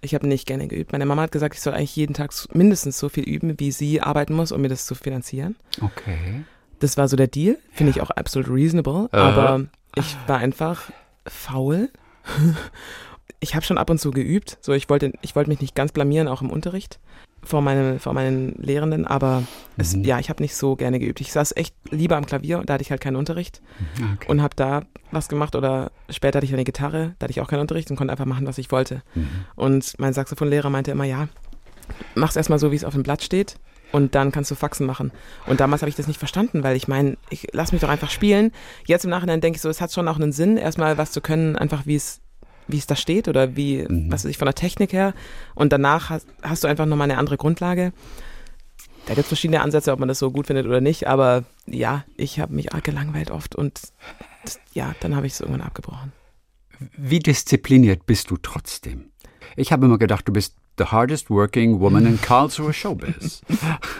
Ich 0.00 0.14
habe 0.14 0.26
nicht 0.26 0.46
gerne 0.46 0.66
geübt. 0.66 0.90
Meine 0.90 1.06
Mama 1.06 1.22
hat 1.22 1.32
gesagt, 1.32 1.54
ich 1.54 1.60
soll 1.60 1.74
eigentlich 1.74 1.94
jeden 1.94 2.14
Tag 2.14 2.32
mindestens 2.52 2.98
so 2.98 3.08
viel 3.08 3.22
üben, 3.22 3.60
wie 3.60 3.70
sie 3.70 4.00
arbeiten 4.00 4.34
muss, 4.34 4.50
um 4.50 4.60
mir 4.60 4.68
das 4.68 4.86
zu 4.86 4.96
finanzieren. 4.96 5.54
Okay. 5.80 6.44
Das 6.82 6.96
war 6.96 7.06
so 7.06 7.16
der 7.16 7.28
Deal. 7.28 7.58
Finde 7.70 7.90
ich 7.90 8.00
auch 8.00 8.10
absolut 8.10 8.50
reasonable. 8.50 9.08
Uh 9.12 9.16
Aber 9.16 9.66
ich 9.94 10.16
war 10.26 10.38
einfach 10.38 10.90
faul. 11.26 11.90
ich 13.40 13.54
habe 13.54 13.64
schon 13.64 13.78
ab 13.78 13.88
und 13.88 13.98
zu 13.98 14.10
geübt. 14.10 14.58
So, 14.60 14.72
ich 14.72 14.90
wollte, 14.90 15.12
ich 15.22 15.36
wollte 15.36 15.48
mich 15.48 15.60
nicht 15.60 15.76
ganz 15.76 15.92
blamieren, 15.92 16.26
auch 16.26 16.42
im 16.42 16.50
Unterricht 16.50 16.98
vor, 17.44 17.62
meine, 17.62 18.00
vor 18.00 18.14
meinen 18.14 18.54
Lehrenden, 18.56 19.06
aber 19.06 19.44
es, 19.76 19.94
mhm. 19.94 20.04
ja, 20.04 20.18
ich 20.18 20.28
habe 20.28 20.42
nicht 20.42 20.56
so 20.56 20.76
gerne 20.76 20.98
geübt. 20.98 21.20
Ich 21.20 21.32
saß 21.32 21.56
echt 21.56 21.74
lieber 21.90 22.16
am 22.16 22.26
Klavier, 22.26 22.62
da 22.64 22.74
hatte 22.74 22.82
ich 22.82 22.90
halt 22.90 23.00
keinen 23.00 23.16
Unterricht 23.16 23.62
mhm, 23.98 24.12
okay. 24.14 24.26
und 24.28 24.42
habe 24.42 24.54
da 24.56 24.82
was 25.10 25.28
gemacht 25.28 25.56
oder 25.56 25.90
später 26.08 26.38
hatte 26.38 26.46
ich 26.46 26.52
eine 26.52 26.64
Gitarre, 26.64 27.14
da 27.18 27.24
hatte 27.24 27.32
ich 27.32 27.40
auch 27.40 27.48
keinen 27.48 27.60
Unterricht 27.60 27.90
und 27.90 27.96
konnte 27.96 28.12
einfach 28.12 28.26
machen, 28.26 28.46
was 28.46 28.58
ich 28.58 28.70
wollte. 28.70 29.02
Mhm. 29.14 29.28
Und 29.56 29.94
mein 29.98 30.12
Saxophonlehrer 30.12 30.70
meinte 30.70 30.92
immer, 30.92 31.04
ja, 31.04 31.28
mach's 32.14 32.36
erstmal 32.36 32.58
so, 32.58 32.70
wie 32.70 32.76
es 32.76 32.84
auf 32.84 32.94
dem 32.94 33.02
Blatt 33.02 33.22
steht 33.22 33.56
und 33.92 34.14
dann 34.14 34.32
kannst 34.32 34.50
du 34.50 34.54
Faxen 34.54 34.86
machen. 34.86 35.12
Und 35.46 35.60
damals 35.60 35.82
habe 35.82 35.90
ich 35.90 35.96
das 35.96 36.08
nicht 36.08 36.18
verstanden, 36.18 36.64
weil 36.64 36.76
ich 36.76 36.88
meine, 36.88 37.16
ich 37.30 37.48
lass 37.52 37.72
mich 37.72 37.80
doch 37.80 37.88
einfach 37.88 38.10
spielen. 38.10 38.50
Jetzt 38.86 39.04
im 39.04 39.10
Nachhinein 39.10 39.40
denke 39.40 39.56
ich 39.56 39.62
so, 39.62 39.68
es 39.68 39.80
hat 39.80 39.92
schon 39.92 40.08
auch 40.08 40.16
einen 40.16 40.32
Sinn, 40.32 40.56
erstmal 40.56 40.98
was 40.98 41.12
zu 41.12 41.20
können, 41.20 41.56
einfach 41.56 41.86
wie 41.86 41.96
es 41.96 42.20
wie 42.68 42.78
es 42.78 42.86
da 42.86 42.96
steht 42.96 43.28
oder 43.28 43.56
wie, 43.56 43.84
mhm. 43.88 44.10
was 44.10 44.24
weiß 44.24 44.30
ich, 44.30 44.38
von 44.38 44.46
der 44.46 44.54
Technik 44.54 44.92
her. 44.92 45.14
Und 45.54 45.72
danach 45.72 46.10
hast, 46.10 46.26
hast 46.42 46.64
du 46.64 46.68
einfach 46.68 46.86
nochmal 46.86 47.10
eine 47.10 47.18
andere 47.18 47.36
Grundlage. 47.36 47.92
Da 49.06 49.14
gibt 49.14 49.24
es 49.24 49.28
verschiedene 49.28 49.62
Ansätze, 49.62 49.92
ob 49.92 49.98
man 49.98 50.08
das 50.08 50.20
so 50.20 50.30
gut 50.30 50.46
findet 50.46 50.66
oder 50.66 50.80
nicht, 50.80 51.08
aber 51.08 51.44
ja, 51.66 52.04
ich 52.16 52.38
habe 52.38 52.54
mich 52.54 52.72
arg 52.72 52.84
gelangweilt 52.84 53.32
oft 53.32 53.56
und 53.56 53.80
ja, 54.74 54.94
dann 55.00 55.16
habe 55.16 55.26
ich 55.26 55.32
es 55.32 55.40
irgendwann 55.40 55.62
abgebrochen. 55.62 56.12
Wie 56.96 57.18
diszipliniert 57.18 58.06
bist 58.06 58.30
du 58.30 58.36
trotzdem? 58.36 59.10
Ich 59.56 59.72
habe 59.72 59.86
immer 59.86 59.98
gedacht, 59.98 60.28
du 60.28 60.32
bist 60.32 60.56
the 60.78 60.84
hardest 60.86 61.30
working 61.30 61.80
woman 61.80 62.06
in 62.06 62.20
Karlsruhe 62.20 62.72
Showbiz. 62.72 63.42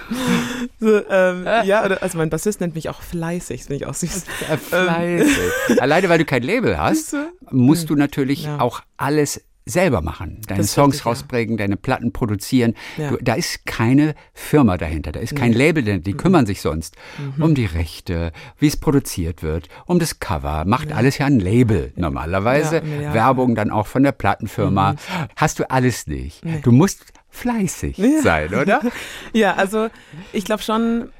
so, 0.81 1.03
ähm, 1.09 1.45
ja, 1.64 1.83
also 1.83 2.18
mein 2.18 2.31
Bassist 2.31 2.61
nennt 2.61 2.75
mich 2.75 2.89
auch 2.89 3.03
fleißig, 3.03 3.61
das 3.61 3.66
finde 3.66 3.85
ich 3.85 3.87
auch 3.87 3.95
süß. 3.95 4.25
Äh, 4.51 4.57
fleißig. 4.57 5.53
Alleine 5.81 6.09
weil 6.09 6.18
du 6.18 6.25
kein 6.25 6.43
Label 6.43 6.79
hast, 6.79 7.14
musst 7.51 7.91
du 7.91 7.97
natürlich 7.97 8.45
ja. 8.45 8.61
auch 8.61 8.83
alles 8.97 9.43
selber 9.65 10.01
machen. 10.01 10.41
Deine 10.47 10.65
Songs 10.65 10.97
richtig, 10.97 11.07
rausbringen, 11.07 11.57
ja. 11.57 11.65
deine 11.65 11.77
Platten 11.77 12.13
produzieren. 12.13 12.75
Ja. 12.97 13.11
Du, 13.11 13.17
da 13.19 13.35
ist 13.35 13.65
keine 13.67 14.15
Firma 14.35 14.77
dahinter, 14.77 15.13
da 15.13 15.21
ist 15.21 15.37
kein 15.37 15.53
nee. 15.53 15.59
Label 15.59 15.83
dahinter. 15.85 16.05
Die 16.05 16.15
mhm. 16.15 16.19
kümmern 16.19 16.47
sich 16.47 16.61
sonst 16.61 16.97
mhm. 17.19 17.43
um 17.43 17.55
die 17.55 17.67
Rechte, 17.67 18.33
wie 18.59 18.67
es 18.67 18.77
produziert 18.77 19.43
wird, 19.43 19.69
um 19.87 19.99
das 19.99 20.21
Cover. 20.21 20.65
Macht 20.67 20.91
ja. 20.91 20.97
alles 20.97 21.19
ja 21.19 21.27
ein 21.27 21.41
Label 21.41 21.93
normalerweise. 21.97 22.83
Werbung 23.13 23.55
dann 23.55 23.71
auch 23.71 23.87
von 23.87 24.03
der 24.03 24.13
Plattenfirma. 24.13 24.93
Mhm. 24.93 24.97
Hast 25.37 25.59
du 25.59 25.71
alles 25.71 26.07
nicht. 26.07 26.45
Nee. 26.45 26.61
Du 26.63 26.73
musst 26.73 27.05
fleißig 27.31 28.01
sein, 28.23 28.55
oder? 28.55 28.83
ja, 29.33 29.55
also 29.55 29.89
ich 30.33 30.45
glaube 30.45 30.63
schon, 30.63 31.11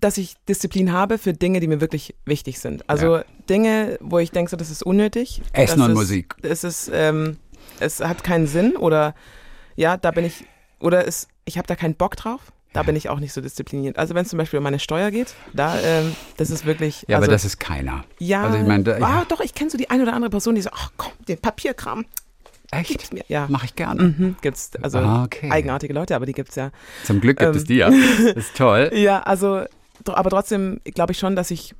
dass 0.00 0.18
ich 0.18 0.36
Disziplin 0.48 0.92
habe 0.92 1.18
für 1.18 1.32
Dinge, 1.32 1.60
die 1.60 1.68
mir 1.68 1.80
wirklich 1.80 2.14
wichtig 2.24 2.58
sind. 2.60 2.88
Also 2.88 3.20
Dinge, 3.48 3.98
wo 4.00 4.18
ich 4.18 4.30
denke, 4.30 4.50
so, 4.50 4.56
das 4.56 4.70
ist 4.70 4.82
unnötig. 4.82 5.42
Essen 5.52 5.80
und 5.80 5.90
ist, 5.90 5.96
Musik. 5.96 6.34
Es 6.42 6.64
ist 6.64 6.90
ähm, 6.92 7.38
es 7.80 8.00
hat 8.00 8.24
keinen 8.24 8.46
Sinn 8.46 8.76
oder 8.76 9.14
ja, 9.76 9.96
da 9.96 10.10
bin 10.10 10.24
ich, 10.24 10.44
oder 10.80 11.06
es, 11.06 11.28
ich 11.44 11.58
habe 11.58 11.66
da 11.66 11.76
keinen 11.76 11.94
Bock 11.94 12.16
drauf. 12.16 12.40
Da 12.72 12.82
bin 12.82 12.94
ich 12.94 13.08
auch 13.08 13.20
nicht 13.20 13.32
so 13.32 13.40
diszipliniert. 13.40 13.96
Also 13.96 14.14
wenn 14.14 14.24
es 14.24 14.28
zum 14.28 14.38
Beispiel 14.38 14.58
um 14.58 14.62
meine 14.62 14.78
Steuer 14.78 15.10
geht, 15.10 15.34
da, 15.54 15.80
ähm, 15.80 16.14
das 16.36 16.50
ist 16.50 16.66
wirklich. 16.66 17.06
Ja, 17.08 17.16
also, 17.16 17.24
aber 17.24 17.32
das 17.32 17.46
ist 17.46 17.58
keiner. 17.58 18.04
Ja, 18.18 18.42
also 18.42 18.58
ich 18.58 18.66
mein, 18.66 18.84
da, 18.84 18.98
ja. 18.98 19.06
Ah, 19.06 19.24
doch, 19.26 19.40
ich 19.40 19.54
kenne 19.54 19.70
so 19.70 19.78
die 19.78 19.88
eine 19.88 20.02
oder 20.02 20.12
andere 20.12 20.28
Person, 20.28 20.56
die 20.56 20.60
so, 20.60 20.68
ach 20.74 20.92
komm, 20.98 21.12
den 21.26 21.38
Papierkram. 21.38 22.04
Echt? 22.70 23.14
Ja. 23.28 23.46
Mache 23.48 23.64
ich 23.66 23.76
gerne. 23.76 24.02
Mhm, 24.02 24.36
gibt's 24.42 24.72
also 24.82 24.98
ah, 24.98 25.24
okay. 25.24 25.50
eigenartige 25.50 25.94
Leute, 25.94 26.14
aber 26.16 26.26
die 26.26 26.34
gibt 26.34 26.50
es 26.50 26.56
ja. 26.56 26.70
Zum 27.04 27.22
Glück 27.22 27.38
gibt 27.38 27.52
ähm, 27.52 27.56
es 27.56 27.64
die 27.64 27.76
ja. 27.76 27.88
Das 27.88 28.36
ist 28.36 28.56
toll. 28.56 28.90
ja, 28.92 29.22
also, 29.22 29.64
aber 30.04 30.28
trotzdem 30.28 30.80
glaube 30.84 31.12
ich 31.12 31.18
schon, 31.18 31.34
dass 31.34 31.50
ich 31.50 31.74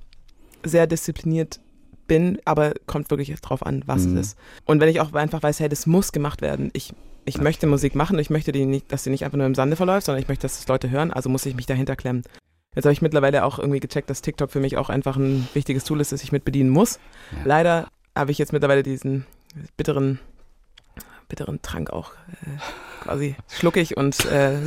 sehr 0.63 0.87
diszipliniert 0.87 1.61
bin, 2.07 2.39
aber 2.45 2.75
kommt 2.87 3.11
wirklich 3.11 3.35
drauf 3.41 3.65
an, 3.65 3.83
was 3.87 4.07
mhm. 4.07 4.17
es 4.17 4.29
ist. 4.29 4.39
Und 4.65 4.81
wenn 4.81 4.89
ich 4.89 5.01
auch 5.01 5.13
einfach 5.13 5.43
weiß, 5.43 5.61
hey, 5.61 5.69
das 5.69 5.87
muss 5.87 6.13
gemacht 6.13 6.43
werden. 6.43 6.71
Ich, 6.73 6.93
ich 7.25 7.39
möchte 7.39 7.67
Musik 7.67 7.95
machen, 7.95 8.19
ich 8.19 8.31
möchte, 8.31 8.53
die 8.53 8.65
nicht, 8.65 8.91
dass 8.93 9.05
sie 9.05 9.11
nicht 9.11 9.25
einfach 9.25 9.39
nur 9.39 9.47
im 9.47 9.55
Sande 9.55 9.77
verläuft, 9.77 10.07
sondern 10.07 10.23
ich 10.23 10.29
möchte, 10.29 10.43
dass 10.43 10.59
das 10.59 10.69
Leute 10.69 10.91
hören, 10.91 11.13
also 11.13 11.29
muss 11.29 11.47
ich 11.47 11.55
mich 11.55 11.67
dahinter 11.67 11.97
klemmen. 11.97 12.23
Jetzt 12.75 12.85
habe 12.85 12.93
ich 12.93 13.03
mittlerweile 13.03 13.45
auch 13.45 13.59
irgendwie 13.59 13.81
gecheckt, 13.81 14.11
dass 14.11 14.21
TikTok 14.21 14.51
für 14.51 14.61
mich 14.61 14.77
auch 14.77 14.91
einfach 14.91 15.17
ein 15.17 15.49
wichtiges 15.55 15.85
Tool 15.85 16.01
ist, 16.01 16.13
das 16.13 16.23
ich 16.23 16.31
mit 16.31 16.45
bedienen 16.45 16.71
muss. 16.71 16.99
Ja. 17.33 17.39
Leider 17.45 17.89
habe 18.15 18.31
ich 18.31 18.39
jetzt 18.39 18.53
mittlerweile 18.53 18.83
diesen 18.83 19.25
bitteren, 19.79 20.21
bitteren 21.29 21.63
Trank 21.63 21.91
auch 21.91 22.13
äh, 22.13 23.03
quasi 23.03 23.37
schlucke 23.49 23.81
ich 23.81 23.97
und 23.97 24.25
äh, 24.27 24.59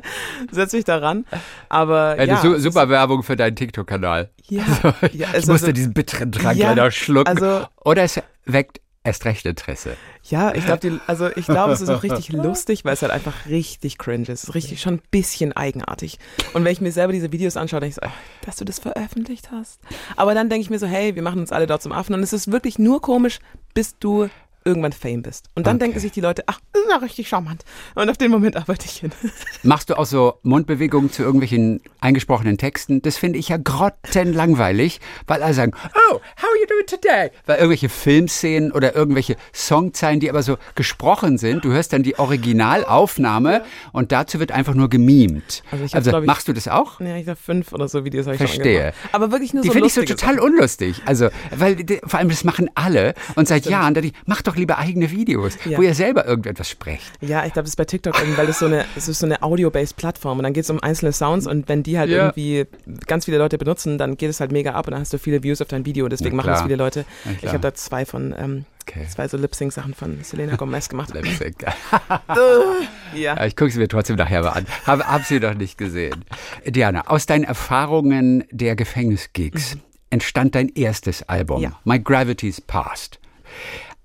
setze 0.50 0.76
mich 0.76 0.84
daran. 0.84 1.24
Aber 1.68 2.16
Eine 2.18 2.32
ja, 2.32 2.58
super 2.58 2.88
Werbung 2.88 3.22
für 3.22 3.36
deinen 3.36 3.56
TikTok-Kanal. 3.56 4.30
Ja, 4.48 4.64
also, 4.82 5.16
ja 5.16 5.28
ich 5.36 5.46
musste 5.46 5.72
diesen 5.72 5.92
bitteren 5.92 6.32
Trank 6.32 6.56
ja, 6.56 6.70
leider 6.70 6.90
schlucken. 6.90 7.28
Also, 7.28 7.66
Oder 7.84 8.02
es 8.02 8.20
weckt 8.44 8.80
erst 9.04 9.24
recht 9.24 9.46
Interesse. 9.46 9.96
Ja, 10.24 10.54
ich 10.54 10.64
glaube, 10.64 11.00
also 11.06 11.28
ich 11.34 11.46
glaube, 11.46 11.72
es 11.72 11.80
ist 11.80 11.88
auch 11.88 12.02
richtig 12.02 12.28
lustig, 12.32 12.84
weil 12.84 12.94
es 12.94 13.02
halt 13.02 13.10
einfach 13.10 13.46
richtig 13.46 13.98
cringe 13.98 14.22
ist. 14.22 14.28
Es 14.28 14.44
ist 14.44 14.54
richtig 14.54 14.80
schon 14.80 14.94
ein 14.94 15.02
bisschen 15.10 15.52
eigenartig. 15.52 16.18
Und 16.52 16.64
wenn 16.64 16.72
ich 16.72 16.80
mir 16.80 16.92
selber 16.92 17.12
diese 17.12 17.32
Videos 17.32 17.56
anschaue, 17.56 17.80
denke 17.80 17.96
ich 17.98 18.10
so, 18.10 18.46
dass 18.46 18.56
du 18.56 18.64
das 18.64 18.78
veröffentlicht 18.78 19.50
hast. 19.50 19.80
Aber 20.16 20.34
dann 20.34 20.48
denke 20.48 20.62
ich 20.62 20.70
mir 20.70 20.78
so, 20.78 20.86
hey, 20.86 21.14
wir 21.16 21.22
machen 21.22 21.40
uns 21.40 21.52
alle 21.52 21.66
dort 21.66 21.82
zum 21.82 21.92
Affen. 21.92 22.14
Und 22.14 22.22
es 22.22 22.32
ist 22.32 22.52
wirklich 22.52 22.78
nur 22.78 23.02
komisch, 23.02 23.40
bis 23.74 23.98
du 23.98 24.28
irgendwann 24.64 24.92
Fame 24.92 25.22
bist. 25.22 25.48
Und 25.54 25.66
dann 25.66 25.76
okay. 25.76 25.86
denken 25.86 26.00
sich 26.00 26.12
die 26.12 26.20
Leute, 26.20 26.44
ach, 26.46 26.60
das 26.72 26.82
ist 26.82 26.90
ja 26.90 26.96
richtig 26.96 27.28
charmant. 27.28 27.64
Und 27.94 28.08
auf 28.08 28.16
den 28.16 28.30
Moment 28.30 28.56
arbeite 28.56 28.86
ich 28.86 28.98
hin. 28.98 29.12
Machst 29.62 29.90
du 29.90 29.98
auch 29.98 30.06
so 30.06 30.38
Mundbewegungen 30.42 31.10
zu 31.10 31.22
irgendwelchen 31.22 31.80
eingesprochenen 32.00 32.58
Texten? 32.58 33.02
Das 33.02 33.16
finde 33.16 33.38
ich 33.38 33.48
ja 33.48 33.56
grottenlangweilig, 33.56 35.00
weil 35.26 35.42
alle 35.42 35.54
sagen, 35.54 35.72
oh, 35.74 36.14
how 36.14 36.44
are 36.44 36.58
you 36.60 36.66
doing 36.66 36.86
today? 36.86 37.30
Weil 37.46 37.56
irgendwelche 37.56 37.88
Filmszenen 37.88 38.72
oder 38.72 38.94
irgendwelche 38.94 39.36
Songzeilen, 39.54 40.20
die 40.20 40.30
aber 40.30 40.42
so 40.42 40.56
gesprochen 40.74 41.38
sind, 41.38 41.64
du 41.64 41.72
hörst 41.72 41.92
dann 41.92 42.02
die 42.02 42.18
Originalaufnahme 42.18 43.64
und 43.92 44.12
dazu 44.12 44.40
wird 44.40 44.52
einfach 44.52 44.74
nur 44.74 44.88
gemimt. 44.88 45.62
Also, 45.70 45.84
ich 45.84 45.94
also 45.94 46.20
machst 46.22 46.48
du 46.48 46.52
das 46.52 46.68
auch? 46.68 47.00
Ja, 47.00 47.16
ich 47.16 47.28
habe 47.28 47.36
fünf 47.36 47.72
oder 47.72 47.88
so 47.88 48.04
Videos 48.04 48.26
habe 48.26 48.36
ich 48.36 48.38
Verstehe. 48.38 48.92
schon 48.92 49.10
Aber 49.12 49.32
wirklich 49.32 49.52
nur 49.54 49.62
die 49.62 49.68
so 49.68 49.72
Die 49.72 49.78
finde 49.78 49.88
ich 49.88 49.94
so 49.94 50.02
total 50.02 50.38
unlustig. 50.38 51.02
Also, 51.06 51.28
weil 51.50 51.76
vor 52.04 52.18
allem 52.18 52.28
das 52.28 52.44
machen 52.44 52.70
alle 52.74 53.14
und 53.34 53.48
seit 53.48 53.66
Jahren, 53.66 53.94
da 53.94 54.00
die, 54.00 54.12
mach 54.26 54.42
doch 54.42 54.51
doch 54.52 54.58
lieber 54.58 54.78
eigene 54.78 55.10
Videos, 55.10 55.56
ja. 55.64 55.78
wo 55.78 55.82
ihr 55.82 55.94
selber 55.94 56.26
irgendetwas 56.26 56.68
sprecht. 56.68 57.12
Ja, 57.20 57.44
ich 57.44 57.52
glaube, 57.52 57.64
das 57.64 57.70
ist 57.70 57.76
bei 57.76 57.84
TikTok 57.84 58.18
irgendwie, 58.18 58.36
weil 58.36 58.46
das 58.46 58.58
so 58.58 58.66
eine, 58.66 58.84
es 58.96 59.08
ist 59.08 59.18
so 59.18 59.26
eine 59.26 59.42
Audio-based 59.42 59.96
Plattform 59.96 60.38
und 60.38 60.44
dann 60.44 60.52
geht 60.52 60.64
es 60.64 60.70
um 60.70 60.82
einzelne 60.82 61.12
Sounds 61.12 61.46
und 61.46 61.68
wenn 61.68 61.82
die 61.82 61.98
halt 61.98 62.10
ja. 62.10 62.26
irgendwie 62.26 62.66
ganz 63.06 63.24
viele 63.24 63.38
Leute 63.38 63.58
benutzen, 63.58 63.98
dann 63.98 64.16
geht 64.16 64.30
es 64.30 64.40
halt 64.40 64.52
mega 64.52 64.72
ab 64.72 64.86
und 64.86 64.92
dann 64.92 65.00
hast 65.00 65.12
du 65.12 65.18
viele 65.18 65.42
Views 65.42 65.60
auf 65.60 65.68
dein 65.68 65.86
Video. 65.86 66.08
Deswegen 66.08 66.36
machen 66.36 66.48
das 66.48 66.62
viele 66.62 66.76
Leute. 66.76 67.04
Ich 67.40 67.48
habe 67.48 67.60
da 67.60 67.74
zwei 67.74 68.04
von, 68.04 68.34
ähm, 68.38 68.64
okay. 68.82 69.06
zwei 69.08 69.28
so 69.28 69.36
Lip-Sync-Sachen 69.36 69.94
von 69.94 70.22
Selena 70.22 70.56
Gomez 70.56 70.88
gemacht. 70.88 71.10
Lip-Sync. 71.14 71.64
ja. 73.14 73.44
Ich 73.44 73.56
gucke 73.56 73.70
sie 73.70 73.78
mir 73.78 73.88
trotzdem 73.88 74.16
nachher 74.16 74.42
mal 74.42 74.50
an. 74.50 74.66
Habe 74.86 75.06
hab 75.06 75.24
sie 75.24 75.40
noch 75.40 75.54
nicht 75.54 75.78
gesehen. 75.78 76.24
Diana, 76.66 77.08
aus 77.08 77.26
deinen 77.26 77.44
Erfahrungen 77.44 78.44
der 78.50 78.76
Gefängnisgigs 78.76 79.76
mhm. 79.76 79.80
entstand 80.10 80.54
dein 80.54 80.68
erstes 80.68 81.22
Album, 81.28 81.62
ja. 81.62 81.78
My 81.84 81.98
Gravity's 81.98 82.60
Past. 82.60 83.18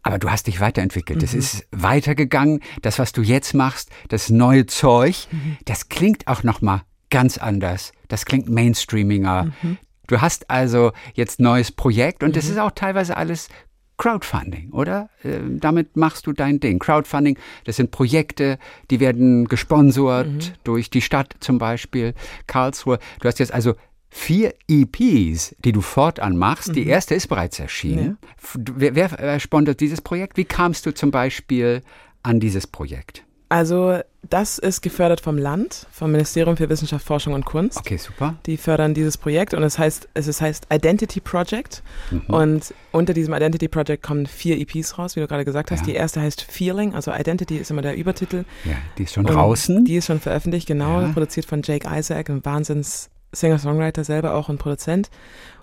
Aber 0.08 0.20
du 0.20 0.32
hast 0.32 0.47
dich 0.47 0.62
weiterentwickelt. 0.62 1.22
Es 1.22 1.34
mhm. 1.34 1.39
ist 1.39 1.68
weitergegangen. 1.72 2.62
Das, 2.82 2.97
was 2.97 3.12
du 3.12 3.22
jetzt 3.22 3.53
machst, 3.53 3.89
das 4.08 4.30
neue 4.30 4.66
Zeug, 4.66 5.28
mhm. 5.32 5.58
das 5.66 5.89
klingt 5.89 6.28
auch 6.28 6.43
noch 6.43 6.62
mal 6.62 6.84
ganz 7.10 7.38
anders. 7.38 7.91
Das 8.08 8.26
klingt 8.26 8.47
mainstreaminger. 8.47 9.51
Mhm. 9.62 9.78
Du 10.08 10.22
hast 10.22 10.49
also 10.49 10.93
jetzt 11.14 11.41
neues 11.41 11.74
Projekt 11.74 12.24
und 12.24 12.38
das 12.38 12.45
mhm. 12.45 12.51
ist 12.51 12.58
auch 12.60 12.72
teilweise 12.72 13.18
alles 13.18 13.49
Crowdfunding, 13.97 14.72
oder? 14.72 15.10
Äh, 15.24 15.39
damit 15.45 15.97
machst 15.97 16.26
du 16.26 16.32
dein 16.32 16.62
Ding. 16.62 16.80
Crowdfunding, 16.80 17.38
das 17.66 17.76
sind 17.76 17.91
Projekte, 17.91 18.60
die 18.89 19.01
werden 19.01 19.49
gesponsert 19.49 20.28
mhm. 20.28 20.39
durch 20.64 20.89
die 20.89 21.01
Stadt 21.01 21.36
zum 21.41 21.58
Beispiel, 21.58 22.14
Karlsruhe. 22.45 22.99
Du 23.20 23.28
hast 23.28 23.39
jetzt 23.39 23.53
also 23.53 23.76
vier 24.18 24.53
EPs, 24.68 25.55
die 25.63 25.72
du 25.72 25.82
fortan 25.82 26.38
machst. 26.38 26.70
Mhm. 26.70 26.74
Die 26.74 26.88
erste 26.88 27.15
ist 27.15 27.28
bereits 27.28 27.59
erschienen. 27.59 28.18
Ja. 28.55 28.61
Wer, 28.76 29.11
wer 29.11 29.39
sponsert 29.39 29.80
dieses 29.80 30.01
Projekt? 30.01 30.38
Wie 30.38 30.45
kamst 30.45 30.86
du 30.86 30.93
zum 30.93 31.11
Beispiel 31.11 31.82
an 32.24 32.39
dieses 32.39 32.68
Projekt? 32.68 33.24
Also 33.49 33.99
das 34.30 34.57
ist 34.57 34.82
gefördert 34.82 35.22
vom 35.22 35.38
Land, 35.38 35.88
vom 35.91 36.11
Ministerium 36.11 36.57
für 36.57 36.68
Wissenschaft, 36.68 37.05
Forschung 37.05 37.34
und 37.34 37.45
Kunst. 37.45 37.78
Okay, 37.78 37.95
super. 37.95 38.36
Die 38.45 38.57
fördern 38.57 38.93
dieses 38.93 39.18
Projekt 39.18 39.53
und 39.53 39.63
es 39.63 39.80
heißt, 39.80 40.09
es 40.15 40.41
heißt 40.41 40.68
Identity 40.70 41.22
Project. 41.22 41.82
Mhm. 42.11 42.22
Und 42.28 42.74
unter 42.91 43.13
diesem 43.13 43.34
Identity 43.34 43.70
Project 43.70 44.03
kommen 44.03 44.26
vier 44.26 44.57
EPs 44.59 44.97
raus, 44.97 45.15
wie 45.15 45.22
du 45.22 45.28
gerade 45.28 45.45
gesagt 45.45 45.72
hast. 45.72 45.82
Ja. 45.82 45.86
Die 45.86 45.93
erste 45.93 46.20
heißt 46.20 46.41
Feeling, 46.41 46.93
also 46.93 47.13
Identity 47.13 47.55
ist 47.55 47.72
immer 47.72 47.84
der 47.84 47.95
Übertitel. 47.95 48.43
Ja, 48.65 48.76
die 48.97 49.03
ist 49.03 49.13
schon 49.13 49.26
und 49.26 49.34
draußen. 49.34 49.86
Die 49.86 49.95
ist 49.95 50.07
schon 50.07 50.20
veröffentlicht, 50.20 50.68
genau, 50.68 50.99
ja. 50.99 51.07
produziert 51.13 51.45
von 51.45 51.61
Jake 51.63 51.88
Isaac, 51.89 52.30
ein 52.30 52.43
Wahnsinns 52.43 53.09
Singer-Songwriter 53.32 54.03
selber 54.03 54.34
auch 54.34 54.49
und 54.49 54.57
Produzent. 54.57 55.09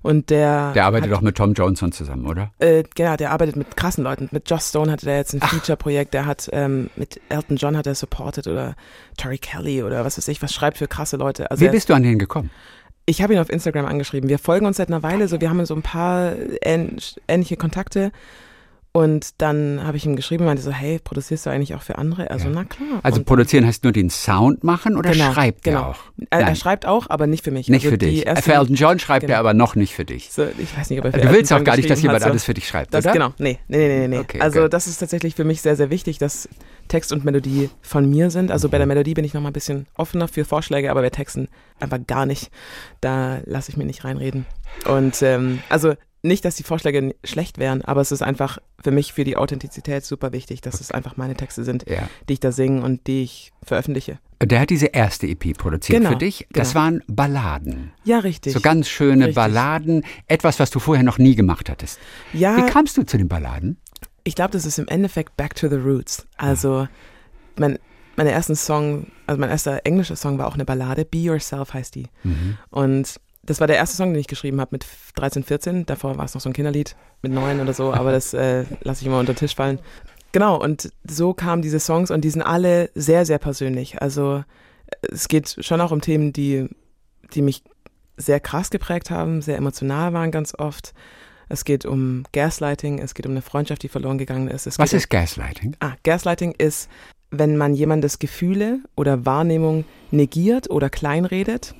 Und 0.02 0.30
der. 0.30 0.72
Der 0.72 0.84
arbeitet 0.84 1.10
doch 1.10 1.22
mit 1.22 1.36
Tom 1.36 1.54
Johnson 1.54 1.90
zusammen, 1.92 2.26
oder? 2.26 2.50
Äh, 2.58 2.84
genau, 2.94 3.16
der 3.16 3.30
arbeitet 3.30 3.56
mit 3.56 3.76
krassen 3.76 4.04
Leuten. 4.04 4.28
Mit 4.32 4.50
Joss 4.50 4.68
Stone 4.68 4.92
hatte 4.92 5.06
der 5.06 5.16
jetzt 5.16 5.32
ein 5.32 5.40
Feature-Projekt. 5.40 6.12
Der 6.12 6.26
hat 6.26 6.48
ähm, 6.52 6.90
mit 6.96 7.20
Elton 7.30 7.56
John 7.56 7.76
hat 7.76 7.86
er 7.86 7.94
supported 7.94 8.46
oder 8.46 8.76
Tori 9.16 9.38
Kelly 9.38 9.82
oder 9.82 10.04
was 10.04 10.18
weiß 10.18 10.28
ich, 10.28 10.42
was 10.42 10.52
schreibt 10.52 10.78
für 10.78 10.88
krasse 10.88 11.16
Leute. 11.16 11.50
Also 11.50 11.64
Wie 11.64 11.70
bist 11.70 11.88
du 11.88 11.94
an 11.94 12.02
den 12.02 12.18
gekommen? 12.18 12.50
Ich 13.06 13.22
habe 13.22 13.34
ihn 13.34 13.38
auf 13.38 13.50
Instagram 13.50 13.86
angeschrieben. 13.86 14.28
Wir 14.28 14.38
folgen 14.38 14.66
uns 14.66 14.78
seit 14.78 14.88
einer 14.88 15.02
Weile, 15.02 15.28
so 15.28 15.40
wir 15.40 15.50
haben 15.50 15.64
so 15.66 15.74
ein 15.74 15.82
paar 15.82 16.34
ähn 16.62 16.98
ähnliche 17.28 17.56
Kontakte. 17.56 18.12
Und 18.96 19.42
dann 19.42 19.82
habe 19.82 19.96
ich 19.96 20.06
ihm 20.06 20.14
geschrieben, 20.14 20.44
meinte 20.44 20.62
so, 20.62 20.70
hey, 20.70 21.00
produzierst 21.02 21.46
du 21.46 21.50
eigentlich 21.50 21.74
auch 21.74 21.82
für 21.82 21.98
andere? 21.98 22.30
Also, 22.30 22.46
ja. 22.46 22.52
na 22.54 22.64
klar. 22.64 23.00
Also 23.02 23.18
und 23.18 23.24
produzieren 23.24 23.66
heißt 23.66 23.82
nur 23.82 23.92
den 23.92 24.08
Sound 24.08 24.62
machen 24.62 24.96
oder 24.96 25.10
genau, 25.10 25.32
schreibt 25.32 25.64
genau. 25.64 25.80
er 25.80 25.88
auch? 25.88 25.98
Er, 26.30 26.40
er, 26.42 26.54
schreibt 26.54 26.86
auch, 26.86 27.10
aber 27.10 27.26
nicht 27.26 27.42
für 27.42 27.50
mich. 27.50 27.68
Nicht 27.68 27.84
also 27.86 27.90
für 27.90 27.98
dich. 27.98 28.20
Für 28.20 28.54
Elton 28.54 28.76
John 28.76 29.00
schreibt 29.00 29.22
genau. 29.22 29.32
er 29.32 29.40
aber 29.40 29.52
noch 29.52 29.74
nicht 29.74 29.94
für 29.94 30.04
dich. 30.04 30.30
So, 30.30 30.46
ich 30.58 30.78
weiß 30.78 30.90
nicht, 30.90 31.00
ob 31.00 31.06
er 31.06 31.12
für 31.12 31.20
Du 31.22 31.32
willst 31.32 31.50
Elton 31.50 31.62
auch 31.62 31.64
gar 31.64 31.76
nicht, 31.76 31.90
dass 31.90 32.02
jemand 32.02 32.22
so. 32.22 32.28
alles 32.28 32.44
für 32.44 32.54
dich 32.54 32.68
schreibt, 32.68 32.94
das, 32.94 33.04
oder? 33.04 33.14
Genau, 33.14 33.34
nee, 33.38 33.58
nee, 33.66 33.78
nee, 33.78 33.98
nee. 33.98 34.08
nee. 34.08 34.18
Okay, 34.20 34.40
also 34.40 34.60
okay. 34.60 34.68
das 34.68 34.86
ist 34.86 34.98
tatsächlich 34.98 35.34
für 35.34 35.44
mich 35.44 35.60
sehr, 35.60 35.74
sehr 35.74 35.90
wichtig, 35.90 36.18
dass 36.18 36.48
Text 36.86 37.12
und 37.12 37.24
Melodie 37.24 37.70
von 37.82 38.08
mir 38.08 38.30
sind. 38.30 38.52
Also 38.52 38.68
bei 38.68 38.78
der 38.78 38.86
Melodie 38.86 39.14
bin 39.14 39.24
ich 39.24 39.34
noch 39.34 39.40
mal 39.40 39.50
ein 39.50 39.54
bisschen 39.54 39.88
offener 39.96 40.28
für 40.28 40.44
Vorschläge, 40.44 40.92
aber 40.92 41.02
bei 41.02 41.10
Texten 41.10 41.48
einfach 41.80 41.98
gar 42.06 42.26
nicht. 42.26 42.52
Da 43.00 43.40
lasse 43.44 43.72
ich 43.72 43.76
mir 43.76 43.86
nicht 43.86 44.04
reinreden. 44.04 44.46
Und 44.86 45.20
ähm, 45.22 45.58
also 45.68 45.94
nicht, 46.24 46.44
dass 46.44 46.56
die 46.56 46.62
Vorschläge 46.62 47.14
schlecht 47.22 47.58
wären, 47.58 47.82
aber 47.82 48.00
es 48.00 48.10
ist 48.10 48.22
einfach 48.22 48.58
für 48.82 48.90
mich 48.90 49.12
für 49.12 49.24
die 49.24 49.36
Authentizität 49.36 50.04
super 50.04 50.32
wichtig, 50.32 50.60
dass 50.60 50.80
es 50.80 50.90
einfach 50.90 51.16
meine 51.16 51.34
Texte 51.34 51.64
sind, 51.64 51.88
Ja. 51.88 52.08
die 52.28 52.34
ich 52.34 52.40
da 52.40 52.50
singe 52.52 52.82
und 52.82 53.06
die 53.06 53.22
ich 53.22 53.52
veröffentliche. 53.62 54.18
Der 54.42 54.60
hat 54.60 54.70
diese 54.70 54.86
erste 54.86 55.26
EP 55.26 55.52
produziert 55.56 55.98
Genau, 55.98 56.10
für 56.10 56.16
dich. 56.18 56.46
Das 56.50 56.72
genau. 56.72 56.84
waren 56.84 57.02
Balladen. 57.06 57.92
Ja, 58.04 58.18
richtig. 58.18 58.52
So 58.52 58.60
ganz 58.60 58.88
schöne 58.88 59.26
Richtig. 59.26 59.34
Balladen. 59.36 60.04
Etwas, 60.26 60.58
was 60.60 60.70
du 60.70 60.80
vorher 60.80 61.04
noch 61.04 61.18
nie 61.18 61.34
gemacht 61.34 61.70
hattest. 61.70 61.98
ja, 62.32 62.56
Wie 62.56 62.66
kamst 62.70 62.96
du 62.96 63.04
zu 63.04 63.16
den 63.16 63.28
Balladen? 63.28 63.78
ich 64.26 64.34
glaube, 64.34 64.52
das 64.52 64.64
ist 64.64 64.78
im 64.78 64.88
Endeffekt 64.88 65.36
Back 65.36 65.54
to 65.54 65.68
the 65.68 65.76
Roots. 65.76 66.26
Also 66.38 66.88
mein, 67.58 67.78
mein 68.16 68.26
ersten 68.26 68.56
Song, 68.56 69.06
also 69.26 69.38
mein 69.38 69.50
erster 69.50 69.82
englischer 69.84 70.16
Song 70.16 70.38
war 70.38 70.46
auch 70.46 70.54
eine 70.54 70.64
Ballade. 70.64 71.04
Be 71.04 71.18
Yourself 71.18 71.74
heißt 71.74 71.94
die. 71.94 72.06
Mhm. 72.22 72.56
Und 72.70 73.20
das 73.46 73.60
war 73.60 73.66
der 73.66 73.76
erste 73.76 73.96
Song, 73.96 74.12
den 74.12 74.20
ich 74.20 74.26
geschrieben 74.26 74.60
habe 74.60 74.70
mit 74.72 74.86
13, 75.16 75.44
14. 75.44 75.86
Davor 75.86 76.16
war 76.16 76.24
es 76.24 76.34
noch 76.34 76.40
so 76.40 76.48
ein 76.48 76.52
Kinderlied 76.52 76.96
mit 77.22 77.32
neun 77.32 77.60
oder 77.60 77.72
so, 77.72 77.92
aber 77.92 78.12
das 78.12 78.34
äh, 78.34 78.64
lasse 78.82 79.02
ich 79.02 79.06
immer 79.06 79.18
unter 79.18 79.32
den 79.32 79.38
Tisch 79.38 79.54
fallen. 79.54 79.78
Genau, 80.32 80.60
und 80.60 80.92
so 81.08 81.32
kamen 81.32 81.62
diese 81.62 81.78
Songs 81.78 82.10
und 82.10 82.22
die 82.22 82.30
sind 82.30 82.42
alle 82.42 82.90
sehr, 82.94 83.24
sehr 83.24 83.38
persönlich. 83.38 84.02
Also 84.02 84.44
äh, 84.86 85.06
es 85.12 85.28
geht 85.28 85.56
schon 85.60 85.80
auch 85.80 85.92
um 85.92 86.00
Themen, 86.00 86.32
die, 86.32 86.68
die 87.34 87.42
mich 87.42 87.62
sehr 88.16 88.40
krass 88.40 88.70
geprägt 88.70 89.10
haben, 89.10 89.42
sehr 89.42 89.56
emotional 89.56 90.12
waren 90.12 90.30
ganz 90.30 90.54
oft. 90.56 90.94
Es 91.48 91.64
geht 91.64 91.84
um 91.84 92.24
Gaslighting, 92.32 92.98
es 92.98 93.14
geht 93.14 93.26
um 93.26 93.32
eine 93.32 93.42
Freundschaft, 93.42 93.82
die 93.82 93.88
verloren 93.88 94.18
gegangen 94.18 94.48
ist. 94.48 94.66
Es 94.66 94.78
Was 94.78 94.92
ist 94.92 95.10
Gaslighting? 95.10 95.76
Ah, 95.80 95.92
Gaslighting 96.02 96.52
ist, 96.56 96.88
wenn 97.30 97.56
man 97.56 97.74
jemandes 97.74 98.18
Gefühle 98.18 98.80
oder 98.96 99.26
Wahrnehmung 99.26 99.84
negiert 100.10 100.70
oder 100.70 100.88
kleinredet 100.88 101.74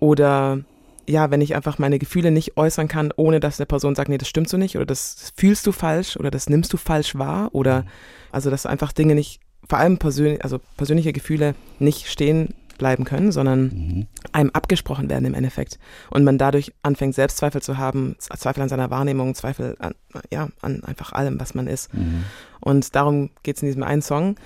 oder 0.00 0.60
ja, 1.06 1.30
wenn 1.30 1.40
ich 1.40 1.54
einfach 1.54 1.78
meine 1.78 1.98
Gefühle 1.98 2.30
nicht 2.30 2.56
äußern 2.56 2.88
kann, 2.88 3.12
ohne 3.16 3.40
dass 3.40 3.60
eine 3.60 3.66
Person 3.66 3.94
sagt, 3.94 4.08
nee, 4.08 4.18
das 4.18 4.28
stimmt 4.28 4.48
so 4.48 4.56
nicht 4.56 4.76
oder 4.76 4.86
das 4.86 5.32
fühlst 5.36 5.66
du 5.66 5.72
falsch 5.72 6.16
oder 6.16 6.30
das 6.30 6.48
nimmst 6.48 6.72
du 6.72 6.76
falsch 6.76 7.16
wahr 7.16 7.50
oder 7.52 7.84
also 8.32 8.50
dass 8.50 8.66
einfach 8.66 8.92
Dinge 8.92 9.14
nicht, 9.14 9.40
vor 9.68 9.78
allem 9.78 9.98
persönlich, 9.98 10.42
also 10.42 10.60
persönliche 10.76 11.12
Gefühle 11.12 11.54
nicht 11.78 12.08
stehen 12.08 12.54
bleiben 12.76 13.04
können, 13.04 13.30
sondern 13.32 13.62
Mhm. 13.62 14.06
einem 14.32 14.50
abgesprochen 14.50 15.08
werden 15.08 15.24
im 15.24 15.34
Endeffekt 15.34 15.78
und 16.10 16.24
man 16.24 16.38
dadurch 16.38 16.72
anfängt 16.82 17.14
Selbstzweifel 17.14 17.62
zu 17.62 17.78
haben, 17.78 18.16
Zweifel 18.18 18.62
an 18.62 18.68
seiner 18.68 18.90
Wahrnehmung, 18.90 19.34
Zweifel 19.34 19.76
an, 19.78 19.94
ja, 20.32 20.48
an 20.60 20.82
einfach 20.82 21.12
allem, 21.12 21.38
was 21.38 21.54
man 21.54 21.68
ist. 21.68 21.94
Mhm. 21.94 22.24
Und 22.60 22.96
darum 22.96 23.30
geht 23.44 23.56
es 23.56 23.62
in 23.62 23.66
diesem 23.66 23.84
einen 23.84 24.02
Song. 24.02 24.36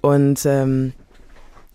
Und 0.00 0.44
ähm, 0.44 0.92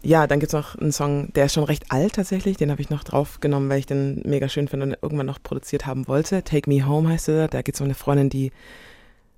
ja, 0.08 0.26
dann 0.26 0.40
gibt 0.40 0.54
es 0.54 0.58
noch 0.58 0.78
einen 0.78 0.94
Song, 0.94 1.34
der 1.34 1.48
ist 1.48 1.54
schon 1.54 1.66
recht 1.66 1.92
alt 1.92 2.14
tatsächlich. 2.14 2.56
Den 2.56 2.72
habe 2.72 2.82
ich 2.82 2.90
noch 2.90 3.04
draufgenommen, 3.04 3.70
weil 3.70 3.80
ich 3.80 3.88
den 3.88 4.22
mega 4.24 4.48
schön 4.48 4.70
finde 4.70 4.86
und 4.86 4.98
irgendwann 5.02 5.26
noch 5.26 5.44
produziert 5.44 5.86
haben 5.86 6.08
wollte. 6.08 6.44
Take 6.44 6.70
Me 6.70 6.88
Home 6.88 7.10
heißt 7.10 7.28
er. 7.28 7.50
Da 7.50 7.62
geht 7.62 7.76
es 7.76 7.82
um 7.82 7.86
eine 7.86 7.94
Freundin, 7.94 8.30
die 8.30 8.54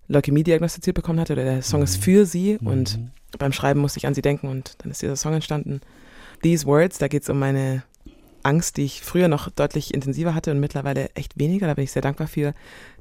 Leukämie 0.07 0.43
diagnostiziert 0.43 0.95
bekommen 0.95 1.19
hatte. 1.19 1.33
Oder 1.33 1.43
der 1.43 1.63
Song 1.63 1.81
ist 1.81 1.97
für 1.97 2.27
sie. 2.27 2.59
Und 2.63 2.99
beim 3.39 3.51
Schreiben 3.51 3.79
musste 3.79 3.97
ich 3.97 4.05
an 4.05 4.13
sie 4.13 4.21
denken 4.21 4.47
und 4.47 4.75
dann 4.77 4.91
ist 4.91 5.01
dieser 5.01 5.15
Song 5.15 5.33
entstanden. 5.33 5.81
These 6.43 6.67
Words, 6.67 6.99
da 6.99 7.07
geht 7.07 7.23
es 7.23 7.29
um 7.29 7.39
meine 7.39 7.81
Angst, 8.49 8.77
die 8.77 8.83
ich 8.85 9.01
früher 9.01 9.27
noch 9.27 9.49
deutlich 9.51 9.93
intensiver 9.93 10.33
hatte 10.33 10.49
und 10.51 10.59
mittlerweile 10.59 11.09
echt 11.13 11.37
weniger. 11.37 11.67
Da 11.67 11.75
bin 11.75 11.83
ich 11.83 11.91
sehr 11.91 12.01
dankbar 12.01 12.27
für, 12.27 12.53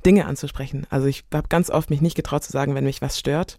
Dinge 0.04 0.26
anzusprechen. 0.26 0.86
Also 0.90 1.06
ich 1.06 1.24
habe 1.32 1.48
ganz 1.48 1.70
oft 1.70 1.88
mich 1.90 2.00
nicht 2.02 2.14
getraut 2.14 2.44
zu 2.44 2.52
sagen, 2.52 2.74
wenn 2.74 2.84
mich 2.84 3.00
was 3.02 3.18
stört, 3.18 3.58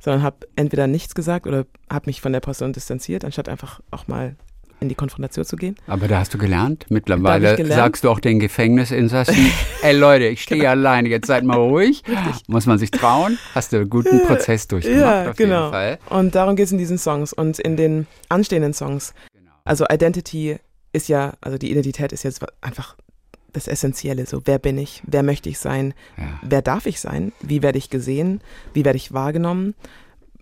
sondern 0.00 0.22
habe 0.22 0.48
entweder 0.56 0.86
nichts 0.86 1.14
gesagt 1.14 1.46
oder 1.46 1.64
habe 1.88 2.06
mich 2.06 2.20
von 2.20 2.32
der 2.32 2.40
Person 2.40 2.72
distanziert, 2.72 3.24
anstatt 3.24 3.48
einfach 3.48 3.80
auch 3.90 4.08
mal 4.08 4.34
in 4.80 4.88
die 4.88 4.94
Konfrontation 4.94 5.44
zu 5.44 5.56
gehen. 5.56 5.76
Aber 5.86 6.08
da 6.08 6.18
hast 6.18 6.32
du 6.34 6.38
gelernt. 6.38 6.86
Mittlerweile 6.88 7.54
gelernt. 7.54 7.74
sagst 7.74 8.04
du 8.04 8.10
auch 8.10 8.18
den 8.18 8.40
Gefängnisinsassen, 8.40 9.52
ey 9.82 9.94
Leute, 9.96 10.24
ich 10.26 10.42
stehe 10.42 10.60
Genau. 10.62 10.70
alleine, 10.72 11.08
jetzt 11.10 11.26
seid 11.26 11.44
mal 11.44 11.56
ruhig. 11.58 12.02
Muss 12.48 12.66
man 12.66 12.78
sich 12.78 12.90
trauen. 12.90 13.38
Hast 13.54 13.72
du 13.72 13.76
einen 13.76 13.90
guten 13.90 14.26
Prozess 14.26 14.66
durchgemacht 14.68 15.00
ja, 15.24 15.30
auf 15.30 15.36
genau. 15.36 15.60
jeden 15.60 15.70
Fall. 15.72 15.98
Und 16.08 16.34
darum 16.34 16.56
geht 16.56 16.66
es 16.66 16.72
in 16.72 16.78
diesen 16.78 16.98
Songs 16.98 17.32
und 17.32 17.58
in 17.58 17.76
den 17.76 18.06
anstehenden 18.28 18.72
Songs. 18.72 19.12
Also 19.64 19.84
Identity 19.90 20.56
ist 20.92 21.08
ja, 21.08 21.34
also 21.40 21.58
die 21.58 21.70
Identität 21.70 22.12
ist 22.12 22.22
jetzt 22.22 22.44
einfach 22.60 22.96
das 23.52 23.66
Essentielle. 23.68 24.26
So, 24.26 24.42
wer 24.44 24.58
bin 24.58 24.78
ich? 24.78 25.02
Wer 25.06 25.22
möchte 25.22 25.48
ich 25.48 25.58
sein? 25.58 25.94
Ja. 26.16 26.24
Wer 26.42 26.62
darf 26.62 26.86
ich 26.86 27.00
sein? 27.00 27.32
Wie 27.40 27.62
werde 27.62 27.78
ich 27.78 27.90
gesehen? 27.90 28.40
Wie 28.74 28.84
werde 28.84 28.96
ich 28.96 29.12
wahrgenommen? 29.12 29.74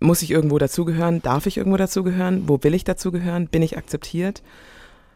Muss 0.01 0.23
ich 0.23 0.31
irgendwo 0.31 0.59
dazugehören? 0.59 1.23
Darf 1.23 1.47
ich 1.47 1.57
irgendwo 1.57 1.77
dazugehören? 1.77 2.45
Wo 2.49 2.63
will 2.63 2.75
ich 2.75 2.85
dazugehören? 2.85 3.49
Bin 3.49 3.63
ich 3.63 3.77
akzeptiert? 3.79 4.43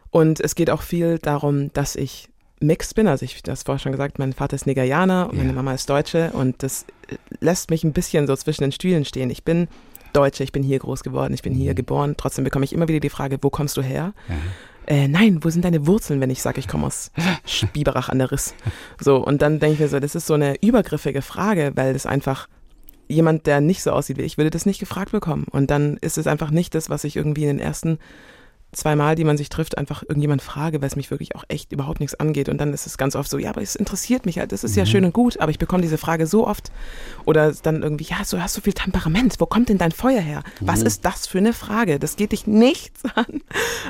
Und 0.09 0.39
es 0.39 0.55
geht 0.55 0.69
auch 0.69 0.81
viel 0.81 1.19
darum, 1.19 1.71
dass 1.73 1.95
ich 1.95 2.29
mixed 2.59 2.95
bin. 2.95 3.07
Also 3.07 3.25
ich 3.25 3.33
habe 3.33 3.43
das 3.43 3.63
vorher 3.63 3.79
schon 3.79 3.91
gesagt, 3.91 4.19
mein 4.19 4.33
Vater 4.33 4.55
ist 4.55 4.65
Nigerianer 4.67 5.29
und 5.29 5.37
Ja. 5.37 5.43
meine 5.43 5.53
Mama 5.53 5.73
ist 5.73 5.89
Deutsche 5.89 6.31
und 6.33 6.63
das 6.63 6.85
äh, 7.09 7.15
lässt 7.39 7.69
mich 7.69 7.83
ein 7.83 7.93
bisschen 7.93 8.27
so 8.27 8.35
zwischen 8.35 8.61
den 8.63 8.71
Stühlen 8.71 9.05
stehen. 9.05 9.29
Ich 9.29 9.43
bin 9.43 9.67
Deutsche, 10.13 10.43
ich 10.43 10.51
bin 10.51 10.63
hier 10.63 10.79
groß 10.79 11.03
geworden, 11.03 11.33
ich 11.33 11.41
bin 11.41 11.53
hier 11.53 11.73
geboren. 11.73 12.15
Trotzdem 12.17 12.43
bekomme 12.43 12.65
ich 12.65 12.73
immer 12.73 12.87
wieder 12.87 12.99
die 12.99 13.09
Frage, 13.09 13.37
wo 13.41 13.49
kommst 13.49 13.75
du 13.77 13.81
her? 13.81 14.13
Ja. 14.29 14.35
Äh, 14.85 15.07
nein, 15.07 15.43
wo 15.43 15.49
sind 15.49 15.63
deine 15.63 15.87
Wurzeln, 15.87 16.19
wenn 16.19 16.29
ich 16.29 16.41
sage, 16.41 16.59
ich 16.59 16.67
komme 16.67 16.87
aus 16.87 17.11
Biberach 17.73 18.09
an 18.09 18.19
der 18.19 18.31
Riss? 18.31 18.53
So, 18.99 19.17
und 19.17 19.41
dann 19.41 19.59
denke 19.59 19.75
ich 19.75 19.79
mir 19.79 19.87
so, 19.87 19.99
das 19.99 20.15
ist 20.15 20.27
so 20.27 20.33
eine 20.33 20.61
übergriffige 20.61 21.21
Frage, 21.21 21.71
weil 21.75 21.93
das 21.93 22.05
einfach 22.05 22.47
jemand, 23.07 23.45
der 23.47 23.61
nicht 23.61 23.83
so 23.83 23.91
aussieht 23.91 24.17
wie 24.17 24.23
ich, 24.23 24.37
würde 24.37 24.49
das 24.49 24.65
nicht 24.65 24.79
gefragt 24.79 25.11
bekommen. 25.11 25.45
Und 25.49 25.71
dann 25.71 25.97
ist 25.97 26.17
es 26.17 26.27
einfach 26.27 26.51
nicht 26.51 26.75
das, 26.75 26.89
was 26.89 27.03
ich 27.03 27.15
irgendwie 27.15 27.43
in 27.43 27.57
den 27.57 27.59
ersten 27.59 27.99
zwei 28.73 28.95
Mal, 28.95 29.15
die 29.15 29.23
man 29.23 29.37
sich 29.37 29.49
trifft, 29.49 29.77
einfach 29.77 30.03
irgendjemand 30.03 30.41
frage, 30.41 30.81
weil 30.81 30.87
es 30.87 30.95
mich 30.95 31.11
wirklich 31.11 31.35
auch 31.35 31.43
echt 31.47 31.71
überhaupt 31.71 31.99
nichts 31.99 32.15
angeht. 32.15 32.49
Und 32.49 32.59
dann 32.59 32.73
ist 32.73 32.85
es 32.85 32.97
ganz 32.97 33.15
oft 33.15 33.29
so, 33.29 33.37
ja, 33.37 33.49
aber 33.49 33.61
es 33.61 33.75
interessiert 33.75 34.25
mich 34.25 34.39
halt, 34.39 34.51
das 34.51 34.63
ist 34.63 34.75
ja 34.75 34.85
schön 34.85 35.05
und 35.05 35.13
gut, 35.13 35.39
aber 35.39 35.51
ich 35.51 35.59
bekomme 35.59 35.81
diese 35.81 35.97
Frage 35.97 36.27
so 36.27 36.47
oft. 36.47 36.71
Oder 37.25 37.51
dann 37.51 37.83
irgendwie, 37.83 38.05
ja, 38.05 38.17
du 38.29 38.41
hast 38.41 38.53
so 38.53 38.61
viel 38.61 38.73
Temperament, 38.73 39.35
wo 39.39 39.45
kommt 39.45 39.69
denn 39.69 39.77
dein 39.77 39.91
Feuer 39.91 40.21
her? 40.21 40.43
Was 40.59 40.81
ist 40.81 41.05
das 41.05 41.27
für 41.27 41.37
eine 41.37 41.53
Frage? 41.53 41.99
Das 41.99 42.15
geht 42.15 42.31
dich 42.31 42.47
nichts 42.47 43.03
an. 43.15 43.25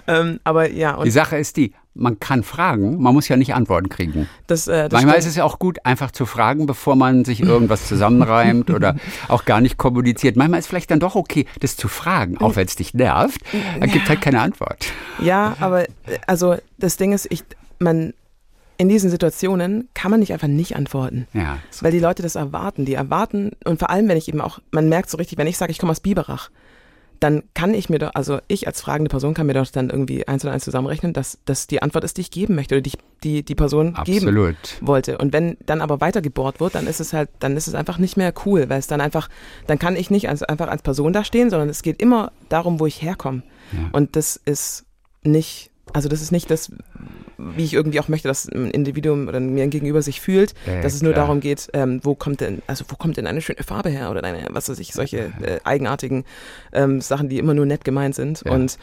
Ähm, 0.05 0.39
aber 0.43 0.69
ja, 0.69 1.01
Die 1.03 1.11
Sache 1.11 1.38
ist 1.38 1.55
die, 1.55 1.73
man 1.95 2.19
kann 2.19 2.43
fragen, 2.43 3.01
man 3.01 3.13
muss 3.13 3.27
ja 3.27 3.37
nicht 3.37 3.53
Antworten 3.53 3.89
kriegen. 3.89 4.27
das, 4.47 4.67
äh, 4.67 4.89
das 4.89 4.93
Manchmal 4.93 5.15
ist 5.15 5.23
stimmt. 5.23 5.31
es 5.31 5.35
ja 5.37 5.43
auch 5.43 5.59
gut, 5.59 5.85
einfach 5.85 6.11
zu 6.11 6.25
fragen, 6.25 6.65
bevor 6.65 6.95
man 6.95 7.23
sich 7.25 7.41
irgendwas 7.41 7.87
zusammenreimt 7.87 8.71
oder 8.71 8.95
auch 9.27 9.45
gar 9.45 9.61
nicht 9.61 9.77
kommuniziert. 9.77 10.35
Manchmal 10.35 10.59
ist 10.59 10.67
vielleicht 10.67 10.91
dann 10.91 10.99
doch 10.99 11.15
okay, 11.15 11.45
das 11.59 11.77
zu 11.77 11.87
fragen, 11.87 12.37
auch 12.39 12.55
wenn 12.55 12.67
es 12.67 12.75
dich 12.75 12.93
nervt. 12.93 13.41
Da 13.79 13.85
gibt 13.85 14.09
halt 14.09 14.21
keine 14.21 14.41
Antwort. 14.41 14.91
Ja, 15.19 15.55
aber 15.59 15.83
äh, 15.83 15.87
also 16.27 16.55
das 16.77 16.97
Ding 16.97 17.13
ist, 17.13 17.27
ich, 17.29 17.43
man, 17.79 18.13
in 18.77 18.89
diesen 18.89 19.09
Situationen 19.09 19.89
kann 19.93 20.09
man 20.09 20.19
nicht 20.19 20.33
einfach 20.33 20.47
nicht 20.47 20.75
antworten. 20.75 21.27
Ja. 21.33 21.59
Weil 21.81 21.91
die 21.91 21.99
Leute 21.99 22.23
das 22.23 22.35
erwarten. 22.35 22.85
Die 22.85 22.95
erwarten, 22.95 23.51
und 23.65 23.79
vor 23.79 23.89
allem, 23.89 24.07
wenn 24.07 24.17
ich 24.17 24.27
eben 24.27 24.41
auch, 24.41 24.59
man 24.71 24.89
merkt 24.89 25.09
so 25.09 25.17
richtig, 25.17 25.37
wenn 25.37 25.47
ich 25.47 25.57
sage, 25.57 25.71
ich 25.71 25.77
komme 25.77 25.91
aus 25.91 25.99
Biberach, 25.99 26.49
dann 27.20 27.43
kann 27.53 27.74
ich 27.74 27.89
mir 27.89 27.99
doch, 27.99 28.11
also 28.14 28.39
ich 28.47 28.68
als 28.68 28.82
fragende 28.82 29.09
Person 29.09 29.34
kann 29.34 29.47
mir 29.47 29.53
doch 29.53 29.68
dann 29.68 29.89
irgendwie 29.89 30.28
eins 30.28 30.43
und 30.43 30.51
eins 30.51 30.64
zusammenrechnen, 30.64 31.14
dass 31.14 31.39
das 31.45 31.68
die 31.68 31.82
Antwort 31.82 32.03
ist, 32.03 32.18
die 32.18 32.22
ich 32.22 32.32
geben 32.32 32.55
möchte 32.55 32.76
oder 32.76 32.82
die 32.82 32.91
die, 33.24 33.43
die 33.43 33.55
Person 33.55 33.95
geben 34.03 34.28
Absolut. 34.28 34.55
wollte. 34.82 35.18
Und 35.18 35.34
wenn 35.34 35.57
dann 35.66 35.82
aber 35.82 36.01
weitergebohrt 36.01 36.59
wird, 36.59 36.76
dann 36.76 36.88
ist 36.88 36.99
es 36.99 37.14
halt, 37.14 37.30
dann 37.39 37.55
ist 37.57 37.68
es 37.68 37.74
einfach 37.74 37.97
nicht 37.97 38.18
mehr 38.18 38.34
cool, 38.45 38.70
weil 38.70 38.80
es 38.80 38.88
dann 38.88 39.01
einfach, 39.01 39.30
dann 39.68 39.80
kann 39.80 39.95
ich 39.95 40.09
nicht 40.09 40.30
als, 40.30 40.43
einfach 40.43 40.68
als 40.68 40.82
Person 40.82 41.14
da 41.14 41.24
stehen, 41.24 41.49
sondern 41.49 41.70
es 41.70 41.82
geht 41.82 42.01
immer 42.01 42.32
darum, 42.49 42.80
wo 42.80 42.86
ich 42.86 43.01
herkomme. 43.01 43.43
Ja. 43.72 43.89
Und 43.93 44.16
das 44.16 44.36
ist 44.36 44.86
nicht, 45.24 45.72
also 45.93 46.09
das 46.09 46.22
ist 46.22 46.32
nicht 46.32 46.51
das, 46.51 46.72
wie 47.38 47.63
ich 47.63 47.73
irgendwie 47.73 47.99
auch 47.99 48.07
möchte, 48.07 48.27
dass 48.27 48.47
ein 48.47 48.69
Individuum 48.71 49.27
oder 49.27 49.39
mir 49.39 49.67
gegenüber 49.67 50.01
sich 50.01 50.21
fühlt, 50.21 50.53
Ja, 50.65 50.81
dass 50.81 50.93
es 50.93 51.01
nur 51.01 51.13
klar. 51.13 51.25
darum 51.25 51.39
geht, 51.39 51.67
ähm, 51.73 51.99
wo 52.03 52.15
kommt 52.15 52.41
denn, 52.41 52.61
also 52.67 52.86
wo 52.88 52.95
kommt 52.95 53.17
denn 53.17 53.27
eine 53.27 53.41
schöne 53.41 53.63
Farbe 53.63 53.89
her 53.89 54.11
oder 54.11 54.23
eine, 54.23 54.47
was 54.51 54.69
weiß 54.69 54.79
ich, 54.79 54.93
solche 54.93 55.31
äh, 55.41 55.59
eigenartigen 55.63 56.23
ähm, 56.71 57.01
Sachen, 57.01 57.29
die 57.29 57.38
immer 57.39 57.53
nur 57.53 57.65
nett 57.65 57.84
gemeint 57.84 58.15
sind. 58.15 58.43
Ja. 58.45 58.51
Und 58.51 58.77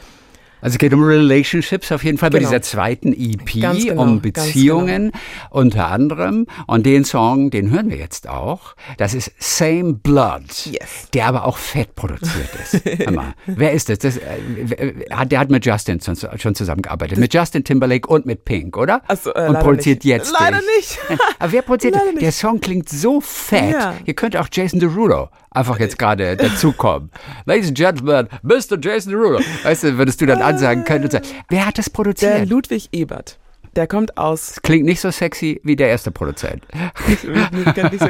Also 0.61 0.75
es 0.75 0.79
geht 0.79 0.93
um 0.93 1.03
Relationships 1.03 1.91
auf 1.93 2.05
jeden 2.05 2.19
Fall 2.19 2.31
Genau. 2.31 2.43
bei 2.43 2.49
dieser 2.51 2.63
zweiten 2.63 3.13
EP, 3.13 3.45
genau, 3.47 4.03
um 4.03 4.21
ganz 4.21 4.23
Beziehungen 4.23 5.13
unter 5.51 5.89
anderem. 5.89 6.47
Und 6.67 6.87
den 6.87 7.05
Song, 7.05 7.51
den 7.51 7.71
hören 7.71 7.91
wir 7.91 7.97
jetzt 7.97 8.29
auch. 8.29 8.75
Das 8.99 9.15
ist 9.15 9.33
Same 9.39 9.95
Blood, 9.95 10.67
Yes. 10.67 11.09
der 11.15 11.27
aber 11.27 11.45
auch 11.45 11.57
fett 11.57 11.95
produziert 11.95 12.51
ist. 12.63 12.83
Wer 13.47 13.73
ist 13.73 13.89
das? 13.89 13.99
das 14.01 14.17
äh, 14.17 14.93
der 15.27 15.39
hat 15.39 15.51
mit 15.51 15.65
Justin 15.67 16.01
schon, 16.01 16.55
zusammengearbeitet. 16.55 17.19
Mit 17.19 17.35
Justin 17.35 17.65
Timberlake 17.65 18.09
und 18.09 18.27
mit 18.27 18.45
Pink, 18.45 18.77
oder? 18.77 19.03
So, 19.23 19.33
äh, 19.35 19.49
und 19.49 19.59
produziert 19.61 20.05
nicht. 20.05 20.11
jetzt. 20.11 20.35
Leider 20.39 20.59
dich. 20.59 20.99
nicht. 21.09 21.21
Aber 21.39 21.53
wer 21.53 21.63
produziert 21.63 21.95
Leider. 22.07 22.19
Der 22.19 22.33
Song 22.33 22.61
klingt 22.61 22.89
so 22.89 23.21
fett. 23.21 23.73
Ja. 23.73 23.95
Hier 24.05 24.15
könnte 24.15 24.41
auch 24.41 24.49
Jason 24.53 24.81
Derulo 24.81 25.29
einfach 25.51 25.79
jetzt 25.81 25.99
gerade 25.99 26.37
dazukommen. 26.37 27.11
Ladies 27.45 27.69
and 27.69 27.77
Gentlemen, 27.77 28.29
Mr. 28.43 28.79
Jason 28.81 29.13
Derulo. 29.13 29.41
Weißt 29.63 29.83
du, 29.85 29.99
würdest 29.99 30.21
du 30.21 30.27
dann 30.27 30.43
ansagen 30.43 30.85
können 30.85 31.05
und 31.05 31.13
sagen, 31.13 31.27
wer 31.49 31.67
hat 31.67 31.79
das 31.79 31.87
Der 31.87 31.93
produziert? 31.93 32.49
Ludwig 32.49 32.89
Ebert, 32.93 33.39
der 33.77 33.87
kommt 33.87 34.17
aus 34.17 34.61
Klingt 34.63 34.85
nicht 34.85 35.01
so 35.01 35.11
sexy 35.11 35.61
wie 35.65 35.77
der 35.77 35.89
erste 35.89 36.11
Produzent. 36.11 36.67
nicht, 37.09 37.25
nicht, 37.25 37.77
nicht 37.93 38.01
so, 38.01 38.09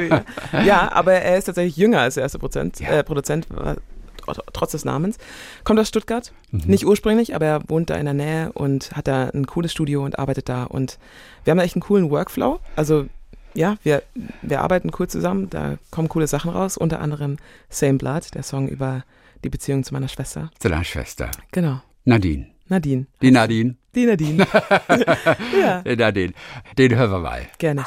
ja, 0.63 0.91
aber 0.91 1.13
er 1.13 1.37
ist 1.37 1.45
tatsächlich 1.45 1.77
jünger 1.77 2.01
als 2.01 2.15
der 2.15 2.23
erste 2.23 2.39
Prozent, 2.39 2.79
Ja. 2.79 2.89
äh, 2.89 3.03
Produzent, 3.03 3.47
tr- 3.47 4.39
trotz 4.53 4.71
des 4.71 4.85
Namens. 4.85 5.17
Kommt 5.63 5.79
aus 5.79 5.87
Stuttgart, 5.87 6.31
Mhm. 6.51 6.61
nicht 6.67 6.85
ursprünglich, 6.85 7.33
aber 7.35 7.45
er 7.47 7.61
wohnt 7.67 7.89
da 7.89 7.95
in 7.95 8.05
der 8.05 8.13
Nähe 8.13 8.51
und 8.53 8.91
hat 8.91 9.07
da 9.07 9.29
ein 9.33 9.47
cooles 9.47 9.71
Studio 9.71 10.03
und 10.05 10.19
arbeitet 10.19 10.47
da. 10.49 10.63
Und 10.65 10.99
wir 11.43 11.51
haben 11.51 11.57
da 11.57 11.63
echt 11.63 11.75
einen 11.75 11.81
coolen 11.81 12.09
Workflow. 12.11 12.59
Also 12.75 13.07
ja, 13.53 13.77
wir, 13.83 14.03
wir 14.41 14.61
arbeiten 14.61 14.91
cool 14.99 15.07
zusammen, 15.07 15.49
da 15.49 15.77
kommen 15.89 16.09
coole 16.09 16.27
Sachen 16.27 16.51
raus, 16.51 16.77
unter 16.77 16.99
anderem 16.99 17.37
Same 17.69 17.97
Blood, 17.97 18.33
der 18.33 18.43
Song 18.43 18.67
über 18.67 19.03
die 19.43 19.49
Beziehung 19.49 19.83
zu 19.83 19.93
meiner 19.93 20.07
Schwester. 20.07 20.51
Zu 20.59 20.69
deiner 20.69 20.83
Schwester. 20.83 21.29
Genau, 21.51 21.81
Nadine. 22.05 22.47
Nadine. 22.67 23.05
Die 23.21 23.31
Nadine. 23.31 23.75
Die 23.93 24.05
Nadine. 24.05 24.47
ja, 25.59 25.81
Die 25.81 25.95
Nadine. 25.97 26.33
Den 26.77 26.95
hören 26.95 27.11
wir 27.11 27.19
mal. 27.19 27.41
gerne. 27.57 27.83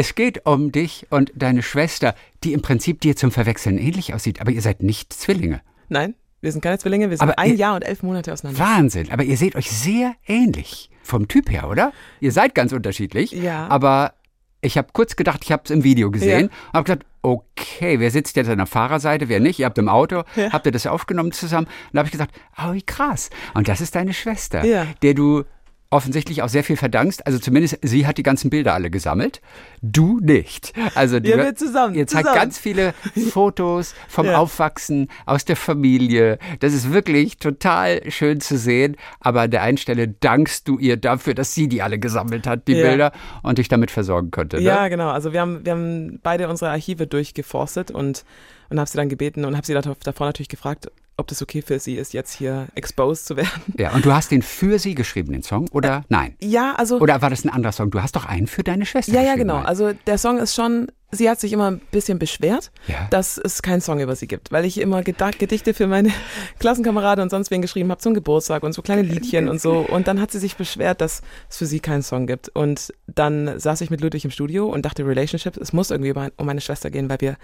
Es 0.00 0.14
geht 0.14 0.46
um 0.46 0.70
dich 0.70 1.08
und 1.10 1.32
deine 1.34 1.60
Schwester, 1.60 2.14
die 2.44 2.52
im 2.52 2.62
Prinzip 2.62 3.00
dir 3.00 3.16
zum 3.16 3.32
Verwechseln 3.32 3.78
ähnlich 3.78 4.14
aussieht, 4.14 4.40
aber 4.40 4.52
ihr 4.52 4.62
seid 4.62 4.80
nicht 4.80 5.12
Zwillinge. 5.12 5.60
Nein, 5.88 6.14
wir 6.40 6.52
sind 6.52 6.60
keine 6.60 6.78
Zwillinge, 6.78 7.10
wir 7.10 7.16
sind 7.16 7.28
Aber 7.28 7.36
ein 7.36 7.50
ihr- 7.50 7.56
Jahr 7.56 7.74
und 7.74 7.82
elf 7.82 8.04
Monate 8.04 8.32
auseinander. 8.32 8.60
Wahnsinn, 8.60 9.10
aber 9.10 9.24
ihr 9.24 9.36
seht 9.36 9.56
euch 9.56 9.68
sehr 9.68 10.14
ähnlich. 10.24 10.88
Vom 11.02 11.26
Typ 11.26 11.50
her, 11.50 11.68
oder? 11.68 11.92
Ihr 12.20 12.30
seid 12.30 12.54
ganz 12.54 12.72
unterschiedlich. 12.72 13.32
Ja. 13.32 13.66
Aber 13.66 14.14
ich 14.60 14.78
habe 14.78 14.86
kurz 14.92 15.16
gedacht, 15.16 15.40
ich 15.42 15.50
habe 15.50 15.62
es 15.64 15.70
im 15.72 15.82
Video 15.82 16.12
gesehen. 16.12 16.48
Ja. 16.52 16.74
Habe 16.74 16.84
gedacht, 16.92 17.06
okay, 17.22 17.98
wer 17.98 18.12
sitzt 18.12 18.36
jetzt 18.36 18.48
an 18.48 18.58
der 18.58 18.66
Fahrerseite, 18.68 19.28
wer 19.28 19.40
nicht? 19.40 19.58
Ihr 19.58 19.66
habt 19.66 19.78
im 19.78 19.88
Auto, 19.88 20.22
Ja. 20.36 20.52
habt 20.52 20.64
ihr 20.66 20.70
das 20.72 20.86
aufgenommen 20.86 21.32
zusammen? 21.32 21.66
Und 21.66 21.94
da 21.94 21.98
habe 21.98 22.06
ich 22.06 22.12
gesagt, 22.12 22.36
oh, 22.56 22.72
wie 22.72 22.82
krass. 22.82 23.30
Und 23.54 23.66
das 23.66 23.80
ist 23.80 23.96
deine 23.96 24.14
Schwester, 24.14 24.64
Ja. 24.64 24.86
der 25.02 25.14
du 25.14 25.42
offensichtlich 25.90 26.42
auch 26.42 26.50
sehr 26.50 26.64
viel 26.64 26.76
verdankst. 26.76 27.26
Also 27.26 27.38
zumindest 27.38 27.78
sie 27.82 28.06
hat 28.06 28.18
die 28.18 28.22
ganzen 28.22 28.50
Bilder 28.50 28.74
alle 28.74 28.90
gesammelt. 28.90 29.40
Du 29.80 30.20
nicht. 30.20 30.72
Also 30.94 31.18
die, 31.18 31.30
Ja, 31.30 31.38
wir 31.38 31.54
zusammen, 31.54 31.94
Ihr 31.94 32.06
zeigt 32.06 32.26
zusammen. 32.26 32.42
ganz 32.42 32.58
viele 32.58 32.92
Fotos 33.30 33.94
vom 34.08 34.26
Ja. 34.26 34.36
Aufwachsen 34.38 35.08
aus 35.24 35.44
der 35.46 35.56
Familie. 35.56 36.38
Das 36.60 36.74
ist 36.74 36.92
wirklich 36.92 37.38
total 37.38 38.10
schön 38.10 38.40
zu 38.40 38.58
sehen. 38.58 38.96
Aber 39.20 39.42
an 39.42 39.50
der 39.50 39.62
einen 39.62 39.78
Stelle 39.78 40.08
dankst 40.08 40.68
du 40.68 40.78
ihr 40.78 40.96
dafür, 40.98 41.34
dass 41.34 41.54
sie 41.54 41.68
die 41.68 41.80
alle 41.80 41.98
gesammelt 41.98 42.46
hat, 42.46 42.68
die 42.68 42.74
Ja. 42.74 42.86
Bilder, 42.88 43.12
und 43.42 43.56
dich 43.58 43.68
damit 43.68 43.90
versorgen 43.90 44.30
konnte. 44.30 44.56
Ne? 44.56 44.62
Ja, 44.64 44.88
genau. 44.88 45.08
Also 45.10 45.32
wir 45.32 45.40
haben, 45.40 45.64
wir 45.64 45.72
haben 45.72 46.20
beide 46.22 46.48
unsere 46.48 46.70
Archive 46.70 47.06
durchgeforstet 47.06 47.90
und, 47.90 48.24
und 48.68 48.78
habe 48.78 48.90
sie 48.90 48.98
dann 48.98 49.08
gebeten 49.08 49.44
und 49.46 49.56
habe 49.56 49.66
sie 49.66 49.72
dav- 49.74 49.96
davor 50.04 50.26
natürlich 50.26 50.48
gefragt, 50.50 50.90
ob 51.18 51.26
das 51.26 51.42
okay 51.42 51.62
für 51.62 51.78
sie 51.80 51.96
ist, 51.96 52.12
jetzt 52.12 52.32
hier 52.32 52.68
exposed 52.76 53.26
zu 53.26 53.36
werden. 53.36 53.50
ja. 53.76 53.92
Und 53.92 54.06
du 54.06 54.12
hast 54.12 54.30
den 54.30 54.40
für 54.40 54.78
sie 54.78 54.94
geschrieben, 54.94 55.32
den 55.32 55.42
Song? 55.42 55.68
Oder 55.72 56.04
nein? 56.08 56.36
Ja, 56.40 56.74
also. 56.76 56.98
Oder 57.00 57.20
war 57.20 57.28
das 57.28 57.44
ein 57.44 57.50
anderer 57.50 57.72
Song? 57.72 57.90
Du 57.90 58.00
hast 58.00 58.14
doch 58.16 58.24
einen 58.24 58.46
für 58.46 58.62
deine 58.62 58.86
Schwester 58.86 59.12
ja, 59.12 59.22
ja, 59.22 59.34
genau. 59.34 59.56
Nein? 59.56 59.66
Also 59.66 59.92
der 60.06 60.16
Song 60.16 60.38
ist 60.38 60.54
schon, 60.54 60.86
sie 61.10 61.28
hat 61.28 61.40
sich 61.40 61.52
immer 61.52 61.72
ein 61.72 61.80
bisschen 61.90 62.20
beschwert, 62.20 62.70
Ja. 62.86 63.08
dass 63.10 63.36
es 63.36 63.62
keinen 63.62 63.80
Song 63.80 63.98
über 63.98 64.14
sie 64.14 64.28
gibt, 64.28 64.52
weil 64.52 64.64
ich 64.64 64.78
immer 64.80 65.02
Gedichte 65.02 65.74
für 65.74 65.88
meine 65.88 66.12
Klassenkameraden 66.60 67.22
und 67.24 67.30
sonst 67.30 67.50
wen 67.50 67.62
geschrieben 67.62 67.90
habe 67.90 68.00
zum 68.00 68.14
Geburtstag 68.14 68.62
und 68.62 68.72
so 68.72 68.80
kleine 68.82 69.02
Liedchen 69.02 69.48
und 69.48 69.60
so. 69.60 69.78
Und 69.80 70.06
dann 70.06 70.20
hat 70.20 70.30
sie 70.30 70.38
sich 70.38 70.54
beschwert, 70.56 71.00
dass 71.00 71.22
es 71.50 71.56
für 71.56 71.66
sie 71.66 71.80
keinen 71.80 72.02
Song 72.02 72.28
gibt. 72.28 72.48
Und 72.50 72.94
dann 73.08 73.58
saß 73.58 73.80
ich 73.80 73.90
mit 73.90 74.00
Ludwig 74.00 74.24
im 74.24 74.30
Studio 74.30 74.66
und 74.68 74.82
dachte, 74.84 75.04
Relationships, 75.04 75.56
es 75.56 75.72
muss 75.72 75.90
irgendwie 75.90 76.12
um 76.36 76.46
meine 76.46 76.60
Schwester 76.60 76.90
gehen, 76.90 77.08
weil 77.10 77.20
wir 77.20 77.36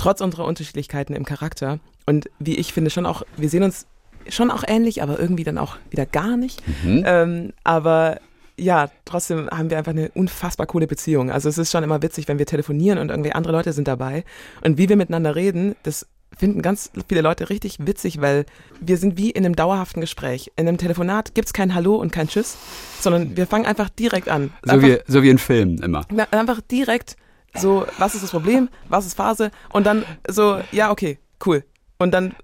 trotz 0.00 0.22
unserer 0.22 0.46
Unterschiedlichkeiten 0.46 1.14
im 1.14 1.26
Charakter 1.26 1.78
und 2.06 2.30
wie 2.38 2.56
ich 2.56 2.72
finde 2.72 2.88
schon 2.88 3.04
auch, 3.04 3.22
wir 3.36 3.50
sehen 3.50 3.62
uns 3.62 3.86
schon 4.30 4.50
auch 4.50 4.64
ähnlich, 4.66 5.02
aber 5.02 5.20
irgendwie 5.20 5.44
dann 5.44 5.58
auch 5.58 5.76
wieder 5.90 6.06
gar 6.06 6.38
nicht. 6.38 6.62
Mhm. 6.82 7.02
Ähm, 7.06 7.52
aber 7.64 8.18
ja, 8.56 8.90
trotzdem 9.04 9.50
haben 9.50 9.68
wir 9.68 9.76
einfach 9.76 9.92
eine 9.92 10.10
unfassbar 10.14 10.66
coole 10.66 10.86
Beziehung. 10.86 11.30
Also 11.30 11.50
es 11.50 11.58
ist 11.58 11.70
schon 11.70 11.84
immer 11.84 12.02
witzig, 12.02 12.28
wenn 12.28 12.38
wir 12.38 12.46
telefonieren 12.46 12.98
und 12.98 13.10
irgendwie 13.10 13.32
andere 13.32 13.52
Leute 13.52 13.74
sind 13.74 13.88
dabei. 13.88 14.24
Und 14.64 14.78
wie 14.78 14.88
wir 14.88 14.96
miteinander 14.96 15.36
reden, 15.36 15.76
das 15.82 16.06
finden 16.34 16.62
ganz 16.62 16.90
viele 17.06 17.20
Leute 17.20 17.50
richtig 17.50 17.76
witzig, 17.80 18.22
weil 18.22 18.46
wir 18.80 18.96
sind 18.96 19.18
wie 19.18 19.30
in 19.30 19.44
einem 19.44 19.54
dauerhaften 19.54 20.00
Gespräch. 20.00 20.50
In 20.56 20.66
einem 20.66 20.78
Telefonat 20.78 21.34
gibt's 21.34 21.52
kein 21.52 21.74
Hallo 21.74 21.96
und 21.96 22.10
kein 22.10 22.28
Tschüss, 22.28 22.56
sondern 23.00 23.36
wir 23.36 23.46
fangen 23.46 23.66
einfach 23.66 23.90
direkt 23.90 24.30
an. 24.30 24.50
So, 24.64 24.72
einfach, 24.72 24.88
wie, 24.88 24.98
so 25.06 25.22
wie 25.22 25.28
in 25.28 25.38
Filmen 25.38 25.78
immer. 25.82 26.06
einfach 26.30 26.62
direkt 26.62 27.16
so, 27.54 27.86
was 27.98 28.14
ist 28.14 28.22
das 28.24 28.30
Problem, 28.30 28.68
was 28.88 29.06
ist 29.06 29.14
Phase 29.14 29.50
und 29.72 29.86
dann 29.86 30.04
so, 30.28 30.60
ja, 30.72 30.90
okay, 30.90 31.18
cool. 31.46 31.64
Und 31.98 32.12
dann 32.12 32.34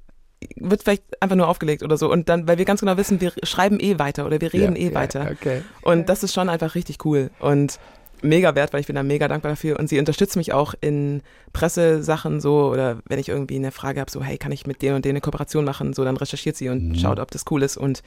wird 0.57 0.82
vielleicht 0.82 1.02
einfach 1.22 1.36
nur 1.36 1.48
aufgelegt 1.48 1.82
oder 1.82 1.96
so. 1.96 2.11
Und 2.11 2.28
dann, 2.28 2.46
weil 2.46 2.59
wir 2.59 2.64
ganz 2.66 2.80
genau 2.80 2.96
wissen, 2.96 3.20
wir 3.20 3.32
schreiben 3.42 3.80
eh 3.80 3.98
weiter 3.98 4.26
oder 4.26 4.40
wir 4.40 4.52
reden 4.52 4.76
Ja, 4.76 4.82
eh 4.82 4.88
ja, 4.88 4.94
weiter. 4.94 5.28
okay. 5.32 5.62
Und 5.82 6.09
das 6.09 6.22
ist 6.22 6.34
schon 6.34 6.48
einfach 6.48 6.74
richtig 6.74 7.04
cool 7.04 7.30
und 7.38 7.78
mega 8.26 8.54
wert, 8.54 8.72
weil 8.72 8.80
ich 8.80 8.86
bin 8.86 8.96
da 8.96 9.02
mega 9.02 9.28
dankbar 9.28 9.52
dafür. 9.52 9.78
Und 9.78 9.88
sie 9.88 9.98
unterstützt 9.98 10.36
mich 10.36 10.52
auch 10.52 10.74
in 10.80 11.22
Pressesachen 11.52 12.40
so 12.40 12.70
oder 12.70 12.98
wenn 13.06 13.18
ich 13.18 13.28
irgendwie 13.28 13.56
eine 13.56 13.70
Frage 13.72 14.00
habe, 14.00 14.10
so 14.10 14.22
hey, 14.22 14.36
kann 14.38 14.52
ich 14.52 14.66
mit 14.66 14.82
denen 14.82 14.96
und 14.96 15.04
denen 15.04 15.12
eine 15.14 15.20
Kooperation 15.20 15.64
machen? 15.64 15.92
So, 15.94 16.04
dann 16.04 16.16
recherchiert 16.16 16.56
sie 16.56 16.68
und 16.68 16.88
Mhm. 16.90 16.94
schaut, 16.96 17.18
ob 17.18 17.30
das 17.30 17.44
cool 17.50 17.62
ist 17.62 17.76
und 17.76 18.02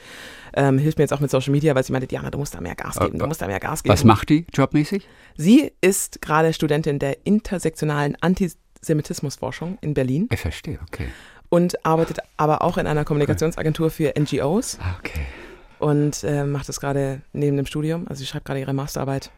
ähm, 0.53 0.77
hilft 0.77 0.97
mir 0.97 1.03
jetzt 1.03 1.13
auch 1.13 1.19
mit 1.19 1.31
Social 1.31 1.51
Media, 1.51 1.73
weil 1.75 1.83
sie 1.83 1.91
meinte, 1.91 2.07
Diana, 2.07 2.29
du 2.29 2.37
musst 2.37 2.53
da 2.55 2.61
mehr 2.61 2.75
Gas 2.75 2.99
geben, 2.99 3.17
du 3.19 3.25
musst 3.27 3.41
da 3.41 3.47
mehr 3.47 3.59
Gas 3.59 3.83
geben. 3.83 3.93
Was 3.93 4.03
macht 4.03 4.29
die 4.29 4.45
jobmäßig? 4.53 5.07
Sie 5.35 5.71
ist 5.81 6.21
gerade 6.21 6.53
Studentin 6.53 6.99
der 6.99 7.17
intersektionalen 7.25 8.15
Antisemitismusforschung 8.21 9.77
in 9.81 9.93
Berlin 9.93 10.27
Ich 10.31 10.39
verstehe, 10.39 10.79
okay. 10.87 11.07
und 11.49 11.85
arbeitet 11.85 12.19
aber 12.37 12.61
auch 12.61 12.77
in 12.77 12.87
einer 12.87 13.05
Kommunikationsagentur 13.05 13.89
für 13.89 14.13
NGOs 14.19 14.77
Ah, 14.81 14.95
Okay. 14.99 15.21
und 15.79 16.23
äh, 16.23 16.43
macht 16.43 16.69
das 16.69 16.79
gerade 16.79 17.21
neben 17.33 17.57
dem 17.57 17.65
Studium. 17.65 18.05
Also 18.07 18.19
sie 18.19 18.25
schreibt 18.25 18.45
gerade 18.45 18.59
ihre 18.59 18.73
Masterarbeit 18.73 19.31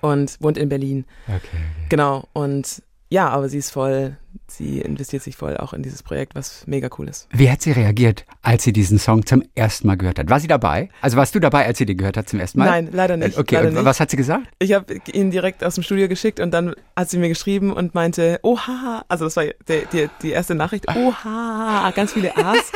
und 0.00 0.36
wohnt 0.40 0.58
in 0.58 0.68
Berlin. 0.68 1.04
Okay, 1.26 1.36
okay. 1.36 1.58
Genau. 1.88 2.28
Und 2.32 2.82
ja, 3.12 3.28
aber 3.28 3.48
sie 3.48 3.58
ist 3.58 3.70
voll, 3.70 4.16
sie 4.46 4.80
investiert 4.80 5.24
sich 5.24 5.36
voll 5.36 5.56
auch 5.56 5.72
in 5.72 5.82
dieses 5.82 6.00
Projekt, 6.00 6.36
was 6.36 6.64
mega 6.68 6.88
cool 6.96 7.08
ist. 7.08 7.26
Wie 7.32 7.50
hat 7.50 7.60
sie 7.60 7.72
reagiert, 7.72 8.24
als 8.40 8.62
sie 8.62 8.72
diesen 8.72 9.00
Song 9.00 9.26
zum 9.26 9.42
ersten 9.56 9.88
Mal 9.88 9.96
gehört 9.96 10.20
hat? 10.20 10.30
War 10.30 10.38
sie 10.38 10.46
dabei? 10.46 10.90
Also 11.00 11.16
warst 11.16 11.34
du 11.34 11.40
dabei, 11.40 11.66
als 11.66 11.78
sie 11.78 11.86
den 11.86 11.96
gehört 11.96 12.16
hat 12.16 12.28
zum 12.28 12.38
ersten 12.38 12.60
Mal? 12.60 12.66
Nein, 12.66 12.88
leider 12.92 13.16
nicht. 13.16 13.36
Okay, 13.36 13.56
leider 13.56 13.68
und 13.68 13.74
nicht. 13.74 13.84
was 13.84 13.98
hat 13.98 14.12
sie 14.12 14.16
gesagt? 14.16 14.46
Ich 14.60 14.72
habe 14.74 14.94
ihn 15.12 15.32
direkt 15.32 15.64
aus 15.64 15.74
dem 15.74 15.82
Studio 15.82 16.06
geschickt 16.06 16.38
und 16.38 16.52
dann 16.52 16.72
hat 16.94 17.10
sie 17.10 17.18
mir 17.18 17.28
geschrieben 17.28 17.72
und 17.72 17.96
meinte, 17.96 18.38
oha, 18.44 19.04
also 19.08 19.24
das 19.24 19.34
war 19.34 19.44
die, 19.44 19.82
die, 19.92 20.08
die 20.22 20.30
erste 20.30 20.54
Nachricht, 20.54 20.86
oha, 20.94 21.90
ganz 21.90 22.12
viele 22.12 22.36
A's. 22.36 22.70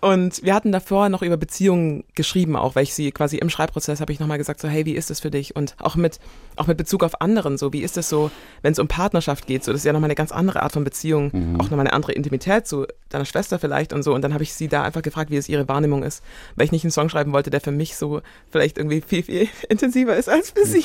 Und 0.00 0.44
wir 0.44 0.54
hatten 0.54 0.70
davor 0.70 1.08
noch 1.08 1.22
über 1.22 1.36
Beziehungen 1.36 2.04
geschrieben, 2.14 2.54
auch 2.54 2.76
weil 2.76 2.84
ich 2.84 2.94
sie 2.94 3.10
quasi 3.10 3.38
im 3.38 3.50
Schreibprozess 3.50 4.00
habe 4.00 4.12
ich 4.12 4.20
nochmal 4.20 4.38
gesagt, 4.38 4.60
so 4.60 4.68
hey, 4.68 4.86
wie 4.86 4.94
ist 4.94 5.10
das 5.10 5.18
für 5.18 5.30
dich? 5.30 5.56
Und 5.56 5.74
auch 5.78 5.96
mit, 5.96 6.20
auch 6.56 6.68
mit 6.68 6.76
Bezug 6.76 7.02
auf 7.02 7.20
anderen, 7.20 7.58
so 7.58 7.72
wie 7.72 7.82
ist 7.82 7.96
das 7.96 8.08
so, 8.08 8.30
wenn 8.62 8.72
es 8.72 8.78
um 8.78 8.86
Partnerschaft 8.86 9.46
geht, 9.46 9.64
so 9.64 9.72
das 9.72 9.80
ist 9.80 9.84
ja 9.84 9.92
nochmal 9.92 10.08
eine 10.08 10.14
ganz 10.14 10.30
andere 10.30 10.62
Art 10.62 10.72
von 10.72 10.84
Beziehung, 10.84 11.56
auch 11.58 11.64
nochmal 11.64 11.80
eine 11.80 11.92
andere 11.92 12.12
Intimität 12.12 12.66
zu 12.66 12.86
deiner 13.08 13.24
Schwester 13.24 13.58
vielleicht 13.58 13.92
und 13.92 14.04
so. 14.04 14.14
Und 14.14 14.22
dann 14.22 14.34
habe 14.34 14.44
ich 14.44 14.54
sie 14.54 14.68
da 14.68 14.82
einfach 14.82 15.02
gefragt, 15.02 15.30
wie 15.30 15.36
es 15.36 15.48
ihre 15.48 15.66
Wahrnehmung 15.68 16.04
ist, 16.04 16.22
weil 16.54 16.66
ich 16.66 16.72
nicht 16.72 16.84
einen 16.84 16.92
Song 16.92 17.08
schreiben 17.08 17.32
wollte, 17.32 17.50
der 17.50 17.60
für 17.60 17.72
mich 17.72 17.96
so 17.96 18.20
vielleicht 18.50 18.78
irgendwie 18.78 19.00
viel, 19.00 19.24
viel 19.24 19.48
intensiver 19.68 20.16
ist 20.16 20.28
als 20.28 20.50
für 20.50 20.64
sie. 20.64 20.84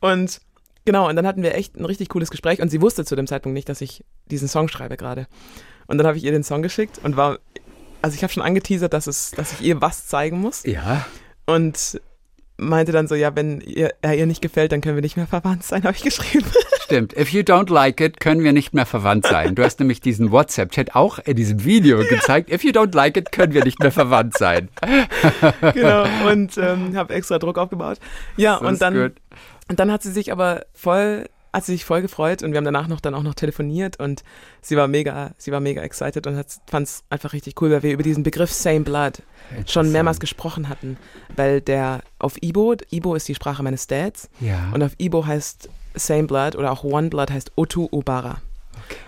Und 0.00 0.40
genau, 0.84 1.08
und 1.08 1.16
dann 1.16 1.26
hatten 1.26 1.42
wir 1.42 1.54
echt 1.54 1.76
ein 1.76 1.86
richtig 1.86 2.10
cooles 2.10 2.30
Gespräch 2.30 2.60
und 2.60 2.68
sie 2.68 2.82
wusste 2.82 3.06
zu 3.06 3.16
dem 3.16 3.26
Zeitpunkt 3.26 3.54
nicht, 3.54 3.70
dass 3.70 3.80
ich 3.80 4.04
diesen 4.26 4.48
Song 4.48 4.68
schreibe 4.68 4.98
gerade. 4.98 5.26
Und 5.86 5.98
dann 5.98 6.06
habe 6.06 6.16
ich 6.16 6.24
ihr 6.24 6.32
den 6.32 6.44
Song 6.44 6.62
geschickt 6.62 7.00
und 7.02 7.16
war, 7.16 7.38
also 8.04 8.14
ich 8.16 8.22
habe 8.22 8.32
schon 8.32 8.42
angeteasert, 8.42 8.92
dass, 8.92 9.06
es, 9.06 9.30
dass 9.32 9.52
ich 9.54 9.62
ihr 9.62 9.80
was 9.80 10.06
zeigen 10.06 10.38
muss 10.40 10.62
Ja. 10.64 11.04
und 11.46 12.00
meinte 12.56 12.92
dann 12.92 13.08
so, 13.08 13.14
ja, 13.16 13.34
wenn 13.34 13.60
ihr, 13.62 13.94
er 14.02 14.14
ihr 14.14 14.26
nicht 14.26 14.40
gefällt, 14.40 14.70
dann 14.70 14.80
können 14.80 14.94
wir 14.94 15.02
nicht 15.02 15.16
mehr 15.16 15.26
verwandt 15.26 15.64
sein, 15.64 15.82
habe 15.82 15.96
ich 15.96 16.02
geschrieben. 16.04 16.46
Stimmt. 16.84 17.16
If 17.18 17.30
you 17.30 17.40
don't 17.40 17.72
like 17.72 18.00
it, 18.00 18.20
können 18.20 18.44
wir 18.44 18.52
nicht 18.52 18.74
mehr 18.74 18.86
verwandt 18.86 19.26
sein. 19.26 19.54
Du 19.56 19.64
hast 19.64 19.80
nämlich 19.80 20.00
diesen 20.00 20.30
WhatsApp-Chat 20.30 20.94
auch 20.94 21.18
in 21.18 21.34
diesem 21.34 21.64
Video 21.64 21.98
gezeigt. 22.06 22.52
If 22.52 22.62
you 22.62 22.70
don't 22.70 22.94
like 22.94 23.16
it, 23.16 23.32
können 23.32 23.54
wir 23.54 23.64
nicht 23.64 23.80
mehr 23.80 23.90
verwandt 23.90 24.36
sein. 24.38 24.68
genau. 25.72 26.04
Und 26.30 26.56
ähm, 26.58 26.94
habe 26.96 27.14
extra 27.14 27.38
Druck 27.38 27.58
aufgebaut. 27.58 27.98
Ja, 28.36 28.58
Das 28.60 28.68
und 28.68 28.82
dann, 28.82 28.94
gut. 28.94 29.12
und 29.68 29.80
dann 29.80 29.90
hat 29.90 30.02
sie 30.02 30.12
sich 30.12 30.30
aber 30.30 30.66
voll, 30.74 31.24
hat 31.54 31.64
sie 31.64 31.72
sich 31.72 31.84
voll 31.84 32.02
gefreut 32.02 32.42
und 32.42 32.50
wir 32.52 32.56
haben 32.58 32.64
danach 32.64 32.88
noch 32.88 33.00
dann 33.00 33.14
auch 33.14 33.22
noch 33.22 33.34
telefoniert 33.34 33.98
und 34.00 34.22
sie 34.60 34.76
war 34.76 34.88
mega, 34.88 35.30
sie 35.38 35.52
war 35.52 35.60
mega 35.60 35.82
excited 35.82 36.26
und 36.26 36.44
fand 36.66 36.86
es 36.88 37.04
einfach 37.10 37.32
richtig 37.32 37.60
cool, 37.62 37.70
weil 37.70 37.82
wir 37.82 37.92
über 37.92 38.02
diesen 38.02 38.22
Begriff 38.24 38.52
Same 38.52 38.80
Blood 38.80 39.22
schon 39.66 39.92
mehrmals 39.92 40.18
gesprochen 40.20 40.68
hatten, 40.68 40.96
weil 41.36 41.60
der 41.60 42.02
auf 42.18 42.42
Ibo, 42.42 42.74
Ibo 42.90 43.14
ist 43.14 43.28
die 43.28 43.34
Sprache 43.34 43.62
meines 43.62 43.86
Dads 43.86 44.28
Ja. 44.40 44.70
und 44.74 44.82
auf 44.82 44.92
Ibo 44.98 45.26
heißt 45.26 45.68
Same 45.94 46.24
Blood 46.24 46.56
oder 46.56 46.72
auch 46.72 46.82
One 46.84 47.08
Blood 47.08 47.30
heißt 47.30 47.52
Otu 47.56 47.88
Obara. 47.92 48.38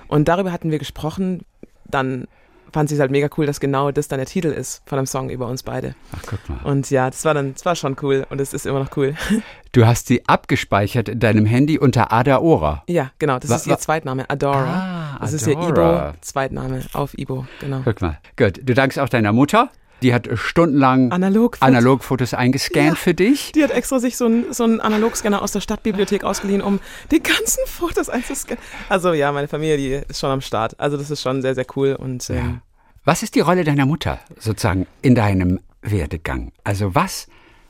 Und 0.09 0.28
darüber 0.28 0.53
hatten 0.53 0.70
wir 0.70 0.78
gesprochen, 0.78 1.42
dann 1.84 2.28
fand 2.77 2.91
sie 2.91 2.95
es 2.97 3.01
halt 3.01 3.11
mega 3.11 3.31
cool, 3.39 3.47
dass 3.47 3.59
genau 3.59 3.91
das 3.91 4.07
dann 4.07 4.18
der 4.18 4.27
Titel 4.27 4.49
ist 4.49 4.83
von 4.85 4.99
einem 4.99 5.07
Song 5.07 5.31
über 5.31 5.47
uns 5.47 5.62
beide. 5.62 5.95
Ach, 6.14 6.22
guck 6.27 6.47
mal. 6.47 6.59
Und 6.70 6.91
ja, 6.91 7.09
das 7.09 7.24
war 7.24 7.33
dann, 7.33 7.55
das 7.55 7.64
war 7.64 7.74
schon 7.74 7.97
cool 8.03 8.27
und 8.29 8.39
es 8.39 8.53
ist 8.53 8.66
immer 8.66 8.81
noch 8.81 8.95
cool. 8.99 9.14
Du 9.72 9.87
hast 9.87 10.07
sie 10.09 10.27
abgespeichert 10.27 11.09
in 11.11 11.20
deinem 11.20 11.45
Handy 11.45 11.79
unter 11.79 12.11
Ada 12.12 12.39
Ora. 12.41 12.83
ja, 12.87 13.11
genau, 13.18 13.39
das 13.39 13.51
Wa- 13.51 13.57
ist 13.57 13.66
ihr 13.66 13.77
Zweitname, 13.79 14.29
Adora. 14.31 15.16
Ah, 15.16 15.18
das 15.20 15.33
ist 15.35 15.47
ihr 15.47 15.57
Adora. 15.59 16.09
Ibo, 16.11 16.18
Zweitname 16.22 16.81
auf 16.95 17.16
Ibo, 17.18 17.47
genau. 17.61 17.81
Guck 17.85 18.01
mal. 18.01 18.18
Gut. 18.37 18.61
Du 18.62 18.72
dankst 18.74 18.99
auch 18.99 19.09
deiner 19.11 19.33
Mutter. 19.33 19.70
Die 20.03 20.12
hat 20.12 20.29
stundenlang 20.35 21.11
Analog. 21.12 21.57
Analogfotos 21.61 22.35
eingescannt 22.35 22.87
Ja. 22.89 22.95
für 22.95 23.14
dich. 23.14 23.53
Die 23.53 23.64
hat 23.64 23.70
extra 23.70 23.99
sich 23.99 24.16
so 24.18 24.27
einen 24.27 24.53
so 24.53 24.64
einen 24.64 24.81
Analogscanner 24.81 25.41
aus 25.41 25.53
der 25.53 25.61
Stadtbibliothek 25.61 26.22
ausgeliehen, 26.24 26.61
um 26.61 26.81
die 27.11 27.22
ganzen 27.22 27.64
Fotos 27.66 28.09
einzuscannen. 28.11 28.62
Also 28.91 29.14
ja, 29.14 29.33
meine 29.33 29.49
Familie, 29.49 29.77
die 29.79 30.03
ist 30.11 30.20
schon 30.20 30.31
am 30.31 30.43
Start. 30.43 30.79
Also 30.79 30.97
das 30.99 31.11
ist 31.11 31.22
schon 31.22 31.41
sehr, 31.41 31.55
sehr 31.55 31.64
cool 31.77 31.97
und 31.99 32.29
ähm, 32.31 32.61
Was 33.09 33.23
ist 33.23 33.37
die 33.37 33.41
Rolle 33.41 33.63
deiner 33.63 33.87
Mutter 33.87 34.19
sozusagen 34.37 34.85
in 35.01 35.15
deinem 35.15 35.61
Werdegang? 35.81 36.51
Also 36.65 36.97
was 36.97 37.29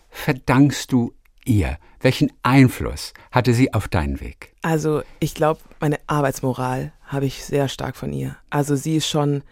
verdankst 0.09 0.91
du 0.91 1.13
ihr? 1.45 1.77
Welchen 2.01 2.33
Einfluss 2.43 3.13
hatte 3.31 3.53
sie 3.53 3.75
auf 3.75 3.87
deinen 3.87 4.21
Weg? 4.21 4.55
Also 4.63 5.03
ich 5.21 5.35
glaube, 5.35 5.61
meine 5.79 5.99
Arbeitsmoral 6.07 6.95
habe 7.05 7.27
ich 7.27 7.45
sehr 7.45 7.69
stark 7.69 7.97
von 7.97 8.15
ihr. 8.15 8.39
Also 8.49 8.77
sie 8.77 8.97
ist 8.97 9.09
schon 9.09 9.43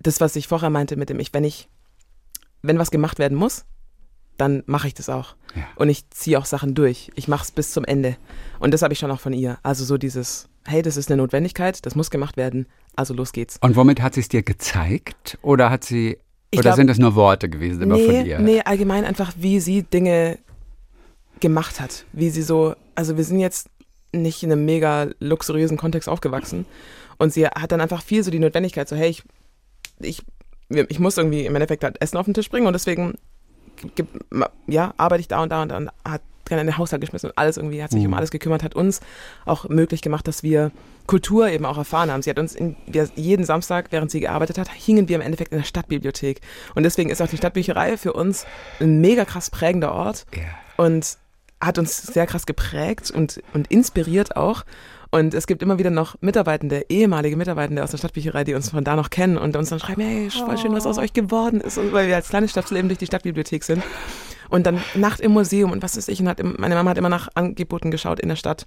das, 0.00 0.20
was 0.20 0.34
ich 0.34 0.48
vorher 0.48 0.70
meinte 0.70 0.96
mit 0.96 1.08
dem, 1.08 1.20
ich, 1.20 1.32
wenn 1.32 1.44
ich, 1.44 1.68
wenn 2.62 2.80
was 2.80 2.90
gemacht 2.90 3.20
werden 3.20 3.38
muss, 3.38 3.64
dann 4.38 4.64
mache 4.66 4.88
ich 4.88 4.94
das 4.94 5.08
auch. 5.08 5.36
Ja. 5.54 5.62
Und 5.76 5.88
ich 5.88 6.10
ziehe 6.10 6.36
auch 6.36 6.46
Sachen 6.46 6.74
durch. 6.74 7.12
Ich 7.14 7.28
mache 7.28 7.44
es 7.44 7.52
bis 7.52 7.70
zum 7.70 7.84
Ende. 7.84 8.16
Und 8.58 8.74
das 8.74 8.82
habe 8.82 8.92
ich 8.92 8.98
schon 8.98 9.12
auch 9.12 9.20
von 9.20 9.34
ihr. 9.34 9.60
Also 9.62 9.84
so 9.84 9.98
dieses, 9.98 10.48
hey, 10.66 10.82
das 10.82 10.96
ist 10.96 11.10
eine 11.10 11.20
Notwendigkeit, 11.20 11.84
das 11.84 11.94
muss 11.94 12.10
gemacht 12.10 12.36
werden, 12.36 12.66
also 12.96 13.14
los 13.14 13.32
geht's. 13.32 13.58
Und 13.60 13.76
womit 13.76 14.00
hat 14.02 14.14
sie 14.14 14.20
es 14.20 14.28
dir 14.28 14.42
gezeigt? 14.42 15.38
Oder 15.42 15.70
hat 15.70 15.84
sie 15.84 16.18
Ich 16.50 16.58
oder 16.58 16.68
glaub- 16.70 16.76
sind 16.76 16.86
das 16.88 16.98
nur 16.98 17.14
Worte 17.14 17.48
gewesen 17.48 17.82
immer 17.82 17.96
von 17.98 18.06
Nee, 18.06 18.22
ihr? 18.22 18.38
nee, 18.38 18.60
allgemein 18.62 19.04
einfach, 19.04 19.32
wie 19.36 19.60
sie 19.60 19.82
Dinge 19.82 20.38
gemacht 21.40 21.80
hat. 21.80 22.04
Wie 22.12 22.30
sie 22.30 22.42
so, 22.42 22.74
also 22.94 23.16
wir 23.16 23.24
sind 23.24 23.40
jetzt 23.40 23.68
nicht 24.14 24.42
in 24.42 24.52
einem 24.52 24.64
mega 24.64 25.08
luxuriösen 25.20 25.76
Kontext 25.78 26.08
aufgewachsen. 26.08 26.66
Und 27.18 27.32
sie 27.32 27.46
hat 27.46 27.72
dann 27.72 27.80
einfach 27.80 28.02
viel 28.02 28.22
so 28.22 28.30
die 28.30 28.38
Notwendigkeit, 28.38 28.88
so, 28.88 28.94
hey, 28.96 29.08
ich, 29.10 29.22
ich, 30.00 30.22
ich 30.88 30.98
muss 30.98 31.16
irgendwie 31.16 31.46
im 31.46 31.54
Endeffekt 31.54 31.82
halt 31.84 32.00
Essen 32.02 32.16
auf 32.18 32.26
den 32.26 32.34
Tisch 32.34 32.50
bringen 32.50 32.66
und 32.66 32.72
deswegen 32.74 33.14
ja, 34.66 34.94
arbeite 34.96 35.20
ich 35.20 35.28
da 35.28 35.42
und 35.42 35.50
da 35.50 35.62
und 35.62 35.70
dann 35.70 35.90
hat 36.04 36.22
gerne 36.52 36.60
in 36.60 36.66
den 36.68 36.78
Haushalt 36.78 37.00
geschmissen 37.00 37.30
und 37.30 37.38
alles 37.38 37.56
irgendwie, 37.56 37.82
hat 37.82 37.90
sich 37.90 38.06
um 38.06 38.14
alles 38.14 38.30
gekümmert, 38.30 38.62
hat 38.62 38.74
uns 38.74 39.00
auch 39.46 39.68
möglich 39.68 40.02
gemacht, 40.02 40.28
dass 40.28 40.42
wir 40.42 40.70
Kultur 41.06 41.48
eben 41.48 41.64
auch 41.64 41.78
erfahren 41.78 42.10
haben. 42.10 42.22
Sie 42.22 42.30
hat 42.30 42.38
uns 42.38 42.54
in, 42.54 42.76
jeden 43.16 43.44
Samstag, 43.44 43.86
während 43.90 44.10
sie 44.10 44.20
gearbeitet 44.20 44.58
hat, 44.58 44.68
hingen 44.70 45.08
wir 45.08 45.16
im 45.16 45.22
Endeffekt 45.22 45.52
in 45.52 45.58
der 45.58 45.64
Stadtbibliothek. 45.64 46.40
Und 46.74 46.82
deswegen 46.84 47.10
ist 47.10 47.20
auch 47.22 47.28
die 47.28 47.36
Stadtbücherei 47.38 47.96
für 47.96 48.12
uns 48.12 48.46
ein 48.80 49.00
mega 49.00 49.24
krass 49.24 49.50
prägender 49.50 49.92
Ort 49.92 50.26
Ja. 50.36 50.42
und 50.76 51.16
hat 51.60 51.78
uns 51.78 51.96
sehr 52.02 52.26
krass 52.26 52.44
geprägt 52.46 53.10
und, 53.10 53.42
und 53.54 53.70
inspiriert 53.70 54.36
auch. 54.36 54.64
Und 55.10 55.34
es 55.34 55.46
gibt 55.46 55.62
immer 55.62 55.78
wieder 55.78 55.90
noch 55.90 56.16
Mitarbeitende, 56.22 56.86
ehemalige 56.88 57.36
Mitarbeitende 57.36 57.84
aus 57.84 57.90
der 57.90 57.98
Stadtbücherei, 57.98 58.44
die 58.44 58.54
uns 58.54 58.70
von 58.70 58.82
da 58.82 58.96
noch 58.96 59.10
kennen 59.10 59.36
und 59.36 59.54
uns 59.56 59.68
dann 59.68 59.78
schreiben, 59.78 60.00
hey, 60.00 60.30
voll 60.30 60.56
schön, 60.56 60.72
was 60.72 60.86
aus 60.86 60.96
euch 60.98 61.12
geworden 61.12 61.60
ist, 61.60 61.76
und 61.78 61.92
weil 61.92 62.08
wir 62.08 62.16
als 62.16 62.30
kleines 62.30 62.50
Stöpsel 62.52 62.78
eben 62.78 62.88
durch 62.88 62.98
die 62.98 63.06
Stadtbibliothek 63.06 63.62
sind. 63.62 63.82
Und 64.52 64.66
dann 64.66 64.82
Nacht 64.94 65.20
im 65.20 65.32
Museum 65.32 65.72
und 65.72 65.82
was 65.82 65.96
ist 65.96 66.10
ich. 66.10 66.20
Und 66.20 66.28
hat, 66.28 66.42
meine 66.42 66.74
Mama 66.74 66.90
hat 66.90 66.98
immer 66.98 67.08
nach 67.08 67.30
Angeboten 67.34 67.90
geschaut 67.90 68.20
in 68.20 68.28
der 68.28 68.36
Stadt 68.36 68.66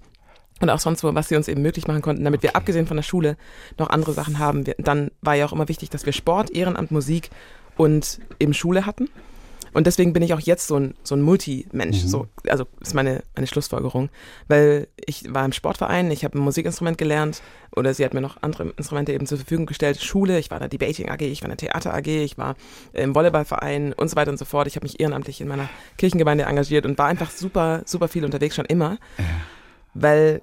und 0.59 0.71
auch 0.71 0.79
sonst 0.79 1.03
wo, 1.03 1.13
was 1.13 1.29
sie 1.29 1.35
uns 1.35 1.47
eben 1.47 1.61
möglich 1.61 1.87
machen 1.87 2.01
konnten, 2.01 2.23
damit 2.23 2.41
wir 2.41 2.55
abgesehen 2.55 2.87
von 2.87 2.97
der 2.97 3.03
Schule 3.03 3.37
noch 3.77 3.91
andere 3.91 4.11
Sachen 4.11 4.39
haben. 4.39 4.65
Wir, 4.65 4.73
dann 4.79 5.11
war 5.21 5.35
ja 5.35 5.45
auch 5.45 5.53
immer 5.53 5.67
wichtig, 5.67 5.91
dass 5.91 6.07
wir 6.07 6.11
Sport, 6.11 6.49
Ehrenamt, 6.49 6.89
Musik 6.89 7.29
und 7.77 8.19
eben 8.39 8.55
Schule 8.55 8.87
hatten. 8.87 9.09
Und 9.75 9.87
deswegen 9.87 10.13
bin 10.13 10.23
ich 10.23 10.33
auch 10.33 10.39
jetzt 10.39 10.67
so 10.67 10.77
ein, 10.77 10.93
so 11.03 11.15
ein 11.15 11.21
Multi-Mensch. 11.21 11.97
So, 11.97 12.27
also 12.47 12.65
ist 12.79 12.93
meine, 12.93 13.23
meine 13.35 13.45
Schlussfolgerung. 13.45 14.09
Weil 14.47 14.87
ich 15.05 15.33
war 15.33 15.43
im 15.43 15.51
Sportverein, 15.51 16.09
ich 16.11 16.23
habe 16.23 16.39
ein 16.39 16.41
Musikinstrument 16.41 16.97
gelernt 16.97 17.41
oder 17.75 17.93
sie 17.93 18.05
hat 18.05 18.13
mir 18.13 18.21
noch 18.21 18.41
andere 18.41 18.69
Instrumente 18.77 19.11
eben 19.11 19.27
zur 19.27 19.37
Verfügung 19.37 19.65
gestellt. 19.65 20.01
Schule, 20.01 20.39
ich 20.39 20.49
war 20.49 20.59
in 20.59 20.61
der 20.61 20.69
Debating 20.69 21.09
AG, 21.09 21.19
ich 21.23 21.41
war 21.41 21.49
in 21.49 21.57
der 21.57 21.67
Theater 21.67 21.93
AG, 21.93 22.07
ich 22.07 22.37
war 22.37 22.55
im 22.93 23.13
Volleyballverein 23.13 23.91
und 23.91 24.07
so 24.07 24.15
weiter 24.15 24.31
und 24.31 24.37
so 24.37 24.45
fort. 24.45 24.65
Ich 24.67 24.77
habe 24.77 24.85
mich 24.85 25.01
ehrenamtlich 25.01 25.41
in 25.41 25.49
meiner 25.49 25.67
Kirchengemeinde 25.97 26.45
engagiert 26.45 26.85
und 26.85 26.97
war 26.97 27.07
einfach 27.07 27.29
super, 27.29 27.81
super 27.83 28.07
viel 28.07 28.23
unterwegs 28.23 28.55
schon 28.55 28.65
immer. 28.65 28.97
Weil 29.93 30.41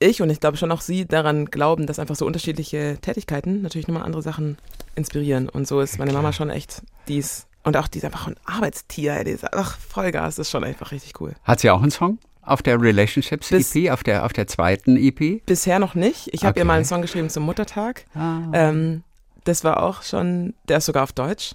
ich 0.00 0.20
und 0.20 0.28
ich 0.28 0.40
glaube 0.40 0.58
schon 0.58 0.70
auch 0.70 0.82
Sie 0.82 1.06
daran 1.06 1.46
glauben, 1.46 1.86
dass 1.86 1.98
einfach 1.98 2.16
so 2.16 2.26
unterschiedliche 2.26 2.98
Tätigkeiten 3.00 3.62
natürlich 3.62 3.88
nochmal 3.88 4.04
andere 4.04 4.20
Sachen 4.20 4.58
inspirieren. 4.96 5.48
Und 5.48 5.66
so 5.66 5.80
ist 5.80 5.98
meine 5.98 6.12
Mama 6.12 6.34
schon 6.34 6.50
echt 6.50 6.82
dies. 7.08 7.46
Und 7.66 7.76
auch 7.76 7.88
die 7.88 7.98
ist 7.98 8.04
einfach 8.04 8.26
ein 8.28 8.36
Arbeitstier. 8.44 9.14
ey, 9.14 9.24
Die 9.24 9.30
ist, 9.32 9.44
ach, 9.52 9.76
Vollgas, 9.78 10.36
das 10.36 10.46
ist 10.46 10.50
schon 10.50 10.64
einfach 10.64 10.92
richtig 10.92 11.20
cool. 11.20 11.34
Hat 11.44 11.60
sie 11.60 11.70
auch 11.70 11.82
einen 11.82 11.90
Song 11.90 12.18
auf 12.42 12.62
der 12.62 12.80
Relationships 12.80 13.48
Bis- 13.50 13.74
EP, 13.74 13.90
auf 13.92 14.02
der 14.04 14.24
auf 14.24 14.32
der 14.32 14.46
zweiten 14.46 14.96
EP? 14.96 15.44
Bisher 15.46 15.78
noch 15.78 15.94
nicht. 15.94 16.28
Ich 16.32 16.42
habe 16.44 16.50
Okay. 16.52 16.60
ihr 16.60 16.64
mal 16.64 16.74
einen 16.76 16.84
Song 16.84 17.02
geschrieben 17.02 17.28
zum 17.28 17.42
Muttertag. 17.42 18.04
Ah. 18.14 18.38
Ähm, 18.52 19.02
das 19.44 19.64
war 19.64 19.82
auch 19.82 20.02
schon, 20.02 20.54
der 20.68 20.78
ist 20.78 20.86
sogar 20.86 21.02
auf 21.02 21.12
Deutsch. 21.12 21.54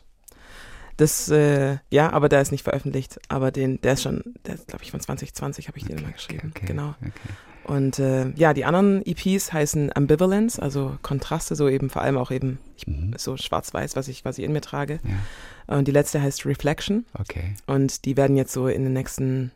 Das, 0.97 1.30
äh, 1.30 1.78
ja, 1.89 2.12
aber 2.12 2.30
der 2.30 2.41
ist 2.41 2.51
nicht 2.51 2.64
veröffentlicht. 2.64 3.20
Aber 3.30 3.51
den, 3.51 3.80
der 3.82 3.93
ist 3.93 4.03
schon, 4.03 4.22
der 4.45 4.55
ist, 4.55 4.68
glaube 4.68 4.84
ich, 4.84 4.91
von 4.91 4.99
2020 4.99 5.68
habe 5.68 5.78
ich 5.78 5.86
den 5.86 6.01
mal 6.01 6.12
geschrieben. 6.12 6.51
okay, 6.55 6.66
Genau. 6.68 6.93
okay. 7.01 7.12
Und 7.66 7.99
äh, 7.99 8.30
ja, 8.36 8.53
die 8.53 8.66
anderen 8.66 9.05
EPs 9.05 9.53
heißen 9.53 9.91
Ambivalence, 9.95 10.59
also 10.59 10.97
Kontraste, 11.03 11.55
so 11.55 11.70
eben 11.70 11.89
vor 11.89 12.01
allem 12.01 12.18
auch 12.18 12.32
eben 12.32 12.57
ich, 12.76 12.88
Mhm. 12.88 13.14
so 13.18 13.38
schwarz-weiß, 13.38 13.95
was 13.95 14.07
ich, 14.07 14.24
ich 14.26 14.39
in 14.39 14.51
mir 14.53 14.62
trage. 14.62 14.99
Ja. 15.68 15.78
Und 15.78 15.88
die 15.88 15.91
letzte 15.91 16.22
heißt 16.22 16.45
Reflection. 16.45 17.05
Okay. 17.20 17.53
Und 17.68 18.05
die 18.05 18.18
werden 18.18 18.36
jetzt 18.36 18.51
so 18.53 18.68
in 18.68 18.84
den 18.84 18.93
nächsten 18.93 19.51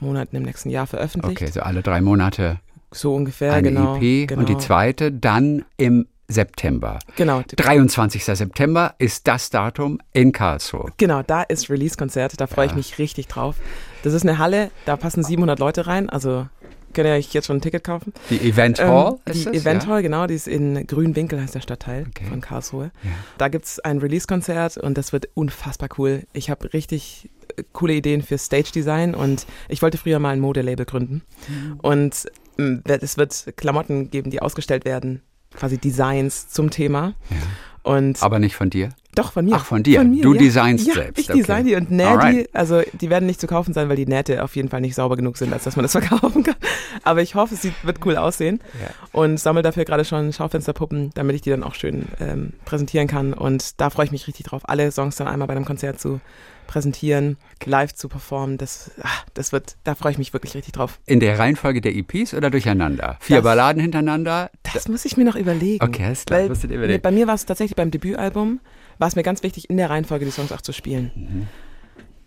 Monaten, 0.00 0.34
im 0.36 0.42
nächsten 0.42 0.70
Jahr 0.70 0.86
veröffentlicht. 0.86 1.40
Okay, 1.40 1.50
so 1.50 1.60
alle 1.60 1.82
drei 1.82 2.00
Monate 2.00 2.58
So 2.92 3.14
ungefähr, 3.14 3.52
eine 3.52 3.68
genau. 3.70 3.96
EP 3.96 4.26
genau. 4.28 4.40
und 4.40 4.48
die 4.48 4.58
zweite 4.58 5.12
dann 5.12 5.64
im 5.76 6.06
September. 6.28 6.98
Genau, 7.14 7.42
die- 7.42 7.54
23. 7.56 8.24
September 8.24 8.94
ist 8.98 9.28
das 9.28 9.48
Datum 9.50 10.00
in 10.12 10.32
Karlsruhe. 10.32 10.90
Genau, 10.96 11.22
da 11.22 11.42
ist 11.42 11.70
Release-Konzert, 11.70 12.40
da 12.40 12.48
freue 12.48 12.66
ich 12.66 12.74
mich 12.74 12.98
richtig 12.98 13.28
drauf. 13.28 13.56
Das 14.02 14.12
ist 14.12 14.22
eine 14.22 14.38
Halle, 14.38 14.70
da 14.86 14.96
passen 14.96 15.22
700 15.22 15.58
Leute 15.60 15.86
rein, 15.86 16.10
also 16.10 16.48
könnt 16.96 17.06
ihr 17.06 17.14
euch 17.14 17.32
jetzt 17.32 17.46
schon 17.46 17.58
ein 17.58 17.60
Ticket 17.60 17.84
kaufen. 17.84 18.12
Die 18.30 18.40
Event 18.40 18.80
Hall 18.80 19.18
Ähm, 19.26 19.32
die 19.32 19.38
es, 19.40 19.46
Event 19.46 19.84
ja? 19.84 19.88
Hall, 19.90 20.02
genau, 20.02 20.26
die 20.26 20.34
ist 20.34 20.48
in 20.48 20.84
Grünwinkel, 20.86 21.40
heißt 21.40 21.54
der 21.54 21.60
Stadtteil 21.60 22.06
Okay. 22.08 22.24
von 22.28 22.40
Karlsruhe. 22.40 22.90
Ja. 23.04 23.10
Da 23.38 23.48
gibt 23.48 23.66
es 23.66 23.78
ein 23.80 23.98
Release-Konzert 23.98 24.78
und 24.78 24.98
das 24.98 25.12
wird 25.12 25.28
unfassbar 25.34 25.88
cool. 25.98 26.24
Ich 26.32 26.50
habe 26.50 26.72
richtig 26.72 27.30
äh, 27.56 27.62
coole 27.72 27.92
Ideen 27.94 28.22
für 28.22 28.38
Stage-Design 28.38 29.14
und 29.14 29.46
ich 29.68 29.82
wollte 29.82 29.98
früher 29.98 30.18
mal 30.18 30.30
ein 30.30 30.40
Modelabel 30.40 30.86
gründen. 30.86 31.22
Mhm. 31.48 31.78
Und 31.82 32.26
ähm, 32.58 32.82
es 32.86 33.16
wird 33.16 33.52
Klamotten 33.56 34.10
geben, 34.10 34.30
die 34.30 34.42
ausgestellt 34.42 34.84
werden, 34.84 35.22
quasi 35.54 35.78
Designs 35.78 36.48
zum 36.48 36.70
Thema. 36.70 37.12
Ja. 37.30 37.36
Und 37.82 38.20
Aber 38.22 38.40
nicht 38.40 38.56
von 38.56 38.68
dir. 38.70 38.88
Doch, 39.16 39.32
von 39.32 39.44
mir. 39.44 39.54
Ach, 39.56 39.64
von 39.64 39.82
dir. 39.82 40.04
mir, 40.04 40.22
Du 40.22 40.32
ja. 40.34 40.38
designst 40.38 40.86
ja, 40.86 40.94
selbst, 40.94 41.18
Ich 41.20 41.28
okay. 41.30 41.38
design 41.40 41.66
die 41.66 41.74
und 41.74 41.90
nähe 41.90 42.06
Alright. 42.08 42.34
die. 42.48 42.54
Also 42.54 42.82
die 42.92 43.10
werden 43.10 43.26
nicht 43.26 43.40
zu 43.40 43.46
kaufen 43.48 43.72
sein, 43.74 43.88
weil 43.88 43.96
die 43.96 44.06
Nähte 44.06 44.44
auf 44.44 44.54
jeden 44.56 44.68
Fall 44.68 44.80
nicht 44.80 44.94
sauber 44.94 45.16
genug 45.16 45.36
sind, 45.38 45.52
als 45.52 45.64
dass 45.64 45.74
man 45.76 45.82
das 45.82 45.92
verkaufen 45.98 46.42
kann. 46.44 46.54
Aber 47.02 47.22
ich 47.22 47.34
hoffe, 47.34 47.54
es 47.54 47.62
sieht, 47.62 47.74
wird 47.82 48.04
cool 48.06 48.16
aussehen. 48.16 48.60
Ja. 48.80 48.88
Und 49.12 49.38
sammle 49.40 49.62
dafür 49.62 49.84
gerade 49.84 50.04
schon 50.04 50.32
Schaufensterpuppen, 50.32 51.10
damit 51.14 51.34
ich 51.36 51.42
die 51.42 51.50
dann 51.50 51.62
auch 51.64 51.74
schön 51.74 52.06
ähm, 52.20 52.52
präsentieren 52.64 53.08
kann. 53.08 53.32
Und 53.32 53.80
da 53.80 53.90
freue 53.90 54.04
ich 54.06 54.12
mich 54.12 54.26
richtig 54.28 54.46
drauf, 54.46 54.62
alle 54.68 54.90
Songs 54.92 55.16
dann 55.16 55.26
einmal 55.28 55.48
bei 55.48 55.54
einem 55.56 55.64
Konzert 55.64 56.00
zu 56.00 56.20
präsentieren, 56.66 57.36
live 57.64 57.94
zu 57.94 58.08
performen. 58.08 58.58
Das, 58.58 58.90
ah, 59.00 59.08
das 59.34 59.52
wird, 59.52 59.76
da 59.84 59.94
freue 59.94 60.12
ich 60.12 60.18
mich 60.18 60.32
wirklich 60.32 60.54
richtig 60.54 60.72
drauf. 60.72 60.98
In 61.06 61.20
der 61.20 61.38
Reihenfolge 61.38 61.80
der 61.80 61.94
EPs 61.94 62.34
oder 62.34 62.50
durcheinander? 62.50 63.16
Vier 63.20 63.36
Das- 63.36 63.44
Balladen 63.44 63.80
hintereinander? 63.80 64.50
Das 64.74 64.88
muss 64.88 65.04
ich 65.04 65.16
mir 65.16 65.24
noch 65.24 65.36
überlegen. 65.36 65.84
Okay, 65.84 66.04
alles 66.04 66.24
klar. 66.24 66.40
Weil 66.48 66.70
überlegen. 66.72 67.02
bei 67.02 67.10
mir 67.12 67.26
war 67.28 67.34
es 67.34 67.46
tatsächlich 67.46 67.76
beim 67.76 67.90
Debütalbum, 67.92 68.60
war 68.98 69.08
es 69.08 69.16
mir 69.16 69.22
ganz 69.22 69.42
wichtig, 69.42 69.70
in 69.70 69.76
der 69.76 69.90
Reihenfolge 69.90 70.24
die 70.24 70.30
Songs 70.30 70.52
auch 70.52 70.60
zu 70.60 70.72
spielen. 70.72 71.10
Mhm. 71.14 71.48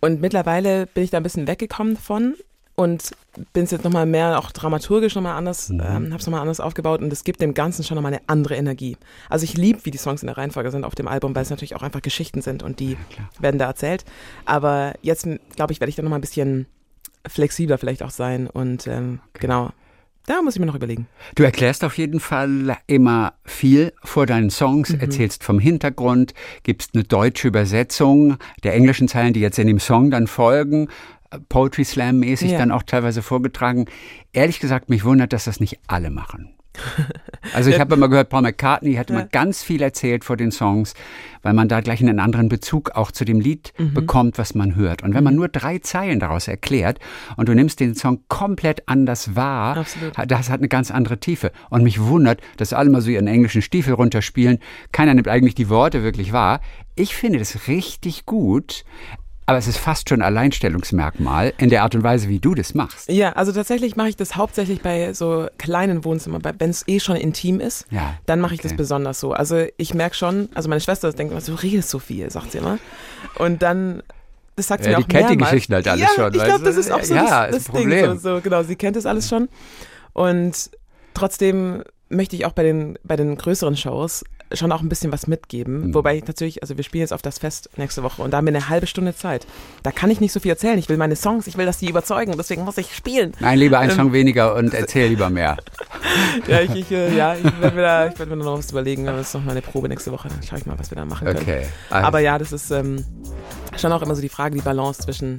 Und 0.00 0.20
mittlerweile 0.20 0.86
bin 0.86 1.04
ich 1.04 1.10
da 1.10 1.18
ein 1.18 1.22
bisschen 1.22 1.46
weggekommen 1.46 1.96
von. 1.96 2.34
und 2.76 3.10
bin 3.52 3.64
es 3.64 3.70
jetzt 3.70 3.84
nochmal 3.84 4.06
mehr 4.06 4.38
auch 4.38 4.50
dramaturgisch 4.52 5.14
nochmal 5.14 5.36
anders, 5.36 5.68
mhm. 5.68 5.80
ähm, 5.80 6.12
habe 6.12 6.16
es 6.16 6.26
nochmal 6.26 6.40
anders 6.40 6.60
aufgebaut 6.60 7.02
und 7.02 7.12
es 7.12 7.24
gibt 7.24 7.42
dem 7.42 7.52
Ganzen 7.52 7.84
schon 7.84 7.96
nochmal 7.96 8.14
eine 8.14 8.22
andere 8.26 8.56
Energie. 8.56 8.96
Also 9.28 9.44
ich 9.44 9.54
liebe, 9.54 9.84
wie 9.84 9.90
die 9.90 9.98
Songs 9.98 10.22
in 10.22 10.28
der 10.28 10.38
Reihenfolge 10.38 10.70
sind 10.70 10.84
auf 10.84 10.94
dem 10.94 11.06
Album, 11.06 11.34
weil 11.34 11.42
es 11.42 11.50
natürlich 11.50 11.76
auch 11.76 11.82
einfach 11.82 12.00
Geschichten 12.00 12.40
sind 12.40 12.62
und 12.62 12.80
die 12.80 12.92
ja, 12.92 12.98
werden 13.38 13.58
da 13.58 13.66
erzählt. 13.66 14.06
Aber 14.46 14.94
jetzt, 15.02 15.28
glaube 15.56 15.72
ich, 15.72 15.80
werde 15.80 15.90
ich 15.90 15.96
da 15.96 16.02
nochmal 16.02 16.18
ein 16.18 16.22
bisschen 16.22 16.66
flexibler 17.28 17.76
vielleicht 17.76 18.02
auch 18.02 18.10
sein 18.10 18.46
und 18.46 18.86
ähm, 18.86 19.20
okay. 19.28 19.40
genau, 19.40 19.72
da 20.30 20.42
muss 20.42 20.54
ich 20.54 20.60
mir 20.60 20.66
noch 20.66 20.76
überlegen. 20.76 21.08
Du 21.34 21.42
erklärst 21.42 21.82
auf 21.82 21.98
jeden 21.98 22.20
Fall 22.20 22.76
immer 22.86 23.34
viel 23.44 23.92
vor 24.04 24.26
deinen 24.26 24.50
Songs, 24.50 24.90
mhm. 24.90 25.00
erzählst 25.00 25.42
vom 25.42 25.58
Hintergrund, 25.58 26.34
gibst 26.62 26.94
eine 26.94 27.02
deutsche 27.02 27.48
Übersetzung 27.48 28.36
der 28.62 28.74
englischen 28.74 29.08
Zeilen, 29.08 29.32
die 29.32 29.40
jetzt 29.40 29.58
in 29.58 29.66
dem 29.66 29.80
Song 29.80 30.12
dann 30.12 30.28
folgen. 30.28 30.88
Poetry 31.48 31.84
Slam 31.84 32.20
mäßig 32.20 32.52
ja. 32.52 32.58
dann 32.58 32.70
auch 32.70 32.84
teilweise 32.84 33.22
vorgetragen. 33.22 33.86
Ehrlich 34.32 34.60
gesagt, 34.60 34.88
mich 34.88 35.04
wundert, 35.04 35.32
dass 35.32 35.46
das 35.46 35.58
nicht 35.58 35.80
alle 35.88 36.10
machen. 36.10 36.54
Also 37.54 37.70
ich 37.70 37.80
habe 37.80 37.94
immer 37.94 38.08
gehört, 38.08 38.28
Paul 38.28 38.42
McCartney 38.42 38.94
hat 38.94 39.10
immer 39.10 39.24
ganz 39.24 39.62
viel 39.62 39.82
erzählt 39.82 40.24
vor 40.24 40.36
den 40.36 40.52
Songs, 40.52 40.94
weil 41.42 41.54
man 41.54 41.68
da 41.68 41.80
gleich 41.80 42.00
einen 42.00 42.20
anderen 42.20 42.48
Bezug 42.48 42.90
auch 42.90 43.10
zu 43.10 43.24
dem 43.24 43.40
Lied 43.40 43.72
mhm. 43.78 43.94
bekommt, 43.94 44.38
was 44.38 44.54
man 44.54 44.76
hört. 44.76 45.02
Und 45.02 45.14
wenn 45.14 45.24
man 45.24 45.34
mhm. 45.34 45.40
nur 45.40 45.48
drei 45.48 45.78
Zeilen 45.78 46.20
daraus 46.20 46.48
erklärt 46.48 46.98
und 47.36 47.48
du 47.48 47.54
nimmst 47.54 47.80
den 47.80 47.94
Song 47.94 48.20
komplett 48.28 48.86
anders 48.86 49.34
wahr, 49.36 49.78
Absolut. 49.78 50.12
das 50.28 50.50
hat 50.50 50.60
eine 50.60 50.68
ganz 50.68 50.90
andere 50.90 51.18
Tiefe. 51.18 51.50
Und 51.70 51.82
mich 51.82 52.00
wundert, 52.00 52.40
dass 52.58 52.72
alle 52.72 52.90
mal 52.90 53.00
so 53.00 53.10
ihren 53.10 53.26
englischen 53.26 53.62
Stiefel 53.62 53.94
runterspielen. 53.94 54.58
Keiner 54.92 55.14
nimmt 55.14 55.28
eigentlich 55.28 55.54
die 55.54 55.70
Worte 55.70 56.02
wirklich 56.02 56.32
wahr. 56.32 56.60
Ich 56.94 57.14
finde 57.14 57.38
das 57.38 57.68
richtig 57.68 58.26
gut, 58.26 58.84
aber 59.50 59.58
es 59.58 59.66
ist 59.66 59.78
fast 59.78 60.08
schon 60.08 60.22
Alleinstellungsmerkmal 60.22 61.52
in 61.58 61.70
der 61.70 61.82
Art 61.82 61.96
und 61.96 62.04
Weise, 62.04 62.28
wie 62.28 62.38
du 62.38 62.54
das 62.54 62.72
machst. 62.74 63.08
Ja, 63.08 63.32
also 63.32 63.50
tatsächlich 63.50 63.96
mache 63.96 64.10
ich 64.10 64.16
das 64.16 64.36
hauptsächlich 64.36 64.80
bei 64.80 65.12
so 65.12 65.48
kleinen 65.58 66.04
Wohnzimmern, 66.04 66.40
wenn 66.58 66.70
es 66.70 66.86
eh 66.86 67.00
schon 67.00 67.16
intim 67.16 67.58
ist, 67.58 67.84
ja, 67.90 68.14
dann 68.26 68.40
mache 68.40 68.54
ich 68.54 68.60
okay. 68.60 68.68
das 68.68 68.76
besonders 68.76 69.18
so. 69.18 69.32
Also 69.32 69.66
ich 69.76 69.92
merke 69.92 70.14
schon, 70.14 70.48
also 70.54 70.68
meine 70.68 70.80
Schwester 70.80 71.12
denkt 71.12 71.32
immer, 71.32 71.42
du 71.42 71.54
redest 71.54 71.90
so 71.90 71.98
viel, 71.98 72.30
sagt 72.30 72.52
sie 72.52 72.58
immer. 72.58 72.78
Und 73.38 73.60
dann 73.62 74.04
das 74.54 74.68
sagt 74.68 74.84
sie 74.84 74.90
ja, 74.90 74.98
mir 74.98 75.02
auch 75.02 75.08
die 75.08 75.14
kennt 75.16 75.28
mehrmals. 75.30 75.50
die 75.50 75.56
Geschichten 75.56 75.74
halt 75.74 75.88
alles 75.88 76.00
ja, 76.02 76.08
schon. 76.14 76.34
Ich 76.34 76.44
glaube, 76.44 76.64
das 76.64 76.76
ist 76.76 76.92
auch 76.92 77.02
so 77.02 77.14
ja, 77.14 77.48
das, 77.48 77.64
das 77.64 77.74
Ding. 77.74 77.90
So, 77.90 78.36
so, 78.36 78.40
genau, 78.40 78.62
sie 78.62 78.76
kennt 78.76 78.94
das 78.94 79.06
alles 79.06 79.28
schon. 79.28 79.48
Und 80.12 80.70
trotzdem 81.14 81.82
möchte 82.08 82.36
ich 82.36 82.46
auch 82.46 82.52
bei 82.52 82.62
den, 82.62 82.98
bei 83.02 83.16
den 83.16 83.36
größeren 83.36 83.76
Shows 83.76 84.24
schon 84.52 84.72
auch 84.72 84.80
ein 84.80 84.88
bisschen 84.88 85.12
was 85.12 85.26
mitgeben. 85.26 85.88
Mhm. 85.88 85.94
Wobei 85.94 86.16
ich 86.16 86.26
natürlich, 86.26 86.62
also 86.62 86.76
wir 86.76 86.84
spielen 86.84 87.00
jetzt 87.00 87.12
auf 87.12 87.22
das 87.22 87.38
Fest 87.38 87.70
nächste 87.76 88.02
Woche 88.02 88.22
und 88.22 88.32
da 88.32 88.38
haben 88.38 88.46
wir 88.46 88.54
eine 88.54 88.68
halbe 88.68 88.86
Stunde 88.86 89.14
Zeit. 89.14 89.46
Da 89.82 89.92
kann 89.92 90.10
ich 90.10 90.20
nicht 90.20 90.32
so 90.32 90.40
viel 90.40 90.50
erzählen. 90.50 90.78
Ich 90.78 90.88
will 90.88 90.96
meine 90.96 91.16
Songs, 91.16 91.46
ich 91.46 91.56
will, 91.56 91.66
dass 91.66 91.78
die 91.78 91.88
überzeugen. 91.88 92.34
Deswegen 92.36 92.64
muss 92.64 92.78
ich 92.78 92.94
spielen. 92.94 93.32
Nein, 93.40 93.58
lieber 93.58 93.78
ein 93.78 93.90
ähm, 93.90 93.96
Song 93.96 94.12
weniger 94.12 94.54
und 94.54 94.74
erzähl 94.74 95.08
lieber 95.08 95.30
mehr. 95.30 95.56
ja, 96.48 96.60
ich, 96.60 96.74
ich, 96.74 96.90
äh, 96.90 97.16
ja, 97.16 97.34
ich 97.34 97.44
werde 97.60 97.76
mir, 97.76 97.82
da, 97.82 98.06
ich 98.08 98.18
werd 98.18 98.28
mir 98.28 98.36
noch 98.36 98.58
was 98.58 98.70
überlegen. 98.70 99.06
Das 99.06 99.28
ist 99.28 99.34
noch 99.34 99.44
mal 99.44 99.52
eine 99.52 99.62
Probe 99.62 99.88
nächste 99.88 100.12
Woche. 100.12 100.28
Dann 100.28 100.42
schaue 100.42 100.58
ich 100.58 100.66
mal, 100.66 100.78
was 100.78 100.90
wir 100.90 100.96
da 100.96 101.04
machen 101.04 101.26
können. 101.26 101.40
Okay. 101.40 101.66
Also. 101.90 102.06
Aber 102.06 102.20
ja, 102.20 102.38
das 102.38 102.52
ist 102.52 102.70
ähm, 102.70 103.04
schon 103.76 103.92
auch 103.92 104.02
immer 104.02 104.14
so 104.14 104.22
die 104.22 104.28
Frage, 104.28 104.56
die 104.56 104.62
Balance 104.62 105.02
zwischen 105.02 105.38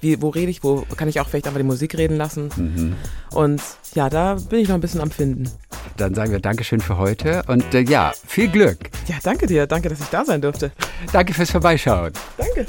wie, 0.00 0.20
wo 0.20 0.28
rede 0.28 0.50
ich, 0.50 0.62
wo 0.62 0.86
kann 0.96 1.08
ich 1.08 1.20
auch 1.20 1.28
vielleicht 1.28 1.46
einfach 1.46 1.58
die 1.60 1.64
Musik 1.64 1.96
reden 1.96 2.16
lassen. 2.16 2.50
Mhm. 2.56 2.96
Und 3.32 3.62
ja, 3.94 4.08
da 4.10 4.34
bin 4.34 4.60
ich 4.60 4.68
noch 4.68 4.74
ein 4.74 4.80
bisschen 4.80 5.00
am 5.00 5.10
Finden. 5.10 5.50
Dann 5.96 6.14
sagen 6.14 6.32
wir 6.32 6.40
Dankeschön 6.40 6.80
für 6.80 6.98
heute 6.98 7.42
und 7.46 7.74
äh, 7.74 7.80
ja, 7.80 8.12
viel 8.26 8.48
Glück. 8.48 8.78
Ja, 9.06 9.16
danke 9.22 9.46
dir. 9.46 9.66
Danke, 9.66 9.88
dass 9.88 10.00
ich 10.00 10.08
da 10.08 10.24
sein 10.24 10.40
durfte. 10.40 10.72
Danke 11.12 11.34
fürs 11.34 11.50
Vorbeischauen. 11.50 12.12
Danke. 12.36 12.66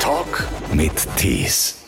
Talk 0.00 0.46
mit 0.72 0.92
Tees. 1.16 1.81